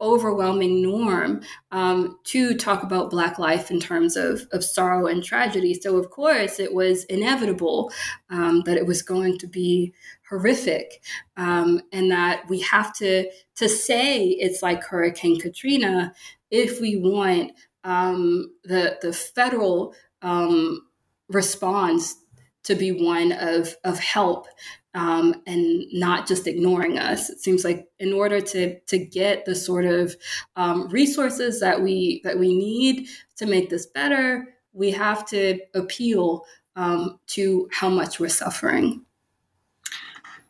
overwhelming 0.00 0.82
norm 0.82 1.42
um, 1.72 2.18
to 2.24 2.56
talk 2.56 2.82
about 2.82 3.10
Black 3.10 3.38
life 3.38 3.70
in 3.70 3.78
terms 3.78 4.16
of, 4.16 4.46
of 4.52 4.64
sorrow 4.64 5.06
and 5.06 5.22
tragedy. 5.22 5.74
So, 5.74 5.96
of 5.96 6.10
course, 6.10 6.58
it 6.58 6.72
was 6.72 7.04
inevitable 7.04 7.92
um, 8.30 8.62
that 8.64 8.78
it 8.78 8.86
was 8.86 9.02
going 9.02 9.38
to 9.38 9.46
be 9.46 9.92
horrific 10.28 11.02
um, 11.36 11.82
and 11.92 12.10
that 12.10 12.48
we 12.48 12.60
have 12.60 12.94
to, 12.94 13.30
to 13.56 13.68
say 13.68 14.24
it's 14.24 14.62
like 14.62 14.82
Hurricane 14.82 15.38
Katrina 15.38 16.14
if 16.50 16.80
we 16.80 16.96
want 16.96 17.52
um, 17.84 18.52
the, 18.64 18.98
the 19.02 19.12
federal 19.12 19.94
um, 20.22 20.80
response 21.28 22.16
to 22.64 22.74
be 22.74 22.92
one 22.92 23.32
of, 23.32 23.74
of 23.84 23.98
help 23.98 24.46
um, 24.94 25.42
and 25.46 25.84
not 25.92 26.26
just 26.26 26.46
ignoring 26.46 26.98
us. 26.98 27.30
It 27.30 27.40
seems 27.40 27.64
like 27.64 27.88
in 27.98 28.12
order 28.12 28.40
to 28.40 28.78
to 28.80 28.98
get 28.98 29.44
the 29.44 29.54
sort 29.54 29.84
of 29.84 30.16
um, 30.56 30.88
resources 30.88 31.60
that 31.60 31.80
we 31.80 32.20
that 32.24 32.38
we 32.38 32.56
need 32.56 33.08
to 33.36 33.46
make 33.46 33.70
this 33.70 33.86
better, 33.86 34.48
we 34.72 34.90
have 34.90 35.26
to 35.26 35.60
appeal 35.74 36.44
um, 36.76 37.18
to 37.28 37.68
how 37.72 37.88
much 37.88 38.18
we're 38.18 38.28
suffering. 38.28 39.04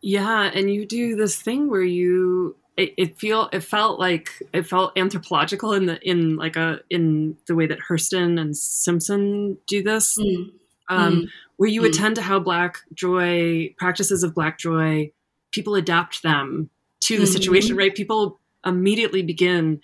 Yeah, 0.00 0.50
and 0.54 0.70
you 0.70 0.86
do 0.86 1.16
this 1.16 1.40
thing 1.40 1.68
where 1.68 1.82
you 1.82 2.56
it, 2.78 2.94
it, 2.96 3.18
feel 3.18 3.50
it 3.52 3.60
felt 3.60 4.00
like 4.00 4.30
it 4.54 4.66
felt 4.66 4.96
anthropological 4.96 5.74
in 5.74 5.84
the 5.84 6.00
in 6.00 6.36
like 6.36 6.56
a 6.56 6.80
in 6.88 7.36
the 7.46 7.54
way 7.54 7.66
that 7.66 7.78
Hurston 7.90 8.40
and 8.40 8.56
Simpson 8.56 9.58
do 9.66 9.82
this. 9.82 10.16
Mm. 10.16 10.52
Um, 10.88 11.12
mm 11.12 11.28
where 11.60 11.68
you 11.68 11.82
mm. 11.82 11.88
attend 11.90 12.14
to 12.14 12.22
how 12.22 12.40
Black 12.40 12.78
joy, 12.94 13.74
practices 13.76 14.22
of 14.22 14.34
Black 14.34 14.58
joy, 14.58 15.12
people 15.50 15.74
adapt 15.74 16.22
them 16.22 16.70
to 17.00 17.18
the 17.18 17.24
mm-hmm. 17.24 17.32
situation, 17.32 17.76
right? 17.76 17.94
People 17.94 18.40
immediately 18.64 19.22
begin 19.22 19.82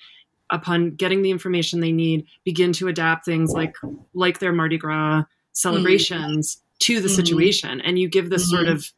upon 0.48 0.92
getting 0.92 1.20
the 1.20 1.30
information 1.30 1.80
they 1.80 1.92
need, 1.92 2.24
begin 2.46 2.72
to 2.72 2.88
adapt 2.88 3.26
things 3.26 3.52
like 3.52 3.76
like 4.14 4.38
their 4.38 4.54
Mardi 4.54 4.78
Gras 4.78 5.24
celebrations 5.52 6.62
to 6.78 6.98
the 6.98 7.08
mm-hmm. 7.08 7.14
situation, 7.14 7.82
and 7.82 7.98
you 7.98 8.08
give 8.08 8.30
this 8.30 8.48
sort 8.48 8.68
of 8.68 8.90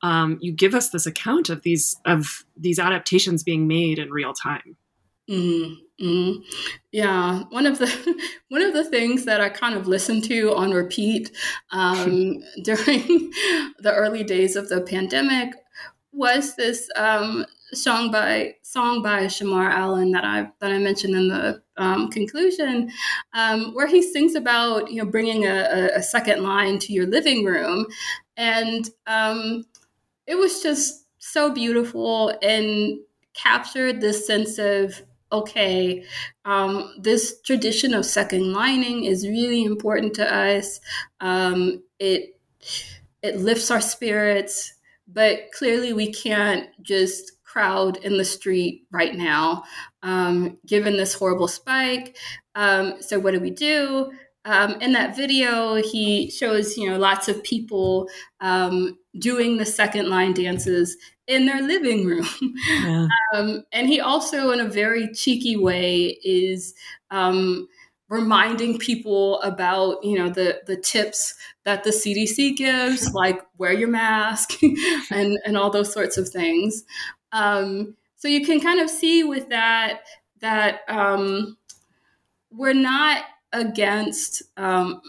um, 0.00 0.38
you 0.40 0.52
give 0.52 0.74
us 0.74 0.88
this 0.88 1.04
account 1.04 1.50
of 1.50 1.64
these 1.64 2.00
of 2.06 2.46
these 2.56 2.78
adaptations 2.78 3.42
being 3.42 3.68
made 3.68 3.98
in 3.98 4.10
real 4.10 4.32
time. 4.32 4.78
Mm-hmm. 6.00 6.42
Yeah, 6.92 7.44
one 7.50 7.64
of 7.64 7.78
the 7.78 8.20
one 8.48 8.62
of 8.62 8.74
the 8.74 8.84
things 8.84 9.24
that 9.24 9.40
I 9.40 9.48
kind 9.48 9.74
of 9.74 9.86
listened 9.86 10.24
to 10.24 10.54
on 10.54 10.72
repeat 10.72 11.30
um, 11.70 12.42
during 12.62 13.32
the 13.78 13.94
early 13.94 14.22
days 14.22 14.56
of 14.56 14.68
the 14.68 14.82
pandemic 14.82 15.54
was 16.12 16.54
this 16.56 16.88
um, 16.96 17.46
song 17.72 18.10
by 18.10 18.54
song 18.62 19.02
by 19.02 19.24
Shamarr 19.24 19.70
Allen 19.70 20.12
that 20.12 20.24
I 20.24 20.50
that 20.60 20.70
I 20.70 20.78
mentioned 20.78 21.14
in 21.14 21.28
the 21.28 21.62
um, 21.78 22.10
conclusion, 22.10 22.90
um, 23.32 23.74
where 23.74 23.86
he 23.86 24.02
sings 24.02 24.34
about 24.34 24.90
you 24.90 25.02
know 25.02 25.10
bringing 25.10 25.46
a, 25.46 25.90
a, 25.94 26.02
second 26.02 26.42
line 26.42 26.78
to 26.80 26.92
your 26.92 27.06
living 27.06 27.44
room, 27.44 27.86
and 28.36 28.88
um, 29.06 29.64
it 30.26 30.36
was 30.36 30.62
just 30.62 31.06
so 31.18 31.52
beautiful 31.52 32.36
and 32.42 32.98
captured 33.34 34.00
this 34.00 34.26
sense 34.26 34.58
of 34.58 35.02
okay, 35.32 36.04
um, 36.44 36.94
this 36.98 37.40
tradition 37.42 37.94
of 37.94 38.06
second 38.06 38.52
lining 38.52 39.04
is 39.04 39.26
really 39.26 39.64
important 39.64 40.14
to 40.14 40.34
us. 40.34 40.80
Um, 41.20 41.82
it 41.98 42.38
it 43.22 43.36
lifts 43.36 43.70
our 43.70 43.80
spirits, 43.80 44.74
but 45.08 45.50
clearly 45.52 45.92
we 45.92 46.12
can't 46.12 46.68
just 46.82 47.32
crowd 47.44 47.96
in 47.98 48.18
the 48.18 48.24
street 48.24 48.86
right 48.90 49.14
now, 49.14 49.64
um, 50.02 50.58
given 50.66 50.96
this 50.96 51.14
horrible 51.14 51.48
spike. 51.48 52.16
Um, 52.54 52.96
so 53.00 53.18
what 53.18 53.32
do 53.32 53.40
we 53.40 53.50
do? 53.50 54.12
Um, 54.44 54.74
in 54.80 54.92
that 54.92 55.16
video, 55.16 55.74
he 55.74 56.30
shows 56.30 56.76
you 56.76 56.88
know 56.88 56.98
lots 56.98 57.28
of 57.28 57.42
people 57.42 58.08
um, 58.40 58.96
doing 59.18 59.56
the 59.56 59.66
second 59.66 60.08
line 60.08 60.34
dances 60.34 60.96
in 61.26 61.46
their 61.46 61.62
living 61.62 62.06
room. 62.06 62.26
Yeah. 62.84 63.06
um, 63.34 63.64
and 63.72 63.88
he 63.88 64.00
also, 64.00 64.50
in 64.50 64.60
a 64.60 64.68
very 64.68 65.12
cheeky 65.12 65.56
way, 65.56 66.18
is 66.24 66.74
um, 67.10 67.68
reminding 68.08 68.78
people 68.78 69.40
about 69.42 70.02
you 70.04 70.16
know 70.18 70.28
the 70.30 70.60
the 70.66 70.76
tips 70.76 71.34
that 71.64 71.84
the 71.84 71.92
CDC 71.92 72.56
gives, 72.56 73.12
like 73.14 73.40
wear 73.58 73.72
your 73.72 73.88
mask 73.88 74.62
and 75.10 75.38
and 75.44 75.56
all 75.56 75.70
those 75.70 75.92
sorts 75.92 76.16
of 76.16 76.28
things. 76.28 76.84
Um, 77.32 77.96
so 78.16 78.28
you 78.28 78.44
can 78.46 78.60
kind 78.60 78.80
of 78.80 78.88
see 78.90 79.24
with 79.24 79.48
that 79.48 80.02
that 80.40 80.80
um, 80.88 81.56
we're 82.50 82.72
not 82.74 83.24
against 83.52 84.42
um, 84.56 85.00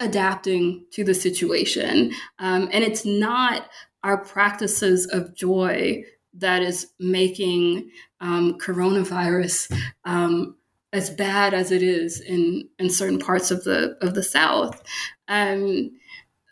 adapting 0.00 0.84
to 0.92 1.04
the 1.04 1.14
situation. 1.14 2.12
Um, 2.38 2.68
and 2.72 2.82
it's 2.84 3.04
not 3.04 3.68
our 4.04 4.18
practices 4.18 5.06
of 5.06 5.34
joy 5.34 6.04
that 6.34 6.62
is 6.62 6.92
making 6.98 7.90
um, 8.20 8.58
coronavirus 8.58 9.76
um, 10.04 10.56
as 10.92 11.10
bad 11.10 11.54
as 11.54 11.72
it 11.72 11.82
is 11.82 12.20
in, 12.20 12.68
in 12.78 12.90
certain 12.90 13.18
parts 13.18 13.50
of 13.50 13.64
the 13.64 13.96
of 14.00 14.14
the 14.14 14.22
South. 14.22 14.80
Um, 15.26 15.90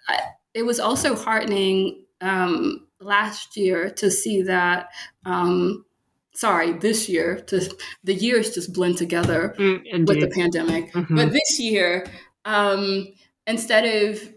I, 0.09 0.19
it 0.55 0.63
was 0.63 0.81
also 0.81 1.15
heartening 1.15 2.05
um, 2.21 2.87
last 3.01 3.57
year 3.57 3.91
to 3.91 4.11
see 4.11 4.43
that 4.43 4.89
um, 5.25 5.85
sorry, 6.35 6.73
this 6.73 7.09
year, 7.09 7.37
to, 7.47 7.77
the 8.05 8.15
years 8.15 8.55
just 8.55 8.73
blend 8.73 8.97
together 8.97 9.55
mm, 9.59 10.07
with 10.07 10.21
the 10.21 10.29
pandemic. 10.29 10.93
Mm-hmm. 10.93 11.15
But 11.15 11.33
this 11.33 11.61
year, 11.61 12.07
um, 12.45 13.09
instead 13.47 13.85
of 13.85 14.32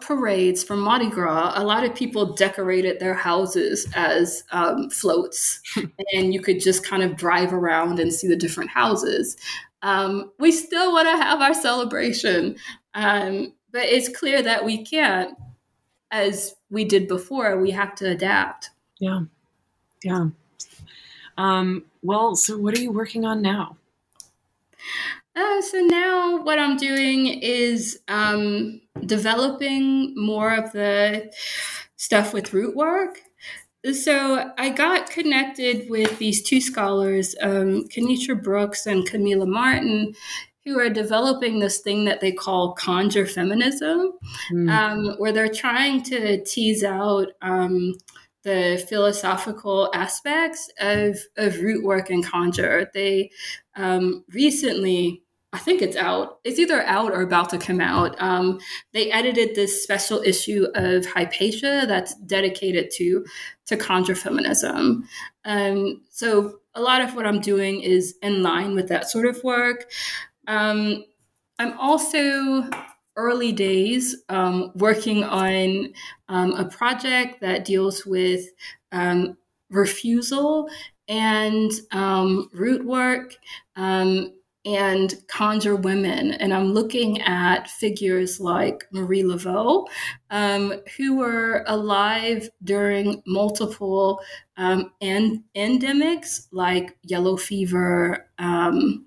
parades 0.00 0.62
for 0.62 0.76
Mardi 0.76 1.08
Gras, 1.08 1.52
a 1.56 1.64
lot 1.64 1.84
of 1.84 1.94
people 1.94 2.34
decorated 2.34 3.00
their 3.00 3.14
houses 3.14 3.88
as 3.94 4.44
um, 4.52 4.90
floats, 4.90 5.60
and 6.12 6.32
you 6.32 6.40
could 6.40 6.60
just 6.60 6.84
kind 6.84 7.02
of 7.02 7.16
drive 7.16 7.52
around 7.52 7.98
and 7.98 8.12
see 8.12 8.28
the 8.28 8.36
different 8.36 8.70
houses. 8.70 9.36
Um, 9.82 10.32
we 10.38 10.52
still 10.52 10.92
want 10.92 11.08
to 11.08 11.16
have 11.16 11.40
our 11.40 11.54
celebration, 11.54 12.56
um, 12.94 13.52
but 13.72 13.82
it's 13.82 14.14
clear 14.16 14.42
that 14.42 14.64
we 14.64 14.84
can't, 14.84 15.36
as 16.10 16.54
we 16.70 16.84
did 16.84 17.08
before. 17.08 17.58
We 17.58 17.70
have 17.70 17.94
to 17.96 18.10
adapt. 18.10 18.70
Yeah, 18.98 19.22
yeah. 20.04 20.26
Um, 21.38 21.84
well, 22.02 22.36
so 22.36 22.58
what 22.58 22.76
are 22.76 22.80
you 22.80 22.92
working 22.92 23.24
on 23.24 23.40
now? 23.40 23.76
Uh, 25.40 25.62
so 25.62 25.78
now 25.78 26.42
what 26.42 26.58
I'm 26.58 26.76
doing 26.76 27.26
is 27.26 27.98
um, 28.08 28.80
developing 29.06 30.12
more 30.14 30.54
of 30.54 30.72
the 30.72 31.32
stuff 31.96 32.34
with 32.34 32.52
root 32.52 32.76
work. 32.76 33.20
So 33.92 34.52
I 34.58 34.68
got 34.68 35.08
connected 35.08 35.88
with 35.88 36.18
these 36.18 36.42
two 36.42 36.60
scholars, 36.60 37.34
um, 37.40 37.88
Kinitra 37.88 38.42
Brooks 38.42 38.86
and 38.86 39.08
Kameelah 39.08 39.48
Martin, 39.48 40.14
who 40.66 40.78
are 40.78 40.90
developing 40.90 41.58
this 41.58 41.80
thing 41.80 42.04
that 42.04 42.20
they 42.20 42.32
call 42.32 42.74
conjure 42.74 43.26
feminism, 43.26 44.12
mm. 44.52 44.70
um, 44.70 45.14
where 45.16 45.32
they're 45.32 45.48
trying 45.48 46.02
to 46.02 46.44
tease 46.44 46.84
out 46.84 47.28
um, 47.40 47.94
the 48.42 48.84
philosophical 48.88 49.90
aspects 49.94 50.70
of, 50.78 51.16
of 51.38 51.60
root 51.60 51.82
work 51.82 52.10
and 52.10 52.26
conjure. 52.26 52.90
They 52.92 53.30
um, 53.74 54.24
recently, 54.34 55.22
I 55.52 55.58
think 55.58 55.82
it's 55.82 55.96
out, 55.96 56.38
it's 56.44 56.60
either 56.60 56.82
out 56.82 57.10
or 57.10 57.22
about 57.22 57.50
to 57.50 57.58
come 57.58 57.80
out. 57.80 58.14
Um, 58.22 58.60
they 58.92 59.10
edited 59.10 59.56
this 59.56 59.82
special 59.82 60.22
issue 60.22 60.66
of 60.76 61.06
Hypatia 61.06 61.86
that's 61.88 62.14
dedicated 62.14 62.90
to, 62.96 63.24
to 63.66 63.76
conjure 63.76 64.14
feminism. 64.14 65.08
Um, 65.44 66.02
so 66.10 66.60
a 66.74 66.80
lot 66.80 67.00
of 67.00 67.16
what 67.16 67.26
I'm 67.26 67.40
doing 67.40 67.80
is 67.80 68.14
in 68.22 68.44
line 68.44 68.76
with 68.76 68.88
that 68.88 69.10
sort 69.10 69.26
of 69.26 69.42
work. 69.42 69.90
Um, 70.46 71.04
I'm 71.58 71.76
also 71.78 72.70
early 73.16 73.50
days 73.50 74.16
um, 74.28 74.70
working 74.76 75.24
on 75.24 75.92
um, 76.28 76.52
a 76.52 76.64
project 76.64 77.40
that 77.40 77.64
deals 77.64 78.06
with 78.06 78.46
um, 78.92 79.36
refusal 79.68 80.68
and 81.08 81.72
root 82.52 82.86
work 82.86 83.34
um, 83.74 84.32
and 84.70 85.14
conjure 85.26 85.74
women. 85.74 86.32
And 86.32 86.54
I'm 86.54 86.72
looking 86.72 87.20
at 87.22 87.68
figures 87.68 88.38
like 88.38 88.86
Marie 88.92 89.24
Laveau, 89.24 89.86
um, 90.30 90.74
who 90.96 91.16
were 91.16 91.64
alive 91.66 92.48
during 92.62 93.20
multiple 93.26 94.20
um, 94.56 94.92
en- 95.00 95.42
endemics 95.56 96.46
like 96.52 96.96
yellow 97.02 97.36
fever, 97.36 98.28
um, 98.38 99.06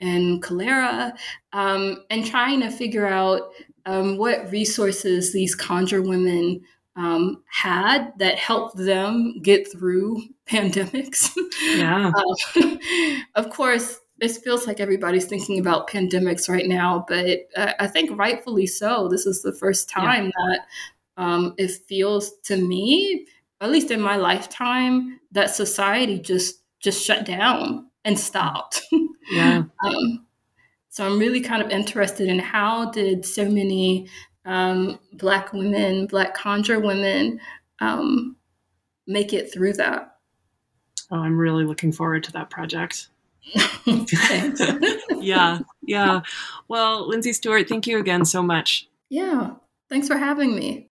and 0.00 0.42
cholera, 0.42 1.14
um, 1.52 2.02
and 2.10 2.26
trying 2.26 2.60
to 2.60 2.70
figure 2.70 3.06
out 3.06 3.52
um, 3.86 4.16
what 4.16 4.50
resources 4.50 5.32
these 5.32 5.54
conjure 5.54 6.02
women 6.02 6.62
um, 6.96 7.42
had 7.50 8.12
that 8.18 8.38
helped 8.38 8.76
them 8.76 9.40
get 9.42 9.70
through 9.70 10.22
pandemics. 10.48 11.30
Yeah. 11.76 12.10
uh, 12.56 12.76
of 13.34 13.50
course, 13.50 13.98
it 14.20 14.30
feels 14.32 14.66
like 14.66 14.80
everybody's 14.80 15.26
thinking 15.26 15.58
about 15.58 15.88
pandemics 15.88 16.48
right 16.48 16.66
now, 16.66 17.04
but 17.08 17.40
uh, 17.56 17.72
I 17.80 17.86
think 17.86 18.16
rightfully 18.18 18.66
so. 18.66 19.08
This 19.08 19.26
is 19.26 19.42
the 19.42 19.52
first 19.52 19.88
time 19.88 20.26
yeah. 20.26 20.30
that 20.46 21.22
um, 21.22 21.54
it 21.58 21.70
feels 21.88 22.32
to 22.44 22.56
me, 22.56 23.26
at 23.60 23.70
least 23.70 23.90
in 23.90 24.00
my 24.00 24.16
lifetime, 24.16 25.20
that 25.32 25.54
society 25.54 26.18
just 26.18 26.60
just 26.80 27.04
shut 27.04 27.24
down 27.24 27.90
and 28.04 28.18
stopped. 28.18 28.82
Yeah. 29.30 29.64
um, 29.84 30.26
so 30.90 31.04
I'm 31.04 31.18
really 31.18 31.40
kind 31.40 31.62
of 31.62 31.70
interested 31.70 32.28
in 32.28 32.38
how 32.38 32.90
did 32.90 33.24
so 33.24 33.48
many 33.48 34.08
um, 34.44 34.98
Black 35.14 35.52
women, 35.52 36.06
Black 36.06 36.34
conjure 36.34 36.78
women, 36.78 37.40
um, 37.80 38.36
make 39.06 39.32
it 39.32 39.52
through 39.52 39.72
that. 39.74 40.16
Oh, 41.10 41.16
I'm 41.16 41.36
really 41.36 41.64
looking 41.64 41.90
forward 41.90 42.22
to 42.24 42.32
that 42.32 42.50
project. 42.50 43.08
yeah, 45.20 45.58
yeah. 45.82 46.20
Well, 46.68 47.08
Lindsey 47.08 47.32
Stewart, 47.32 47.68
thank 47.68 47.86
you 47.86 47.98
again 47.98 48.24
so 48.24 48.42
much. 48.42 48.88
Yeah, 49.10 49.52
thanks 49.88 50.08
for 50.08 50.16
having 50.16 50.54
me. 50.54 50.88